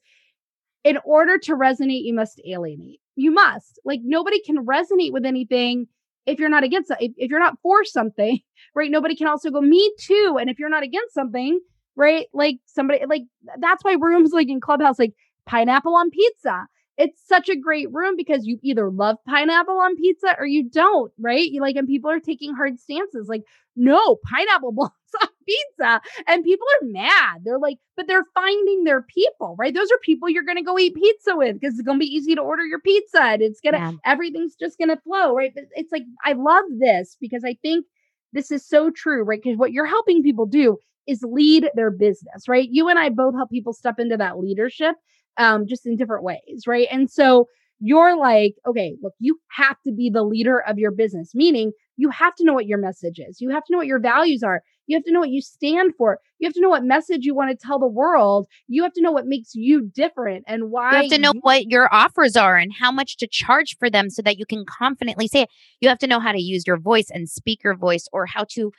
"In 0.86 1.00
order 1.06 1.40
to 1.40 1.58
resonate, 1.58 2.06
you 2.06 2.16
must 2.16 2.42
alienate. 2.48 3.02
You 3.18 3.32
must 3.32 3.80
like 3.86 4.02
nobody 4.06 4.42
can 4.42 4.66
resonate 4.66 5.14
with 5.14 5.26
anything." 5.26 5.88
If 6.28 6.40
you're 6.40 6.50
not 6.50 6.64
against 6.66 6.92
if, 7.02 7.14
if 7.18 7.32
you're 7.32 7.42
not 7.42 7.60
for 7.64 7.86
something, 7.86 8.40
right? 8.76 8.92
Nobody 8.92 9.18
can 9.18 9.28
also 9.28 9.52
go, 9.52 9.62
me 9.62 9.94
too. 10.00 10.38
And 10.42 10.50
if 10.50 10.60
you're 10.60 10.70
not 10.70 10.84
against 10.84 11.16
something, 11.16 11.60
right? 11.98 12.28
Like 12.34 12.60
somebody 12.68 13.06
like 13.08 13.24
that's 13.60 13.84
why 13.84 13.98
rooms 14.00 14.32
like 14.34 14.50
in 14.50 14.62
Clubhouse, 14.62 15.00
like 15.00 15.14
pineapple 15.48 15.96
on 15.96 16.12
pizza. 16.12 16.68
It's 16.98 17.22
such 17.28 17.50
a 17.50 17.58
great 17.58 17.92
room 17.94 18.16
because 18.18 18.46
you 18.48 18.60
either 18.64 18.92
love 18.92 19.18
pineapple 19.28 19.80
on 19.82 19.98
pizza 19.98 20.36
or 20.40 20.48
you 20.48 20.70
don't, 20.70 21.12
right? 21.20 21.52
You 21.52 21.62
like, 21.62 21.76
and 21.78 21.90
people 21.90 22.12
are 22.12 22.22
taking 22.22 22.56
hard 22.56 22.80
stances 22.80 23.28
like, 23.30 23.44
no, 23.76 24.18
pineapple 24.26 24.72
belongs 24.74 24.94
on 24.94 25.05
pizza. 25.46 26.02
And 26.28 26.44
people 26.44 26.68
are 26.82 26.88
mad. 26.88 27.42
They're 27.44 27.60
like, 27.60 27.78
but 27.96 28.08
they're 28.08 28.26
finding 28.34 28.84
their 28.84 29.02
people, 29.02 29.56
right? 29.58 29.74
Those 29.74 29.92
are 29.92 30.00
people 30.04 30.30
you're 30.30 30.44
going 30.44 30.58
to 30.58 30.64
go 30.64 30.78
eat 30.78 30.96
pizza 30.96 31.36
with 31.36 31.60
because 31.60 31.74
it's 31.74 31.86
going 31.86 32.00
to 32.00 32.06
be 32.06 32.14
easy 32.14 32.36
to 32.36 32.42
order 32.42 32.64
your 32.66 32.80
pizza 32.80 33.22
and 33.22 33.42
it's 33.42 33.62
going 33.62 33.74
to, 33.74 33.80
yeah. 33.80 33.92
everything's 34.06 34.56
just 34.56 34.78
going 34.78 34.90
to 34.90 35.02
flow, 35.02 35.34
right? 35.36 35.52
But 35.54 35.66
it's 35.74 35.92
like, 35.92 36.04
I 36.24 36.34
love 36.34 36.66
this 36.80 37.18
because 37.20 37.44
I 37.46 37.58
think 37.62 37.86
this 38.34 38.52
is 38.52 38.68
so 38.68 38.92
true, 38.92 39.24
right? 39.24 39.42
Because 39.42 39.58
what 39.58 39.72
you're 39.72 39.86
helping 39.86 40.24
people 40.24 40.46
do 40.46 40.78
is 41.08 41.24
lead 41.24 41.70
their 41.76 41.92
business, 41.92 42.48
right? 42.48 42.68
You 42.70 42.90
and 42.90 43.00
I 43.00 43.10
both 43.10 43.36
help 43.36 43.50
people 43.50 43.74
step 43.74 44.00
into 44.00 44.18
that 44.18 44.40
leadership 44.40 44.96
um, 45.38 45.68
just 45.68 45.86
in 45.86 45.96
different 45.96 46.24
ways, 46.24 46.64
right? 46.68 46.88
And 46.92 47.10
so 47.10 47.48
you're 47.80 48.18
like, 48.18 48.56
okay, 48.66 48.96
look, 49.02 49.14
you 49.20 49.40
have 49.52 49.78
to 49.86 49.92
be 49.92 50.10
the 50.10 50.24
leader 50.24 50.60
of 50.62 50.78
your 50.78 50.92
business, 50.92 51.32
meaning 51.36 51.72
you 51.98 52.10
have 52.10 52.36
to 52.36 52.46
know 52.46 52.54
what 52.54 52.68
your 52.68 52.78
message 52.78 53.20
is. 53.20 53.42
You 53.42 53.50
have 53.50 53.64
to 53.66 53.72
know 53.72 53.78
what 53.78 53.88
your 53.88 54.00
values 54.00 54.44
are. 54.44 54.62
You 54.88 54.96
have 54.98 55.04
to 55.06 55.12
know 55.12 55.20
what 55.22 55.30
you 55.30 55.42
stand 55.42 55.94
for. 55.98 56.20
You 56.40 56.48
have 56.48 56.54
to 56.54 56.62
know 56.62 56.70
what 56.70 56.84
message 56.84 57.26
you 57.26 57.34
want 57.34 57.52
to 57.52 57.58
tell 57.68 57.80
the 57.80 57.88
world. 57.88 58.48
You 58.68 58.84
have 58.84 58.94
to 58.94 59.02
know 59.02 59.12
what 59.12 59.26
makes 59.26 59.56
you 59.56 59.90
different 59.94 60.44
and 60.48 60.70
why. 60.70 60.92
You 60.92 60.98
have 61.04 61.12
to 61.12 61.18
know 61.18 61.32
you- 61.34 61.40
what 61.42 61.64
your 61.70 61.94
offers 61.94 62.36
are 62.36 62.58
and 62.58 62.72
how 62.80 62.92
much 62.92 63.18
to 63.18 63.28
charge 63.28 63.78
for 63.78 63.90
them 63.90 64.10
so 64.10 64.22
that 64.22 64.38
you 64.38 64.46
can 64.46 64.66
confidently 64.66 65.28
say 65.28 65.44
it. 65.44 65.50
You 65.82 65.90
have 65.90 66.00
to 66.00 66.08
know 66.08 66.20
how 66.20 66.32
to 66.32 66.42
use 66.42 66.66
your 66.68 66.78
voice 66.78 67.08
and 67.10 67.30
speak 67.30 67.64
your 67.64 67.76
voice 67.76 68.08
or 68.14 68.26
how 68.26 68.44
to 68.52 68.72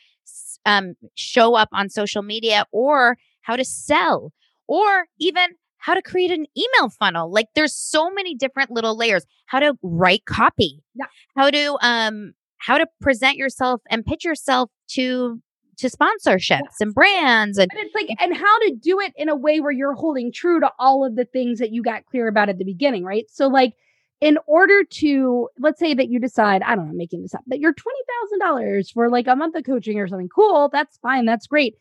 um, 0.64 0.94
show 1.14 1.54
up 1.54 1.68
on 1.72 1.88
social 1.88 2.22
media 2.22 2.64
or 2.72 3.16
how 3.42 3.56
to 3.56 3.64
sell 3.64 4.32
or 4.66 5.06
even 5.20 5.50
how 5.78 5.94
to 5.94 6.02
create 6.02 6.32
an 6.32 6.46
email 6.58 6.90
funnel. 6.90 7.30
Like 7.30 7.46
there's 7.54 7.74
so 7.74 8.10
many 8.10 8.34
different 8.34 8.70
little 8.70 8.96
layers. 8.96 9.24
How 9.46 9.60
to 9.60 9.74
write 9.82 10.24
copy. 10.24 10.82
Yeah. 10.94 11.06
How 11.36 11.50
to 11.50 11.78
um 11.80 12.32
how 12.58 12.78
to 12.78 12.86
present 13.00 13.36
yourself 13.36 13.82
and 13.88 14.04
pitch 14.04 14.24
yourself 14.24 14.70
to 14.88 15.40
to 15.78 15.90
sponsorships 15.90 16.80
and 16.80 16.94
brands 16.94 17.58
and 17.58 17.70
And 17.72 17.80
it's 17.80 17.94
like, 17.94 18.08
and 18.20 18.34
how 18.36 18.58
to 18.60 18.74
do 18.80 19.00
it 19.00 19.12
in 19.16 19.28
a 19.28 19.36
way 19.36 19.60
where 19.60 19.72
you're 19.72 19.94
holding 19.94 20.32
true 20.32 20.60
to 20.60 20.70
all 20.78 21.04
of 21.04 21.16
the 21.16 21.24
things 21.24 21.58
that 21.58 21.72
you 21.72 21.82
got 21.82 22.06
clear 22.06 22.28
about 22.28 22.48
at 22.48 22.58
the 22.58 22.64
beginning, 22.64 23.04
right? 23.04 23.26
So, 23.30 23.46
like, 23.46 23.74
in 24.20 24.38
order 24.46 24.82
to, 24.82 25.48
let's 25.58 25.78
say 25.78 25.92
that 25.92 26.08
you 26.08 26.18
decide, 26.18 26.62
I 26.62 26.74
don't 26.74 26.86
know, 26.86 26.90
I'm 26.92 26.96
making 26.96 27.22
this 27.22 27.34
up, 27.34 27.42
that 27.48 27.60
you're 27.60 27.74
$20,000 27.74 28.92
for 28.92 29.10
like 29.10 29.26
a 29.26 29.36
month 29.36 29.54
of 29.56 29.64
coaching 29.64 29.98
or 29.98 30.08
something. 30.08 30.28
Cool. 30.28 30.70
That's 30.72 30.96
fine. 30.98 31.26
That's 31.26 31.46
great. 31.46 31.76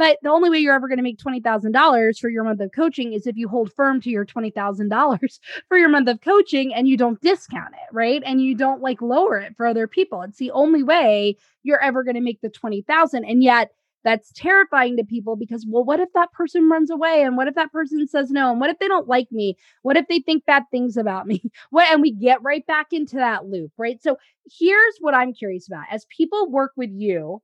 But 0.00 0.16
the 0.22 0.30
only 0.30 0.48
way 0.48 0.60
you're 0.60 0.74
ever 0.74 0.88
going 0.88 0.96
to 0.96 1.02
make 1.02 1.18
$20,000 1.18 2.18
for 2.18 2.30
your 2.30 2.42
month 2.42 2.62
of 2.62 2.72
coaching 2.72 3.12
is 3.12 3.26
if 3.26 3.36
you 3.36 3.48
hold 3.48 3.70
firm 3.70 4.00
to 4.00 4.08
your 4.08 4.24
$20,000 4.24 5.40
for 5.68 5.76
your 5.76 5.90
month 5.90 6.08
of 6.08 6.22
coaching 6.22 6.72
and 6.72 6.88
you 6.88 6.96
don't 6.96 7.20
discount 7.20 7.74
it, 7.74 7.92
right? 7.92 8.22
And 8.24 8.40
you 8.40 8.54
don't 8.54 8.80
like 8.80 9.02
lower 9.02 9.36
it 9.36 9.54
for 9.58 9.66
other 9.66 9.86
people. 9.86 10.22
It's 10.22 10.38
the 10.38 10.52
only 10.52 10.82
way 10.82 11.36
you're 11.64 11.82
ever 11.82 12.02
going 12.02 12.14
to 12.14 12.22
make 12.22 12.40
the 12.40 12.48
20,000. 12.48 13.26
And 13.26 13.44
yet 13.44 13.72
that's 14.02 14.32
terrifying 14.32 14.96
to 14.96 15.04
people 15.04 15.36
because 15.36 15.66
well 15.68 15.84
what 15.84 16.00
if 16.00 16.10
that 16.14 16.32
person 16.32 16.70
runs 16.70 16.90
away 16.90 17.22
and 17.22 17.36
what 17.36 17.48
if 17.48 17.54
that 17.54 17.70
person 17.70 18.08
says 18.08 18.30
no 18.30 18.50
and 18.50 18.58
what 18.58 18.70
if 18.70 18.78
they 18.78 18.88
don't 18.88 19.08
like 19.08 19.30
me 19.30 19.54
what 19.82 19.98
if 19.98 20.08
they 20.08 20.20
think 20.20 20.46
bad 20.46 20.62
things 20.70 20.96
about 20.96 21.26
me 21.26 21.42
what 21.68 21.86
and 21.92 22.00
we 22.00 22.10
get 22.10 22.42
right 22.42 22.66
back 22.66 22.86
into 22.92 23.16
that 23.16 23.44
loop 23.44 23.70
right 23.76 24.02
so 24.02 24.16
here's 24.58 24.96
what 25.00 25.12
i'm 25.12 25.34
curious 25.34 25.66
about 25.66 25.84
as 25.90 26.06
people 26.06 26.50
work 26.50 26.72
with 26.76 26.88
you 26.90 27.42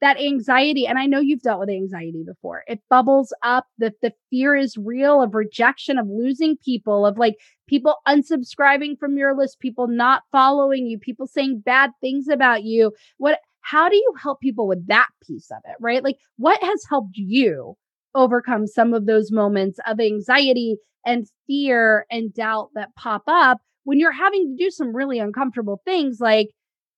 that 0.00 0.18
anxiety 0.20 0.86
and 0.86 0.98
i 0.98 1.06
know 1.06 1.20
you've 1.20 1.42
dealt 1.42 1.60
with 1.60 1.70
anxiety 1.70 2.22
before 2.26 2.62
it 2.66 2.80
bubbles 2.90 3.32
up 3.42 3.66
the 3.78 3.92
the 4.02 4.12
fear 4.30 4.54
is 4.54 4.76
real 4.76 5.22
of 5.22 5.34
rejection 5.34 5.98
of 5.98 6.06
losing 6.08 6.56
people 6.64 7.06
of 7.06 7.18
like 7.18 7.36
people 7.66 7.96
unsubscribing 8.06 8.98
from 8.98 9.16
your 9.16 9.36
list 9.36 9.60
people 9.60 9.88
not 9.88 10.22
following 10.32 10.86
you 10.86 10.98
people 10.98 11.26
saying 11.26 11.62
bad 11.64 11.90
things 12.00 12.28
about 12.28 12.64
you. 12.64 12.92
What 13.18 13.40
how 13.60 13.88
do 13.88 13.96
you 13.96 14.14
help 14.22 14.40
people 14.40 14.68
with 14.68 14.86
that 14.86 15.08
piece 15.26 15.50
of 15.50 15.58
it 15.64 15.76
right? 15.80 16.04
Like 16.04 16.18
what 16.36 16.62
has 16.62 16.84
helped 16.88 17.16
you 17.16 17.76
overcome 18.14 18.66
some 18.66 18.94
of 18.94 19.06
those 19.06 19.30
moments 19.30 19.78
of 19.86 20.00
anxiety 20.00 20.76
and 21.04 21.26
fear 21.46 22.06
and 22.10 22.32
doubt 22.32 22.70
that 22.74 22.94
pop 22.96 23.22
up 23.26 23.58
when 23.84 23.98
you're 23.98 24.12
having 24.12 24.56
to 24.56 24.64
do 24.64 24.70
some 24.70 24.94
really 24.94 25.18
uncomfortable 25.18 25.80
things 25.84 26.18
like 26.20 26.48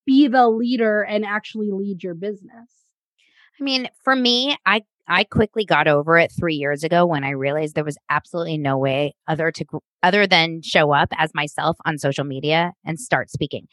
be 0.05 0.27
the 0.27 0.47
leader 0.47 1.01
and 1.01 1.25
actually 1.25 1.69
lead 1.71 2.01
your 2.01 2.15
business 2.15 2.78
I 3.59 3.63
mean, 3.63 3.87
for 4.03 4.15
me, 4.15 4.55
I 4.65 4.83
I 5.07 5.23
quickly 5.23 5.65
got 5.65 5.87
over 5.87 6.17
it 6.19 6.31
3 6.37 6.55
years 6.55 6.83
ago 6.83 7.05
when 7.05 7.23
I 7.23 7.31
realized 7.31 7.75
there 7.75 7.83
was 7.83 7.97
absolutely 8.09 8.57
no 8.57 8.77
way 8.77 9.15
other 9.27 9.51
to 9.51 9.65
other 10.03 10.27
than 10.27 10.61
show 10.61 10.93
up 10.93 11.09
as 11.17 11.31
myself 11.33 11.77
on 11.85 11.97
social 11.97 12.23
media 12.23 12.73
and 12.85 12.99
start 12.99 13.29
speaking. 13.31 13.67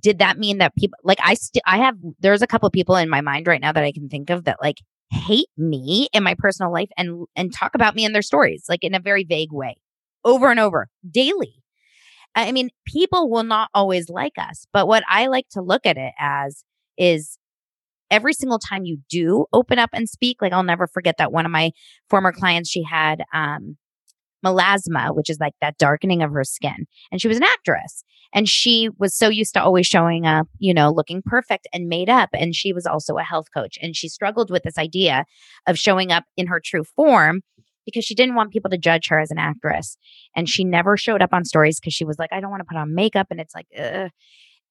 Did 0.00 0.18
that 0.18 0.38
mean 0.38 0.58
that 0.58 0.76
people 0.76 0.98
like 1.04 1.18
I 1.22 1.34
still 1.34 1.62
I 1.66 1.78
have 1.78 1.96
there's 2.20 2.42
a 2.42 2.46
couple 2.46 2.66
of 2.66 2.72
people 2.72 2.96
in 2.96 3.08
my 3.08 3.20
mind 3.20 3.46
right 3.46 3.60
now 3.60 3.72
that 3.72 3.84
I 3.84 3.92
can 3.92 4.08
think 4.08 4.30
of 4.30 4.44
that 4.44 4.58
like 4.62 4.78
hate 5.10 5.48
me 5.56 6.08
in 6.12 6.22
my 6.24 6.34
personal 6.38 6.72
life 6.72 6.90
and 6.98 7.26
and 7.36 7.52
talk 7.54 7.74
about 7.74 7.94
me 7.94 8.04
in 8.04 8.12
their 8.12 8.22
stories 8.22 8.64
like 8.68 8.84
in 8.84 8.94
a 8.94 9.00
very 9.00 9.24
vague 9.24 9.52
way 9.52 9.76
over 10.24 10.50
and 10.50 10.60
over 10.60 10.88
daily. 11.10 11.54
I 12.34 12.52
mean, 12.52 12.70
people 12.86 13.30
will 13.30 13.44
not 13.44 13.70
always 13.74 14.10
like 14.10 14.34
us, 14.38 14.66
but 14.72 14.86
what 14.86 15.04
I 15.08 15.26
like 15.28 15.48
to 15.52 15.62
look 15.62 15.86
at 15.86 15.96
it 15.96 16.12
as 16.18 16.64
is 16.98 17.38
every 18.10 18.32
single 18.32 18.58
time 18.58 18.84
you 18.84 18.98
do 19.08 19.46
open 19.52 19.78
up 19.78 19.90
and 19.92 20.08
speak, 20.08 20.40
like 20.40 20.52
I'll 20.52 20.62
never 20.62 20.86
forget 20.86 21.16
that 21.18 21.32
one 21.32 21.46
of 21.46 21.52
my 21.52 21.72
former 22.08 22.32
clients, 22.32 22.70
she 22.70 22.82
had 22.82 23.22
um, 23.32 23.76
melasma, 24.44 25.14
which 25.14 25.30
is 25.30 25.38
like 25.40 25.54
that 25.60 25.78
darkening 25.78 26.22
of 26.22 26.32
her 26.32 26.44
skin. 26.44 26.86
And 27.10 27.20
she 27.20 27.28
was 27.28 27.36
an 27.36 27.42
actress. 27.42 28.04
And 28.32 28.48
she 28.48 28.90
was 28.98 29.16
so 29.16 29.28
used 29.28 29.54
to 29.54 29.62
always 29.62 29.86
showing 29.86 30.26
up, 30.26 30.48
you 30.58 30.74
know, 30.74 30.90
looking 30.90 31.22
perfect 31.24 31.68
and 31.72 31.88
made 31.88 32.08
up. 32.08 32.28
And 32.32 32.54
she 32.54 32.72
was 32.72 32.86
also 32.86 33.16
a 33.16 33.22
health 33.22 33.46
coach. 33.54 33.78
And 33.80 33.96
she 33.96 34.08
struggled 34.08 34.50
with 34.50 34.62
this 34.62 34.78
idea 34.78 35.24
of 35.66 35.78
showing 35.78 36.12
up 36.12 36.24
in 36.36 36.48
her 36.48 36.60
true 36.62 36.84
form 36.84 37.42
because 37.84 38.04
she 38.04 38.16
didn't 38.16 38.34
want 38.34 38.52
people 38.52 38.70
to 38.70 38.78
judge 38.78 39.08
her 39.08 39.20
as 39.20 39.30
an 39.30 39.38
actress. 39.38 39.96
And 40.34 40.48
she 40.48 40.64
never 40.64 40.96
showed 40.96 41.22
up 41.22 41.32
on 41.32 41.44
stories 41.44 41.78
because 41.78 41.94
she 41.94 42.04
was 42.04 42.18
like, 42.18 42.32
I 42.32 42.40
don't 42.40 42.50
want 42.50 42.60
to 42.60 42.66
put 42.68 42.78
on 42.78 42.94
makeup. 42.94 43.28
And 43.30 43.40
it's 43.40 43.54
like, 43.54 43.68
Ugh. 43.78 44.10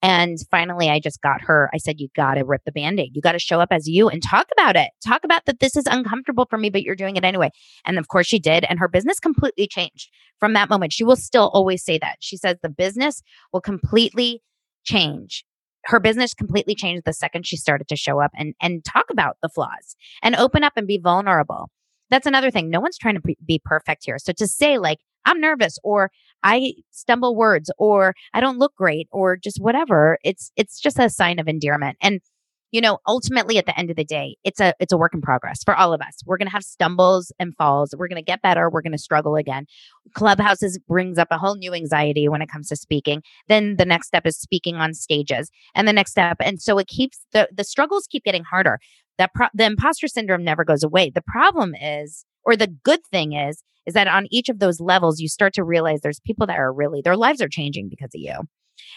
And 0.01 0.37
finally, 0.51 0.89
I 0.89 0.99
just 0.99 1.21
got 1.21 1.41
her. 1.41 1.69
I 1.73 1.77
said, 1.77 1.99
You 1.99 2.09
got 2.15 2.35
to 2.35 2.45
rip 2.45 2.61
the 2.65 2.71
band 2.71 2.99
aid. 2.99 3.11
You 3.13 3.21
got 3.21 3.31
to 3.31 3.39
show 3.39 3.59
up 3.59 3.69
as 3.71 3.87
you 3.87 4.09
and 4.09 4.21
talk 4.21 4.47
about 4.57 4.75
it. 4.75 4.91
Talk 5.05 5.23
about 5.23 5.45
that 5.45 5.59
this 5.59 5.75
is 5.75 5.85
uncomfortable 5.87 6.45
for 6.49 6.57
me, 6.57 6.69
but 6.69 6.83
you're 6.83 6.95
doing 6.95 7.15
it 7.15 7.23
anyway. 7.23 7.49
And 7.85 7.97
of 7.97 8.07
course, 8.07 8.27
she 8.27 8.39
did. 8.39 8.65
And 8.65 8.79
her 8.79 8.87
business 8.87 9.19
completely 9.19 9.67
changed 9.67 10.09
from 10.39 10.53
that 10.53 10.69
moment. 10.69 10.93
She 10.93 11.03
will 11.03 11.15
still 11.15 11.49
always 11.53 11.83
say 11.83 11.97
that. 11.99 12.17
She 12.19 12.37
says 12.37 12.57
the 12.61 12.69
business 12.69 13.21
will 13.51 13.61
completely 13.61 14.41
change. 14.83 15.45
Her 15.85 15.99
business 15.99 16.33
completely 16.33 16.75
changed 16.75 17.03
the 17.05 17.13
second 17.13 17.45
she 17.45 17.57
started 17.57 17.87
to 17.87 17.95
show 17.95 18.19
up 18.19 18.31
and, 18.35 18.53
and 18.61 18.83
talk 18.83 19.05
about 19.11 19.37
the 19.41 19.49
flaws 19.49 19.95
and 20.21 20.35
open 20.35 20.63
up 20.63 20.73
and 20.75 20.87
be 20.87 20.99
vulnerable. 21.01 21.69
That's 22.09 22.27
another 22.27 22.51
thing. 22.51 22.69
No 22.69 22.79
one's 22.79 22.97
trying 22.97 23.15
to 23.15 23.35
be 23.45 23.61
perfect 23.63 24.03
here. 24.05 24.17
So 24.19 24.33
to 24.33 24.47
say, 24.47 24.77
like, 24.77 24.99
I'm 25.26 25.39
nervous 25.39 25.78
or 25.84 26.11
I 26.43 26.73
stumble 26.91 27.36
words 27.36 27.71
or 27.78 28.13
I 28.34 28.39
don't 28.39 28.59
look 28.59 28.76
great 28.76 29.07
or 29.11 29.36
just 29.36 29.61
whatever. 29.61 30.17
It's 30.23 30.51
it's 30.55 30.80
just 30.80 30.99
a 30.99 31.09
sign 31.09 31.39
of 31.39 31.47
endearment. 31.47 31.97
And 32.01 32.21
you 32.71 32.82
know, 32.82 32.99
ultimately 33.07 33.57
at 33.57 33.65
the 33.65 33.80
end 33.80 33.89
of 33.89 33.95
the 33.95 34.03
day, 34.03 34.36
it's 34.43 34.59
a 34.59 34.73
it's 34.80 34.91
a 34.91 34.97
work 34.97 35.13
in 35.13 35.21
progress 35.21 35.63
for 35.63 35.76
all 35.76 35.93
of 35.93 36.01
us. 36.01 36.19
We're 36.26 36.38
going 36.38 36.47
to 36.47 36.51
have 36.51 36.63
stumbles 36.63 37.32
and 37.39 37.55
falls. 37.55 37.95
We're 37.97 38.09
going 38.09 38.21
to 38.21 38.26
get 38.26 38.41
better, 38.41 38.69
we're 38.69 38.82
going 38.82 38.91
to 38.91 38.97
struggle 38.97 39.36
again. 39.36 39.65
Clubhouses 40.13 40.78
brings 40.88 41.17
up 41.17 41.30
a 41.32 41.38
whole 41.38 41.55
new 41.55 41.73
anxiety 41.73 42.28
when 42.28 42.41
it 42.41 42.49
comes 42.49 42.67
to 42.69 42.76
speaking. 42.76 43.23
Then 43.47 43.78
the 43.78 43.86
next 43.86 44.07
step 44.07 44.26
is 44.26 44.38
speaking 44.38 44.76
on 44.76 44.93
stages. 44.93 45.49
And 45.73 45.88
the 45.88 45.93
next 45.93 46.11
step 46.11 46.38
and 46.41 46.61
so 46.61 46.78
it 46.78 46.88
keeps 46.88 47.19
the 47.32 47.47
the 47.55 47.63
struggles 47.63 48.07
keep 48.07 48.23
getting 48.23 48.43
harder. 48.43 48.80
That 49.17 49.34
pro- 49.34 49.47
the 49.53 49.65
imposter 49.65 50.07
syndrome 50.07 50.43
never 50.43 50.65
goes 50.65 50.84
away. 50.84 51.09
The 51.09 51.23
problem 51.26 51.76
is 51.76 52.26
or 52.43 52.55
the 52.55 52.67
good 52.67 53.05
thing 53.09 53.34
is 53.34 53.63
is 53.86 53.93
that 53.93 54.07
on 54.07 54.27
each 54.31 54.49
of 54.49 54.59
those 54.59 54.79
levels 54.79 55.19
you 55.19 55.27
start 55.27 55.53
to 55.55 55.63
realize 55.63 56.01
there's 56.01 56.19
people 56.21 56.47
that 56.47 56.57
are 56.57 56.73
really 56.73 57.01
their 57.01 57.17
lives 57.17 57.41
are 57.41 57.47
changing 57.49 57.88
because 57.89 58.11
of 58.15 58.21
you. 58.21 58.33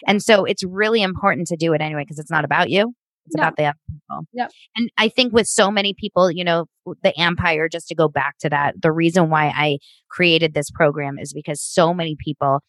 And 0.07 0.23
so 0.23 0.45
it's 0.45 0.63
really 0.65 1.03
important 1.03 1.47
to 1.49 1.57
do 1.57 1.73
it 1.73 1.81
anyway 1.81 2.03
because 2.03 2.19
it's 2.19 2.31
not 2.31 2.45
about 2.45 2.71
you. 2.71 2.95
It's 3.27 3.37
No. 3.37 3.43
about 3.43 3.57
the 3.57 3.65
other 3.67 3.79
people. 3.87 4.27
Yep. 4.33 4.51
and 4.77 4.91
i 4.97 5.09
think 5.09 5.35
with 5.35 5.47
so 5.47 5.71
many 5.71 5.93
people 5.93 6.31
you 6.31 6.43
know 6.45 6.65
the 7.03 7.13
Ampire 7.21 7.69
just 7.69 7.87
to 7.89 7.95
go 7.95 8.09
back 8.09 8.39
to 8.39 8.49
that 8.49 8.81
the 8.81 8.91
reason 8.91 9.29
why 9.29 9.49
i 9.55 9.79
created 10.09 10.55
this 10.55 10.71
program 10.71 11.19
is 11.19 11.35
because 11.35 11.61
so 11.61 11.93
many 11.93 12.17
people 12.19 12.61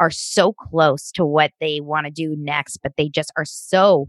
are 0.00 0.10
so 0.10 0.52
close 0.52 1.10
to 1.12 1.24
what 1.24 1.52
they 1.60 1.80
want 1.80 2.04
to 2.06 2.12
do 2.12 2.34
next 2.38 2.78
but 2.82 2.92
they 2.98 3.08
just 3.08 3.32
are 3.38 3.46
so 3.46 4.08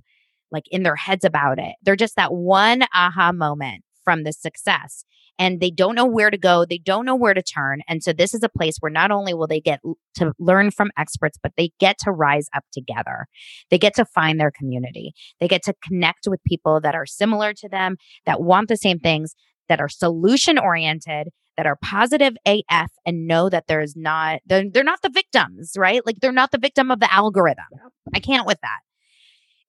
like 0.51 0.65
in 0.71 0.83
their 0.83 0.95
heads 0.95 1.25
about 1.25 1.57
it. 1.57 1.73
They're 1.83 1.95
just 1.95 2.15
that 2.17 2.31
one 2.33 2.83
aha 2.93 3.31
moment 3.31 3.83
from 4.03 4.23
the 4.23 4.33
success 4.33 5.05
and 5.39 5.59
they 5.59 5.71
don't 5.71 5.95
know 5.95 6.05
where 6.05 6.29
to 6.29 6.37
go. 6.37 6.65
They 6.65 6.77
don't 6.77 7.05
know 7.05 7.15
where 7.15 7.33
to 7.33 7.41
turn. 7.41 7.81
And 7.87 8.03
so 8.03 8.13
this 8.13 8.33
is 8.33 8.43
a 8.43 8.49
place 8.49 8.77
where 8.79 8.91
not 8.91 9.11
only 9.11 9.33
will 9.33 9.47
they 9.47 9.59
get 9.59 9.79
to 10.15 10.33
learn 10.39 10.71
from 10.71 10.91
experts, 10.97 11.37
but 11.41 11.53
they 11.57 11.71
get 11.79 11.97
to 11.99 12.11
rise 12.11 12.47
up 12.55 12.63
together. 12.71 13.27
They 13.69 13.77
get 13.77 13.95
to 13.95 14.05
find 14.05 14.39
their 14.39 14.51
community. 14.51 15.13
They 15.39 15.47
get 15.47 15.63
to 15.63 15.73
connect 15.83 16.27
with 16.27 16.43
people 16.45 16.79
that 16.81 16.95
are 16.95 17.05
similar 17.05 17.53
to 17.53 17.69
them, 17.69 17.97
that 18.25 18.41
want 18.41 18.67
the 18.69 18.77
same 18.77 18.99
things, 18.99 19.35
that 19.69 19.81
are 19.81 19.89
solution 19.89 20.57
oriented, 20.59 21.29
that 21.57 21.65
are 21.65 21.77
positive 21.83 22.35
AF 22.45 22.91
and 23.05 23.27
know 23.27 23.49
that 23.49 23.65
there's 23.67 23.95
not, 23.95 24.41
they're, 24.45 24.69
they're 24.69 24.83
not 24.83 25.01
the 25.01 25.09
victims, 25.09 25.73
right? 25.77 26.05
Like 26.05 26.19
they're 26.19 26.31
not 26.31 26.51
the 26.51 26.57
victim 26.57 26.91
of 26.91 26.99
the 26.99 27.13
algorithm. 27.13 27.65
I 28.13 28.19
can't 28.19 28.47
with 28.47 28.59
that. 28.61 28.79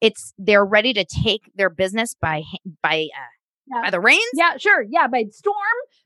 It's 0.01 0.35
they're 0.37 0.65
ready 0.65 0.93
to 0.93 1.05
take 1.05 1.51
their 1.55 1.71
business 1.71 2.15
by 2.21 2.43
by 2.83 3.09
uh, 3.17 3.25
Yeah. 3.67 3.83
by 3.83 3.91
the 3.91 4.01
rains. 4.01 4.21
Yeah, 4.35 4.57
sure. 4.59 4.83
Yeah, 4.89 5.07
by 5.07 5.25
storm, 5.31 5.57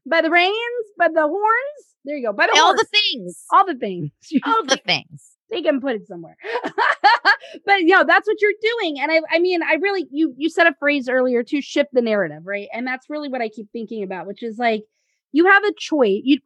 by 0.08 0.20
the 0.22 0.30
rains, 0.30 0.54
by 0.98 1.08
the 1.08 1.22
horns. 1.22 1.94
There 2.04 2.16
you 2.16 2.26
go. 2.26 2.32
By 2.32 2.46
the 2.46 2.58
all 2.58 2.74
horns. 2.74 2.80
the 2.80 2.86
things, 2.86 3.44
all 3.52 3.66
the 3.66 3.74
things. 3.74 4.10
all 4.46 4.64
the 4.64 4.76
things. 4.76 5.36
they 5.50 5.62
can 5.62 5.80
put 5.80 5.96
it 5.96 6.06
somewhere. 6.06 6.36
but 7.66 7.80
you 7.80 7.88
know, 7.88 8.04
that's 8.04 8.28
what 8.28 8.40
you're 8.40 8.52
doing. 8.62 9.00
And 9.00 9.10
I 9.10 9.20
I 9.30 9.38
mean, 9.38 9.62
I 9.62 9.74
really 9.74 10.06
you 10.10 10.34
you 10.36 10.48
said 10.48 10.66
a 10.66 10.74
phrase 10.78 11.08
earlier 11.08 11.42
to 11.44 11.60
shift 11.60 11.90
the 11.92 12.02
narrative, 12.02 12.42
right? 12.44 12.68
And 12.72 12.86
that's 12.86 13.10
really 13.10 13.28
what 13.28 13.42
I 13.42 13.48
keep 13.48 13.68
thinking 13.72 14.02
about, 14.02 14.26
which 14.26 14.42
is 14.42 14.58
like 14.58 14.82
you 15.32 15.46
have 15.46 15.64
a 15.64 15.72
choice. 15.78 16.20
You 16.24 16.38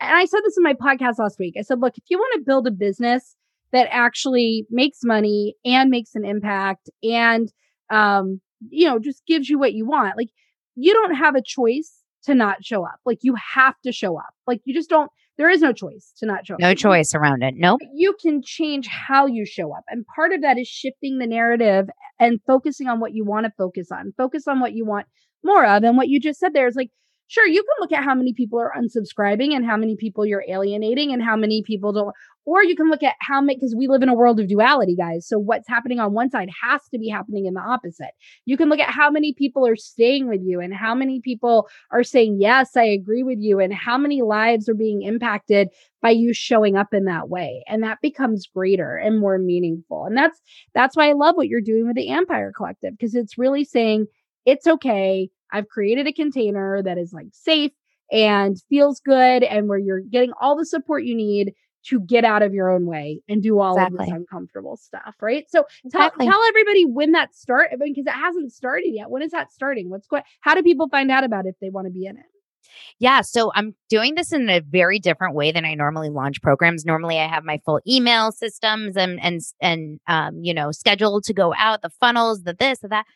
and 0.00 0.16
I 0.16 0.24
said 0.24 0.40
this 0.44 0.56
in 0.56 0.64
my 0.64 0.74
podcast 0.74 1.18
last 1.18 1.38
week. 1.38 1.54
I 1.58 1.62
said, 1.62 1.80
look, 1.80 1.96
if 1.96 2.04
you 2.08 2.18
want 2.18 2.34
to 2.34 2.44
build 2.44 2.66
a 2.66 2.72
business 2.72 3.36
that 3.72 3.88
actually 3.90 4.66
makes 4.70 4.98
money 5.04 5.54
and 5.64 5.90
makes 5.90 6.14
an 6.14 6.24
impact 6.24 6.90
and 7.02 7.52
um, 7.90 8.40
you 8.70 8.86
know, 8.86 8.98
just 8.98 9.24
gives 9.26 9.48
you 9.48 9.58
what 9.58 9.74
you 9.74 9.86
want, 9.86 10.16
like 10.16 10.30
you 10.78 10.94
don't 10.94 11.14
have 11.14 11.34
a 11.34 11.42
choice 11.44 12.02
to 12.24 12.34
not 12.34 12.64
show 12.64 12.84
up. 12.84 13.00
Like 13.04 13.18
you 13.22 13.34
have 13.54 13.74
to 13.84 13.92
show 13.92 14.16
up. 14.16 14.30
Like 14.46 14.60
you 14.64 14.74
just 14.74 14.88
don't, 14.88 15.10
there 15.36 15.50
is 15.50 15.60
no 15.60 15.72
choice 15.72 16.12
to 16.18 16.26
not 16.26 16.46
show 16.46 16.54
up. 16.54 16.60
No 16.60 16.74
choice 16.74 17.14
around 17.14 17.42
it. 17.42 17.54
Nope. 17.56 17.80
You 17.94 18.14
can 18.20 18.42
change 18.44 18.86
how 18.86 19.26
you 19.26 19.44
show 19.46 19.72
up. 19.72 19.84
And 19.88 20.04
part 20.14 20.32
of 20.32 20.42
that 20.42 20.58
is 20.58 20.68
shifting 20.68 21.18
the 21.18 21.26
narrative 21.26 21.86
and 22.18 22.40
focusing 22.46 22.88
on 22.88 23.00
what 23.00 23.14
you 23.14 23.24
want 23.24 23.46
to 23.46 23.52
focus 23.56 23.88
on. 23.92 24.12
Focus 24.16 24.48
on 24.48 24.60
what 24.60 24.72
you 24.72 24.84
want 24.84 25.06
more 25.44 25.64
of. 25.64 25.84
And 25.84 25.96
what 25.96 26.08
you 26.08 26.20
just 26.20 26.40
said 26.40 26.54
there 26.54 26.66
is 26.66 26.74
like, 26.74 26.90
sure, 27.28 27.46
you 27.46 27.62
can 27.62 27.80
look 27.80 27.92
at 27.92 28.04
how 28.04 28.14
many 28.14 28.32
people 28.32 28.58
are 28.58 28.72
unsubscribing 28.76 29.54
and 29.54 29.64
how 29.64 29.76
many 29.76 29.96
people 29.96 30.26
you're 30.26 30.44
alienating 30.48 31.12
and 31.12 31.22
how 31.22 31.36
many 31.36 31.62
people 31.64 31.92
don't, 31.92 32.14
or 32.48 32.64
you 32.64 32.74
can 32.74 32.88
look 32.88 33.02
at 33.02 33.14
how 33.20 33.42
many, 33.42 33.56
because 33.56 33.74
we 33.76 33.88
live 33.88 34.02
in 34.02 34.08
a 34.08 34.14
world 34.14 34.40
of 34.40 34.48
duality, 34.48 34.96
guys. 34.96 35.28
So 35.28 35.38
what's 35.38 35.68
happening 35.68 36.00
on 36.00 36.14
one 36.14 36.30
side 36.30 36.48
has 36.62 36.80
to 36.92 36.98
be 36.98 37.08
happening 37.08 37.44
in 37.44 37.52
the 37.52 37.60
opposite. 37.60 38.12
You 38.46 38.56
can 38.56 38.70
look 38.70 38.80
at 38.80 38.88
how 38.88 39.10
many 39.10 39.34
people 39.34 39.66
are 39.66 39.76
staying 39.76 40.28
with 40.28 40.40
you 40.42 40.58
and 40.58 40.72
how 40.72 40.94
many 40.94 41.20
people 41.20 41.68
are 41.90 42.02
saying, 42.02 42.38
yes, 42.40 42.74
I 42.74 42.84
agree 42.84 43.22
with 43.22 43.38
you, 43.38 43.60
and 43.60 43.74
how 43.74 43.98
many 43.98 44.22
lives 44.22 44.66
are 44.66 44.74
being 44.74 45.02
impacted 45.02 45.68
by 46.00 46.10
you 46.10 46.32
showing 46.32 46.74
up 46.74 46.94
in 46.94 47.04
that 47.04 47.28
way. 47.28 47.64
And 47.68 47.82
that 47.82 47.98
becomes 48.00 48.46
greater 48.46 48.96
and 48.96 49.20
more 49.20 49.38
meaningful. 49.38 50.06
And 50.06 50.16
that's, 50.16 50.40
that's 50.74 50.96
why 50.96 51.10
I 51.10 51.12
love 51.12 51.36
what 51.36 51.48
you're 51.48 51.60
doing 51.60 51.86
with 51.86 51.96
the 51.96 52.08
Ampire 52.08 52.52
Collective, 52.56 52.92
because 52.92 53.14
it's 53.14 53.36
really 53.36 53.64
saying, 53.64 54.06
it's 54.46 54.66
okay 54.66 55.28
I've 55.52 55.68
created 55.68 56.06
a 56.06 56.12
container 56.12 56.82
that 56.82 56.98
is 56.98 57.12
like 57.12 57.28
safe 57.32 57.72
and 58.10 58.56
feels 58.68 59.00
good 59.00 59.42
and 59.42 59.68
where 59.68 59.78
you're 59.78 60.00
getting 60.00 60.32
all 60.40 60.56
the 60.56 60.66
support 60.66 61.04
you 61.04 61.14
need 61.14 61.52
to 61.88 62.00
get 62.00 62.24
out 62.24 62.42
of 62.42 62.54
your 62.54 62.70
own 62.70 62.86
way 62.86 63.22
and 63.28 63.42
do 63.42 63.60
all 63.60 63.74
exactly. 63.74 63.98
of 63.98 64.06
this 64.06 64.14
uncomfortable 64.14 64.76
stuff, 64.76 65.14
right? 65.20 65.44
So 65.48 65.64
exactly. 65.84 66.26
tell, 66.26 66.32
tell 66.32 66.44
everybody 66.48 66.84
when 66.86 67.12
that 67.12 67.34
start 67.34 67.70
because 67.70 67.80
I 67.82 67.84
mean, 67.84 67.94
it 68.06 68.10
hasn't 68.10 68.52
started 68.52 68.90
yet. 68.92 69.10
When 69.10 69.22
is 69.22 69.30
that 69.32 69.52
starting? 69.52 69.90
What's 69.90 70.06
going 70.06 70.22
how 70.40 70.54
do 70.54 70.62
people 70.62 70.88
find 70.88 71.10
out 71.10 71.24
about 71.24 71.46
it 71.46 71.50
if 71.50 71.56
they 71.60 71.70
want 71.70 71.86
to 71.86 71.92
be 71.92 72.06
in 72.06 72.16
it? 72.16 72.24
Yeah, 72.98 73.22
so 73.22 73.52
I'm 73.54 73.74
doing 73.88 74.14
this 74.14 74.32
in 74.32 74.48
a 74.50 74.60
very 74.60 74.98
different 74.98 75.34
way 75.34 75.52
than 75.52 75.64
I 75.64 75.74
normally 75.74 76.10
launch 76.10 76.42
programs. 76.42 76.84
Normally, 76.84 77.18
I 77.18 77.26
have 77.26 77.44
my 77.44 77.60
full 77.64 77.80
email 77.88 78.32
systems 78.32 78.96
and 78.96 79.20
and 79.22 79.40
and 79.60 80.00
um, 80.06 80.40
you 80.42 80.52
know 80.52 80.70
scheduled 80.72 81.24
to 81.24 81.34
go 81.34 81.54
out, 81.56 81.82
the 81.82 81.90
funnels, 82.00 82.42
the 82.42 82.54
this, 82.54 82.80
the 82.80 82.88
that. 82.88 83.06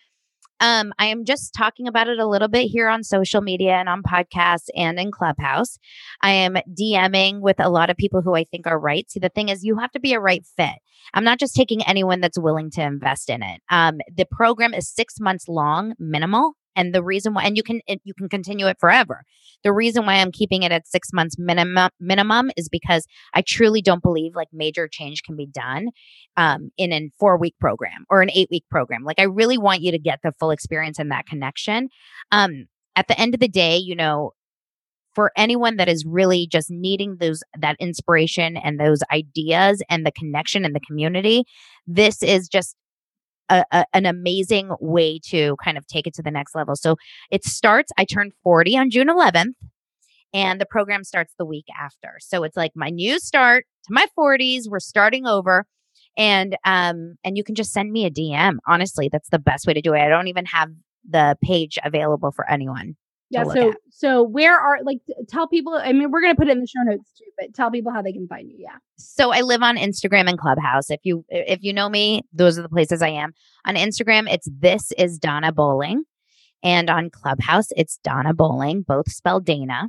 Um, 0.61 0.93
I 0.99 1.07
am 1.07 1.25
just 1.25 1.55
talking 1.55 1.89
about 1.89 2.09
it 2.09 2.19
a 2.19 2.27
little 2.27 2.49
bit 2.49 2.65
here 2.67 2.89
on 2.89 3.03
social 3.03 3.41
media 3.41 3.73
and 3.75 3.89
on 3.89 4.03
podcasts 4.03 4.69
and 4.77 4.99
in 4.99 5.11
Clubhouse. 5.11 5.79
I 6.23 6.31
am 6.33 6.57
DMing 6.79 7.41
with 7.41 7.59
a 7.59 7.71
lot 7.71 7.91
of 7.91 7.97
people 7.97 8.23
who 8.23 8.35
I 8.37 8.45
think 8.45 8.67
are 8.67 8.79
right. 8.79 9.11
See, 9.11 9.21
the 9.21 9.29
thing 9.29 9.49
is, 9.49 9.65
you 9.65 9.79
have 9.79 9.93
to 9.93 10.01
be 10.01 10.13
a 10.15 10.21
right 10.21 10.45
fit. 10.57 10.77
I'm 11.15 11.25
not 11.25 11.41
just 11.41 11.55
taking 11.55 11.83
anyone 11.85 12.21
that's 12.21 12.39
willing 12.39 12.71
to 12.73 12.83
invest 12.83 13.29
in 13.31 13.43
it. 13.43 13.61
Um, 13.71 14.01
the 14.15 14.27
program 14.31 14.75
is 14.75 14.89
six 14.89 15.21
months 15.21 15.49
long, 15.49 15.95
minimal. 15.99 16.55
And 16.77 16.95
the 16.95 17.03
reason 17.03 17.35
why, 17.35 17.45
and 17.45 17.57
you 17.57 17.63
can 17.63 17.81
you 17.87 18.15
can 18.15 18.29
continue 18.29 18.67
it 18.67 18.79
forever. 18.81 19.25
The 19.65 19.73
reason 19.73 20.07
why 20.07 20.15
I'm 20.15 20.33
keeping 20.33 20.63
it 20.63 20.73
at 20.73 20.89
six 20.89 21.09
months 21.13 21.37
minimum 21.39 21.91
minimum 22.01 22.51
is 22.57 22.69
because 22.69 23.07
I 23.35 23.43
truly 23.43 23.83
don't 23.83 24.03
believe 24.03 24.35
like 24.35 24.49
major 24.53 24.89
change 24.89 25.23
can 25.23 25.37
be 25.37 25.47
done 25.47 25.89
um, 26.37 26.71
in 26.77 26.93
a 26.93 27.11
four 27.19 27.37
week 27.37 27.55
program 27.61 28.05
or 28.11 28.23
an 28.23 28.31
eight 28.31 28.49
week 28.51 28.65
program. 28.71 29.05
Like 29.05 29.19
I 29.21 29.25
really 29.25 29.59
want 29.59 29.83
you 29.83 29.93
to 29.93 29.99
get 29.99 30.21
the 30.23 30.33
full 30.33 30.51
experience 30.51 30.99
and 30.99 31.11
that 31.11 31.27
connection. 31.27 31.89
Um, 32.31 32.67
at 32.97 33.09
the 33.09 33.19
end 33.19 33.35
of 33.35 33.41
the 33.41 33.49
day, 33.49 33.77
you 33.79 33.97
know, 33.97 34.33
for 35.15 35.31
anyone 35.37 35.77
that 35.77 35.89
is 35.89 36.05
really 36.07 36.47
just 36.47 36.71
needing 36.71 37.17
those 37.21 37.43
that 37.59 37.77
inspiration 37.79 38.57
and 38.57 38.81
those 38.81 39.01
ideas 39.13 39.83
and 39.91 40.07
the 40.07 40.13
connection 40.13 40.65
in 40.65 40.73
the 40.73 40.81
community, 40.81 41.45
this 41.87 42.23
is 42.23 42.49
just 42.49 42.77
a, 43.53 43.65
a, 43.71 43.87
an 43.93 44.07
amazing 44.07 44.71
way 44.81 45.19
to 45.27 45.57
kind 45.63 45.77
of 45.77 45.87
take 45.87 46.07
it 46.07 46.15
to 46.15 46.23
the 46.23 46.31
next 46.31 46.55
level. 46.55 46.75
So 46.77 46.97
it 47.31 47.45
starts, 47.45 47.93
I 47.99 48.05
turned 48.05 48.33
40 48.43 48.77
on 48.79 48.91
June 48.91 49.09
11th, 49.09 49.55
and 50.33 50.61
the 50.61 50.67
program 50.67 51.05
starts 51.05 51.35
the 51.39 51.45
week 51.45 51.67
after. 51.79 52.17
So 52.21 52.43
it's 52.45 52.57
like 52.57 52.73
my 52.75 52.89
new 52.89 53.19
start 53.21 53.67
to 53.85 53.93
my 53.93 54.07
40s. 54.19 54.63
We're 54.69 54.81
starting 54.81 55.27
over. 55.27 55.67
And 56.17 56.57
um 56.67 57.15
and 57.25 57.39
you 57.39 57.45
can 57.45 57.55
just 57.55 57.73
send 57.73 57.91
me 57.91 58.05
a 58.05 58.11
DM. 58.11 58.59
Honestly, 58.67 59.09
that's 59.11 59.31
the 59.31 59.39
best 59.39 59.67
way 59.67 59.73
to 59.73 59.81
do 59.81 59.95
it. 59.95 60.01
I 60.01 60.09
don't 60.09 60.29
even 60.29 60.45
have 60.47 60.69
the 61.09 61.37
page 61.43 61.79
available 61.85 62.33
for 62.33 62.49
anyone 62.51 62.97
yeah 63.33 63.45
so 63.45 63.71
at. 63.71 63.77
so 63.91 64.23
where 64.23 64.59
are 64.59 64.79
like 64.85 64.99
tell 65.29 65.49
people 65.49 65.75
i 65.75 65.93
mean 65.93 66.11
we're 66.11 66.21
going 66.21 66.33
to 66.33 66.39
put 66.39 66.49
it 66.49 66.53
in 66.53 66.61
the 66.61 66.67
show 66.67 66.83
notes 66.83 67.11
too 67.19 67.25
but 67.39 67.55
tell 67.55 67.71
people 67.71 67.93
how 67.93 68.03
they 68.03 68.13
can 68.13 68.29
find 68.29 68.51
you 68.51 68.57
yeah. 68.59 68.77
So 68.97 69.33
i 69.33 69.41
live 69.41 69.63
on 69.63 69.77
instagram 69.77 70.29
and 70.29 70.39
clubhouse. 70.39 70.91
If 70.91 71.01
you 71.03 71.25
if 71.29 71.63
you 71.63 71.73
know 71.73 71.89
me 71.89 72.23
those 72.33 72.59
are 72.59 72.63
the 72.63 72.69
places 72.69 73.03
i 73.03 73.09
am. 73.09 73.33
On 73.67 73.75
instagram 73.75 74.31
it's 74.31 74.49
this 74.51 74.93
is 74.99 75.19
dana 75.19 75.53
bowling 75.53 76.05
and 76.63 76.91
on 76.91 77.11
clubhouse 77.11 77.69
it's 77.77 77.99
dana 78.05 78.35
bowling 78.35 78.83
both 78.83 79.11
spelled 79.11 79.45
dana. 79.45 79.89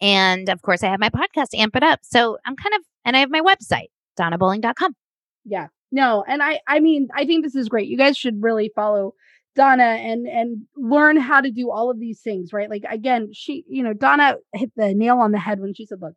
And 0.00 0.48
of 0.48 0.62
course 0.62 0.82
i 0.82 0.88
have 0.88 1.00
my 1.00 1.10
podcast 1.10 1.56
amp 1.56 1.76
it 1.76 1.82
up 1.82 2.00
so 2.02 2.38
i'm 2.46 2.56
kind 2.56 2.74
of 2.74 2.82
and 3.04 3.16
i 3.16 3.20
have 3.20 3.30
my 3.30 3.40
website 3.40 3.90
danabowling.com 4.18 4.94
yeah 5.44 5.68
no 5.90 6.24
and 6.26 6.42
i 6.42 6.60
i 6.66 6.80
mean 6.80 7.08
i 7.14 7.24
think 7.24 7.44
this 7.44 7.54
is 7.54 7.68
great. 7.68 7.88
You 7.88 7.96
guys 7.96 8.16
should 8.16 8.42
really 8.42 8.72
follow 8.74 9.14
Dana 9.54 9.82
and 9.82 10.26
and 10.26 10.62
learn 10.76 11.16
how 11.16 11.40
to 11.40 11.50
do 11.50 11.70
all 11.70 11.90
of 11.90 12.00
these 12.00 12.20
things, 12.20 12.52
right? 12.52 12.70
Like 12.70 12.84
again, 12.90 13.30
she, 13.32 13.64
you 13.68 13.82
know, 13.82 13.92
Dana 13.92 14.36
hit 14.54 14.72
the 14.76 14.94
nail 14.94 15.18
on 15.18 15.32
the 15.32 15.38
head 15.38 15.60
when 15.60 15.74
she 15.74 15.86
said, 15.86 16.00
"Look, 16.00 16.14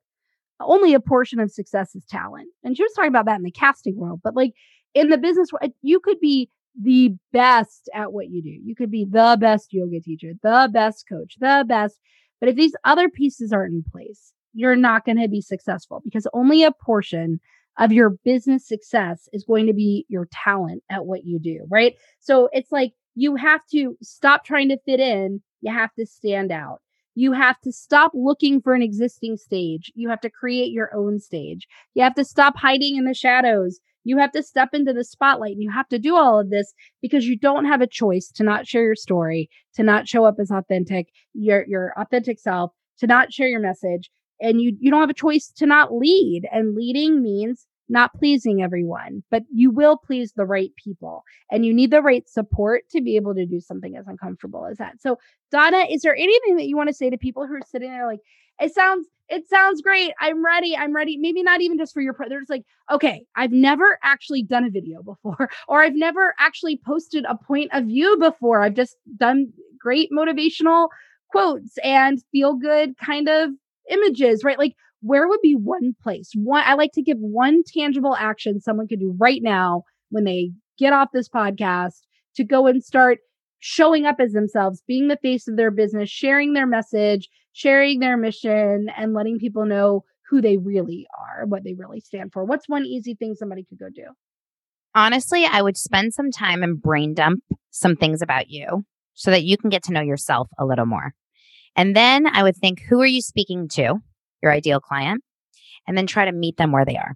only 0.62 0.94
a 0.94 1.00
portion 1.00 1.40
of 1.40 1.52
success 1.52 1.96
is 1.96 2.06
talent." 2.06 2.50
And 2.64 2.76
she 2.76 2.84
was 2.84 2.94
talking 2.94 3.10
about 3.10 3.26
that 3.26 3.38
in 3.38 3.44
the 3.44 3.52
casting 3.52 3.98
world, 3.98 4.22
but 4.24 4.36
like 4.36 4.54
in 4.94 5.10
the 5.10 5.18
business 5.18 5.50
world, 5.52 5.72
you 5.82 6.00
could 6.00 6.20
be 6.20 6.50
the 6.82 7.14
best 7.32 7.90
at 7.94 8.12
what 8.14 8.30
you 8.30 8.42
do. 8.42 8.58
You 8.64 8.76
could 8.76 8.92
be 8.92 9.06
the 9.06 9.38
best 9.40 9.74
yoga 9.74 10.00
teacher, 10.02 10.34
the 10.42 10.70
best 10.72 11.06
coach, 11.08 11.36
the 11.40 11.64
best, 11.68 12.00
but 12.40 12.50
if 12.50 12.56
these 12.56 12.76
other 12.84 13.10
pieces 13.10 13.54
aren't 13.54 13.74
in 13.74 13.84
place, 13.84 14.34
you're 14.54 14.76
not 14.76 15.06
going 15.06 15.20
to 15.22 15.28
be 15.28 15.42
successful 15.42 16.02
because 16.04 16.28
only 16.34 16.64
a 16.64 16.72
portion 16.72 17.40
of 17.78 17.92
your 17.92 18.12
business 18.24 18.68
success 18.68 19.28
is 19.34 19.44
going 19.44 19.68
to 19.68 19.74
be 19.74 20.06
your 20.08 20.28
talent 20.32 20.82
at 20.90 21.06
what 21.06 21.26
you 21.26 21.40
do, 21.40 21.66
right? 21.70 21.96
So 22.20 22.50
it's 22.54 22.72
like 22.72 22.94
you 23.16 23.36
have 23.36 23.62
to 23.72 23.98
stop 24.02 24.46
trying 24.46 24.70
to 24.70 24.78
fit 24.86 25.00
in. 25.00 25.42
You 25.62 25.74
have 25.74 25.94
to 25.96 26.06
stand 26.06 26.52
out. 26.52 26.82
You 27.16 27.32
have 27.32 27.60
to 27.62 27.72
stop 27.72 28.12
looking 28.14 28.62
for 28.62 28.74
an 28.74 28.82
existing 28.82 29.38
stage. 29.38 29.92
You 29.96 30.10
have 30.10 30.20
to 30.22 30.30
create 30.30 30.74
your 30.74 30.94
own 30.94 31.20
stage. 31.20 31.66
You 31.94 32.04
have 32.04 32.16
to 32.16 32.26
stop 32.26 32.58
hiding 32.58 32.98
in 32.98 33.06
the 33.06 33.14
shadows. 33.14 33.80
You 34.04 34.18
have 34.18 34.34
to 34.34 34.44
step 34.44 34.70
into 34.74 34.92
the 34.92 35.06
spotlight 35.06 35.54
and 35.54 35.64
you 35.64 35.72
have 35.72 35.88
to 35.88 35.98
do 35.98 36.16
all 36.16 36.40
of 36.40 36.50
this 36.50 36.74
because 37.02 37.26
you 37.26 37.38
don't 37.38 37.66
have 37.66 37.82
a 37.82 37.88
choice 37.88 38.30
to 38.36 38.44
not 38.44 38.68
share 38.68 38.84
your 38.84 38.96
story, 38.96 39.50
to 39.76 39.82
not 39.82 40.08
show 40.08 40.26
up 40.26 40.36
as 40.40 40.52
authentic, 40.52 41.08
your, 41.34 41.66
your 41.68 41.94
authentic 41.98 42.38
self, 42.38 42.72
to 43.00 43.08
not 43.08 43.34
share 43.34 43.48
your 43.48 43.62
message. 43.62 44.12
And 44.42 44.62
you, 44.62 44.76
you 44.80 44.92
don't 44.92 45.00
have 45.00 45.10
a 45.10 45.14
choice 45.14 45.52
to 45.56 45.66
not 45.66 45.94
lead. 45.94 46.44
And 46.52 46.76
leading 46.76 47.24
means 47.24 47.66
not 47.90 48.14
pleasing 48.16 48.62
everyone, 48.62 49.24
but 49.30 49.44
you 49.54 49.72
will 49.72 49.98
please 49.98 50.34
the 50.34 50.46
right 50.46 50.72
people 50.84 51.24
and 51.52 51.66
you 51.66 51.74
need 51.74 51.92
the 51.92 52.02
right 52.02 52.28
support 52.28 52.84
to 52.90 53.02
be 53.02 53.16
able 53.16 53.36
to 53.36 53.46
do 53.46 53.60
something 53.60 53.96
as 53.96 54.08
uncomfortable 54.08 54.66
as 54.66 54.78
that. 54.78 55.02
So, 55.02 55.18
Dana, 55.52 55.86
is 55.90 56.02
there 56.02 56.16
anything 56.16 56.56
that 56.58 56.68
you 56.68 56.76
want 56.76 56.90
to 56.90 56.96
say 56.96 57.10
to 57.10 57.18
people 57.18 57.46
who 57.46 57.54
are 57.54 57.62
sitting 57.68 57.92
there 57.92 58.08
like, 58.08 58.22
it 58.60 58.74
sounds, 58.74 59.08
it 59.28 59.48
sounds 59.50 59.82
great. 59.82 60.14
I'm 60.20 60.44
ready. 60.44 60.78
I'm 60.78 60.96
ready. 60.96 61.18
Maybe 61.18 61.44
not 61.44 61.62
even 61.62 61.78
just 61.78 61.94
for 61.94 62.02
your, 62.02 62.16
they're 62.30 62.40
just 62.40 62.50
like, 62.50 62.64
okay, 62.92 63.26
I've 63.36 63.52
never 63.52 64.00
actually 64.04 64.44
done 64.44 64.64
a 64.64 64.70
video 64.70 65.04
before, 65.04 65.50
or 65.68 65.82
I've 65.82 65.96
never 65.96 66.34
actually 66.40 66.80
posted 66.86 67.26
a 67.28 67.36
point 67.36 67.72
of 67.74 67.86
view 67.86 68.18
before. 68.18 68.62
I've 68.62 68.76
just 68.76 68.96
done 69.18 69.52
great 69.80 70.10
motivational 70.12 70.90
quotes 71.32 71.78
and 71.84 72.24
feel 72.32 72.54
good 72.54 72.98
kind 72.98 73.28
of 73.28 73.52
images, 73.90 74.44
right? 74.44 74.58
Like, 74.58 74.76
where 75.06 75.28
would 75.28 75.42
be 75.42 75.54
one 75.54 75.94
place? 76.02 76.32
One, 76.34 76.64
I 76.66 76.74
like 76.74 76.92
to 76.94 77.04
give 77.04 77.20
one 77.20 77.62
tangible 77.64 78.16
action 78.16 78.60
someone 78.60 78.88
could 78.88 79.00
do 79.00 79.16
right 79.20 79.42
now 79.42 79.84
when 80.10 80.24
they 80.24 80.52
get 80.80 80.94
off 80.94 81.10
this 81.14 81.30
podcast 81.30 82.02
to 82.38 82.44
go 82.44 82.66
and 82.66 82.84
start 82.84 83.20
showing 83.60 84.06
up 84.06 84.16
as 84.20 84.34
themselves, 84.34 84.82
being 84.88 85.08
the 85.08 85.18
face 85.18 85.48
of 85.48 85.58
their 85.58 85.70
business, 85.70 86.10
sharing 86.10 86.54
their 86.54 86.66
message, 86.66 87.30
sharing 87.54 88.00
their 88.00 88.18
mission, 88.18 88.88
and 88.98 89.14
letting 89.14 89.38
people 89.38 89.66
know 89.66 90.04
who 90.28 90.42
they 90.42 90.58
really 90.58 91.06
are, 91.20 91.46
what 91.46 91.64
they 91.64 91.76
really 91.76 92.00
stand 92.00 92.34
for. 92.34 92.44
What's 92.44 92.68
one 92.68 92.84
easy 92.84 93.14
thing 93.14 93.36
somebody 93.36 93.64
could 93.64 93.78
go 93.78 93.90
do? 93.94 94.08
Honestly, 94.96 95.46
I 95.46 95.62
would 95.62 95.78
spend 95.78 96.16
some 96.16 96.32
time 96.32 96.64
and 96.64 96.82
brain 96.82 97.14
dump 97.14 97.44
some 97.70 97.96
things 97.96 98.24
about 98.24 98.50
you 98.50 98.86
so 99.14 99.30
that 99.30 99.44
you 99.44 99.56
can 99.56 99.70
get 99.70 99.84
to 99.84 99.94
know 99.94 100.02
yourself 100.02 100.48
a 100.58 100.66
little 100.66 100.88
more. 100.88 101.14
And 101.76 101.96
then 101.96 102.26
I 102.26 102.42
would 102.42 102.56
think, 102.56 102.82
who 102.82 103.02
are 103.02 103.06
you 103.06 103.22
speaking 103.22 103.68
to? 103.74 104.00
Your 104.46 104.54
ideal 104.54 104.80
client, 104.80 105.24
and 105.88 105.98
then 105.98 106.06
try 106.06 106.24
to 106.24 106.32
meet 106.32 106.58
them 106.58 106.72
where 106.72 106.86
they 106.86 106.98
are. 106.98 107.16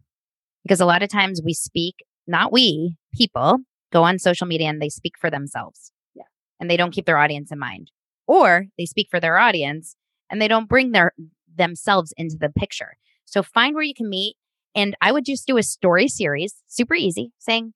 Because 0.64 0.82
a 0.82 0.86
lot 0.86 1.04
of 1.04 1.10
times 1.10 1.42
we 1.46 1.54
speak, 1.54 1.96
not 2.26 2.52
we, 2.52 2.96
people 3.14 3.60
go 3.92 4.04
on 4.04 4.18
social 4.18 4.48
media 4.48 4.68
and 4.68 4.82
they 4.82 4.90
speak 4.90 5.14
for 5.20 5.30
themselves. 5.30 5.92
Yeah. 6.16 6.24
And 6.60 6.70
they 6.70 6.76
don't 6.76 6.92
keep 6.92 7.06
their 7.06 7.20
audience 7.20 7.52
in 7.52 7.60
mind. 7.60 7.92
Or 8.28 8.66
they 8.80 8.86
speak 8.86 9.08
for 9.12 9.20
their 9.20 9.38
audience 9.38 9.96
and 10.30 10.42
they 10.42 10.48
don't 10.48 10.68
bring 10.68 10.92
their 10.92 11.14
themselves 11.56 12.14
into 12.18 12.36
the 12.36 12.50
picture. 12.50 12.98
So 13.26 13.44
find 13.44 13.76
where 13.76 13.84
you 13.84 13.94
can 13.94 14.10
meet. 14.10 14.36
And 14.76 14.96
I 15.02 15.12
would 15.12 15.26
just 15.26 15.46
do 15.46 15.58
a 15.58 15.64
story 15.64 16.08
series, 16.08 16.56
super 16.68 16.96
easy, 16.96 17.32
saying, 17.38 17.74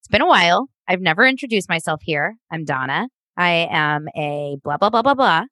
It's 0.00 0.08
been 0.08 0.22
a 0.22 0.26
while. 0.26 0.68
I've 0.86 1.00
never 1.00 1.26
introduced 1.26 1.68
myself 1.68 2.00
here. 2.02 2.36
I'm 2.50 2.64
Dana. 2.64 3.08
I 3.36 3.68
am 3.70 4.06
a 4.16 4.58
blah, 4.62 4.76
blah, 4.76 4.90
blah, 4.90 5.02
blah, 5.02 5.14
blah. 5.14 5.44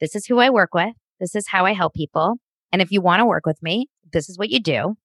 This 0.00 0.14
is 0.14 0.26
who 0.26 0.38
I 0.38 0.50
work 0.50 0.74
with. 0.74 0.94
This 1.20 1.34
is 1.34 1.48
how 1.48 1.66
I 1.66 1.72
help 1.72 1.94
people. 1.94 2.36
And 2.74 2.82
if 2.82 2.90
you 2.90 3.00
want 3.00 3.20
to 3.20 3.24
work 3.24 3.46
with 3.46 3.62
me, 3.62 3.86
this 4.12 4.28
is 4.28 4.36
what 4.36 4.50
you 4.50 4.58
do. 4.58 4.96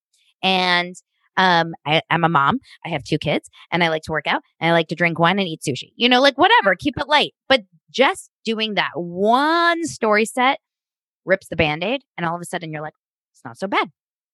And 0.41 0.95
um, 1.37 1.75
I, 1.85 2.01
I'm 2.09 2.23
a 2.23 2.29
mom. 2.29 2.57
I 2.83 2.89
have 2.89 3.03
two 3.03 3.19
kids 3.19 3.47
and 3.71 3.83
I 3.83 3.89
like 3.89 4.01
to 4.05 4.11
work 4.11 4.25
out 4.25 4.41
and 4.59 4.71
I 4.71 4.73
like 4.73 4.87
to 4.87 4.95
drink 4.95 5.19
wine 5.19 5.37
and 5.37 5.47
eat 5.47 5.61
sushi. 5.61 5.91
You 5.95 6.09
know, 6.09 6.19
like 6.19 6.35
whatever, 6.35 6.73
keep 6.73 6.97
it 6.97 7.07
light. 7.07 7.35
But 7.47 7.65
just 7.91 8.31
doing 8.43 8.73
that 8.73 8.89
one 8.95 9.85
story 9.85 10.25
set 10.25 10.57
rips 11.25 11.47
the 11.47 11.55
band 11.55 11.83
aid. 11.83 12.01
And 12.17 12.25
all 12.25 12.33
of 12.33 12.41
a 12.41 12.45
sudden 12.45 12.71
you're 12.71 12.81
like, 12.81 12.95
it's 13.33 13.45
not 13.45 13.59
so 13.59 13.67
bad. 13.67 13.91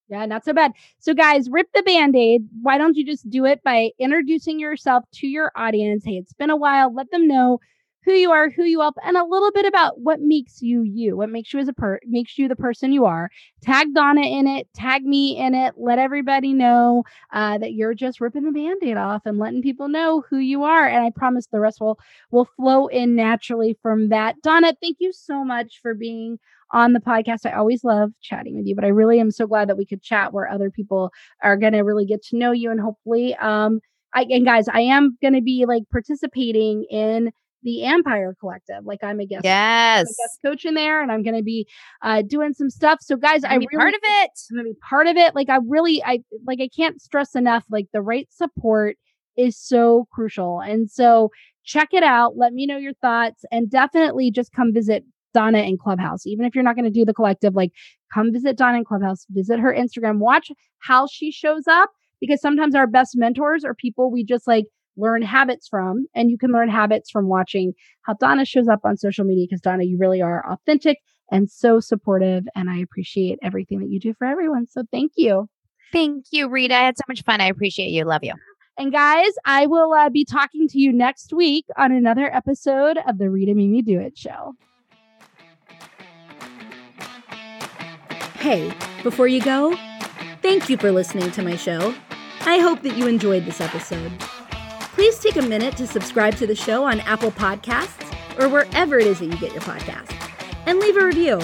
Yeah, 0.08 0.26
not 0.28 0.46
so 0.46 0.54
bad. 0.54 0.72
So, 1.00 1.14
guys, 1.14 1.50
rip 1.50 1.68
the 1.74 1.84
band 1.84 2.16
aid. 2.16 2.48
Why 2.62 2.78
don't 2.78 2.96
you 2.96 3.06
just 3.06 3.30
do 3.30 3.44
it 3.44 3.62
by 3.66 3.90
introducing 4.00 4.62
yourself 4.62 5.04
to 5.16 5.28
your 5.28 5.52
audience? 5.58 6.06
Hey, 6.06 6.14
it's 6.14 6.32
been 6.32 6.52
a 6.52 6.56
while. 6.56 6.94
Let 6.94 7.12
them 7.12 7.28
know 7.28 7.60
who 8.06 8.14
you 8.14 8.32
are, 8.32 8.50
who 8.50 8.64
you 8.64 8.80
help, 8.80 8.96
and 9.04 9.18
a 9.18 9.26
little 9.26 9.52
bit 9.52 9.66
about 9.66 10.00
what 10.00 10.22
makes 10.22 10.62
you 10.62 10.84
you, 10.84 11.18
what 11.18 11.30
makes 11.30 11.54
you 11.54 11.60
as 11.60 11.68
a 11.68 11.74
per 11.74 12.00
makes 12.06 12.38
you 12.38 12.48
the 12.48 12.56
person 12.56 12.92
you 12.92 13.06
are. 13.06 13.30
Tag 13.62 13.88
Dana 13.94 14.22
in 14.22 14.48
it, 14.48 14.68
tag 14.74 15.04
me 15.04 15.38
in 15.38 15.56
it. 15.56 15.74
Let 15.78 16.00
everybody 16.00 16.54
know 16.54 17.04
uh, 17.34 17.58
that 17.58 17.74
you're 17.74 17.96
just 17.96 18.22
ripping 18.22 18.44
the 18.44 18.52
band-aid 18.52 18.98
off 18.98 19.24
and 19.26 19.40
letting 19.40 19.62
people 19.62 19.88
know 19.88 20.24
who 20.30 20.38
you 20.38 20.64
are. 20.64 20.88
And 20.88 21.04
I 21.04 21.10
promise 21.10 21.48
the 21.48 21.60
rest 21.60 21.82
will 21.82 22.00
will 22.32 22.48
flow 22.56 22.88
in 22.88 23.16
naturally 23.16 23.78
from 23.82 24.10
that. 24.10 24.36
Dana, 24.44 24.74
thank 24.82 24.98
you 25.00 25.12
so 25.12 25.44
much 25.44 25.80
for 25.82 25.94
being 25.94 26.38
on 26.72 26.94
the 26.94 27.00
podcast. 27.00 27.46
I 27.46 27.54
always 27.54 27.84
love 27.84 28.12
chatting 28.22 28.56
with 28.56 28.68
you, 28.68 28.76
but 28.76 28.86
I 28.86 28.90
really 28.90 29.20
am 29.20 29.32
so 29.32 29.48
glad 29.48 29.70
that 29.70 29.78
we 29.78 29.86
could 29.86 30.02
chat 30.02 30.34
where 30.34 30.50
other 30.50 30.70
people 30.70 31.12
are 31.42 31.58
going 31.58 31.74
to 31.74 31.82
really 31.82 32.06
get 32.06 32.24
to 32.26 32.38
know 32.38 32.52
you 32.52 32.72
and 32.72 32.80
hopefully 32.80 33.36
um 33.36 33.80
I 34.14 34.26
and 34.30 34.46
guys, 34.46 34.68
I 34.70 34.80
am 34.82 35.18
going 35.22 35.34
to 35.34 35.42
be 35.42 35.66
like 35.68 35.84
participating 35.92 36.86
in 36.90 37.32
the 37.66 37.84
Ampire 37.84 38.34
Collective. 38.40 38.86
Like 38.86 39.04
I'm 39.04 39.20
a 39.20 39.26
guest, 39.26 39.44
yes, 39.44 40.04
a 40.04 40.06
guest 40.06 40.40
coach 40.46 40.64
in 40.64 40.76
there, 40.76 41.02
and 41.02 41.12
I'm 41.12 41.24
going 41.24 41.36
to 41.36 41.44
be 41.44 41.68
uh, 42.02 42.22
doing 42.22 42.54
some 42.54 42.70
stuff. 42.70 43.00
So, 43.02 43.18
guys, 43.18 43.44
I 43.44 43.58
be 43.58 43.68
really, 43.74 43.82
part 43.82 43.94
of 43.94 44.00
it. 44.02 44.32
I'm 44.50 44.58
going 44.58 44.68
to 44.68 44.74
be 44.74 44.80
part 44.88 45.08
of 45.08 45.18
it. 45.18 45.36
Like 45.36 45.50
I 45.50 45.58
really, 45.68 46.02
I 46.06 46.20
like 46.48 46.62
I 46.62 46.70
can't 46.74 47.02
stress 47.02 47.36
enough. 47.36 47.66
Like 47.70 47.88
the 47.92 48.02
right 48.02 48.28
support 48.32 48.96
is 49.36 49.58
so 49.58 50.08
crucial, 50.14 50.62
and 50.62 50.90
so 50.90 51.32
check 51.66 51.90
it 51.92 52.04
out. 52.04 52.38
Let 52.38 52.54
me 52.54 52.66
know 52.66 52.78
your 52.78 52.94
thoughts, 52.94 53.44
and 53.52 53.70
definitely 53.70 54.32
just 54.32 54.54
come 54.54 54.72
visit 54.72 55.04
Dana 55.34 55.60
in 55.60 55.78
Clubhouse. 55.78 56.26
Even 56.26 56.46
if 56.46 56.56
you're 56.56 56.64
not 56.64 56.76
going 56.76 56.86
to 56.86 56.92
do 56.92 57.04
the 57.04 57.14
collective, 57.14 57.56
like 57.56 57.72
come 58.14 58.32
visit 58.32 58.58
Dana 58.58 58.78
in 58.78 58.86
Clubhouse, 58.86 59.26
visit 59.32 59.60
her 59.60 59.76
Instagram, 59.76 60.20
watch 60.20 60.52
how 60.80 61.08
she 61.08 61.32
shows 61.32 61.68
up 61.68 61.90
because 62.22 62.42
sometimes 62.42 62.76
our 62.76 62.88
best 62.88 63.16
mentors 63.16 63.64
are 63.66 63.74
people 63.74 64.12
we 64.12 64.24
just 64.24 64.48
like 64.48 64.66
learn 64.98 65.22
habits 65.22 65.68
from. 65.68 66.08
And 66.14 66.30
you 66.30 66.38
can 66.38 66.52
learn 66.52 66.70
habits 66.70 67.10
from 67.10 67.28
watching 67.28 67.74
how 68.02 68.14
Dana 68.14 68.46
shows 68.46 68.68
up 68.68 68.82
on 68.84 68.98
social 68.98 69.26
media 69.26 69.46
because 69.50 69.62
Dana, 69.62 69.84
you 69.84 69.98
really 69.98 70.22
are 70.22 70.46
authentic 70.52 71.00
and 71.32 71.50
so 71.50 71.80
supportive. 71.80 72.46
And 72.56 72.70
I 72.70 72.78
appreciate 72.78 73.40
everything 73.42 73.80
that 73.80 73.90
you 73.90 74.00
do 74.00 74.14
for 74.14 74.26
everyone. 74.26 74.68
So 74.68 74.84
thank 74.92 75.14
you. 75.16 75.50
Thank 75.92 76.26
you, 76.32 76.50
Rita. 76.50 76.76
I 76.76 76.82
had 76.82 76.98
so 76.98 77.04
much 77.08 77.24
fun. 77.24 77.42
I 77.42 77.48
appreciate 77.48 77.90
you. 77.90 78.04
Love 78.04 78.24
you. 78.24 78.34
And 78.78 78.92
guys, 78.92 79.32
I 79.46 79.68
will 79.68 79.94
uh, 79.94 80.10
be 80.10 80.26
talking 80.26 80.68
to 80.68 80.80
you 80.80 80.92
next 80.92 81.32
week 81.32 81.66
on 81.78 81.94
another 81.94 82.34
episode 82.34 82.98
of 83.08 83.18
the 83.18 83.30
Rita 83.30 83.54
Mimi 83.54 83.82
Do 83.82 84.00
It 84.02 84.18
Show. 84.18 84.56
Hey, 88.40 88.72
before 89.02 89.28
you 89.28 89.42
go, 89.42 89.76
thank 90.42 90.70
you 90.70 90.78
for 90.78 90.92
listening 90.92 91.32
to 91.32 91.42
my 91.42 91.56
show. 91.56 91.96
I 92.42 92.60
hope 92.60 92.82
that 92.82 92.98
you 92.98 93.08
enjoyed 93.08 93.46
this 93.46 93.62
episode. 93.62 94.12
Please 94.96 95.20
take 95.20 95.36
a 95.36 95.42
minute 95.42 95.76
to 95.76 95.86
subscribe 95.86 96.38
to 96.38 96.48
the 96.48 96.56
show 96.56 96.86
on 96.86 97.02
Apple 97.02 97.30
Podcasts 97.30 98.40
or 98.40 98.48
wherever 98.48 98.98
it 98.98 99.06
is 99.06 99.20
that 99.20 99.26
you 99.26 99.38
get 99.38 99.52
your 99.52 99.62
podcast 99.62 100.16
and 100.66 100.80
leave 100.80 100.96
a 100.96 101.06
review. 101.06 101.38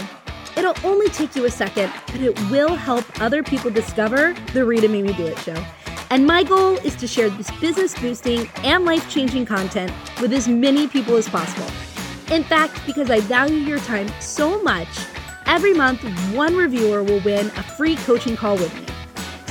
It'll 0.55 0.73
only 0.85 1.09
take 1.09 1.35
you 1.35 1.43
a 1.43 1.51
second, 1.51 1.91
but 2.07 2.21
it 2.21 2.39
will 2.49 2.75
help 2.75 3.03
other 3.19 3.43
people 3.43 3.69
discover 3.69 4.33
the 4.53 4.63
Rita 4.63 4.87
Mimi 4.87 5.11
Do 5.11 5.25
It 5.25 5.37
show. 5.39 5.65
And 6.11 6.25
my 6.25 6.43
goal 6.43 6.77
is 6.77 6.95
to 6.95 7.07
share 7.07 7.29
this 7.29 7.51
business 7.59 7.93
boosting 7.93 8.47
and 8.63 8.85
life 8.85 9.09
changing 9.09 9.47
content 9.47 9.91
with 10.21 10.31
as 10.31 10.47
many 10.47 10.87
people 10.87 11.17
as 11.17 11.27
possible. 11.27 11.69
In 12.33 12.45
fact, 12.45 12.79
because 12.85 13.11
I 13.11 13.19
value 13.19 13.57
your 13.57 13.79
time 13.79 14.07
so 14.21 14.63
much, 14.63 14.87
every 15.45 15.73
month 15.73 16.01
one 16.33 16.55
reviewer 16.55 17.03
will 17.03 17.19
win 17.19 17.47
a 17.47 17.63
free 17.63 17.97
coaching 17.97 18.37
call 18.37 18.55
with 18.55 18.73
me. 18.79 19.00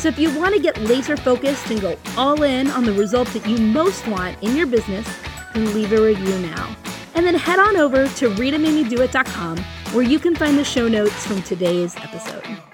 So 0.01 0.09
if 0.09 0.19
you 0.19 0.35
want 0.39 0.55
to 0.55 0.63
get 0.63 0.79
laser 0.81 1.15
focused 1.15 1.71
and 1.71 1.79
go 1.79 1.95
all 2.17 2.43
in 2.43 2.69
on 2.71 2.85
the 2.85 2.93
result 2.95 3.29
that 3.35 3.47
you 3.47 3.59
most 3.59 4.07
want 4.07 4.43
in 4.43 4.57
your 4.57 4.67
business, 4.67 5.07
then 5.53 5.75
leave 5.75 5.93
a 5.93 6.01
review 6.01 6.39
now. 6.39 6.75
And 7.15 7.27
then 7.27 7.35
head 7.35 7.59
on 7.59 7.77
over 7.77 8.09
to 8.09 8.31
RitaMimiDoIt.com 8.31 9.59
where 9.93 10.05
you 10.05 10.19
can 10.19 10.35
find 10.35 10.57
the 10.57 10.65
show 10.65 10.89
notes 10.89 11.27
from 11.27 11.43
today's 11.43 11.95
episode. 11.97 12.70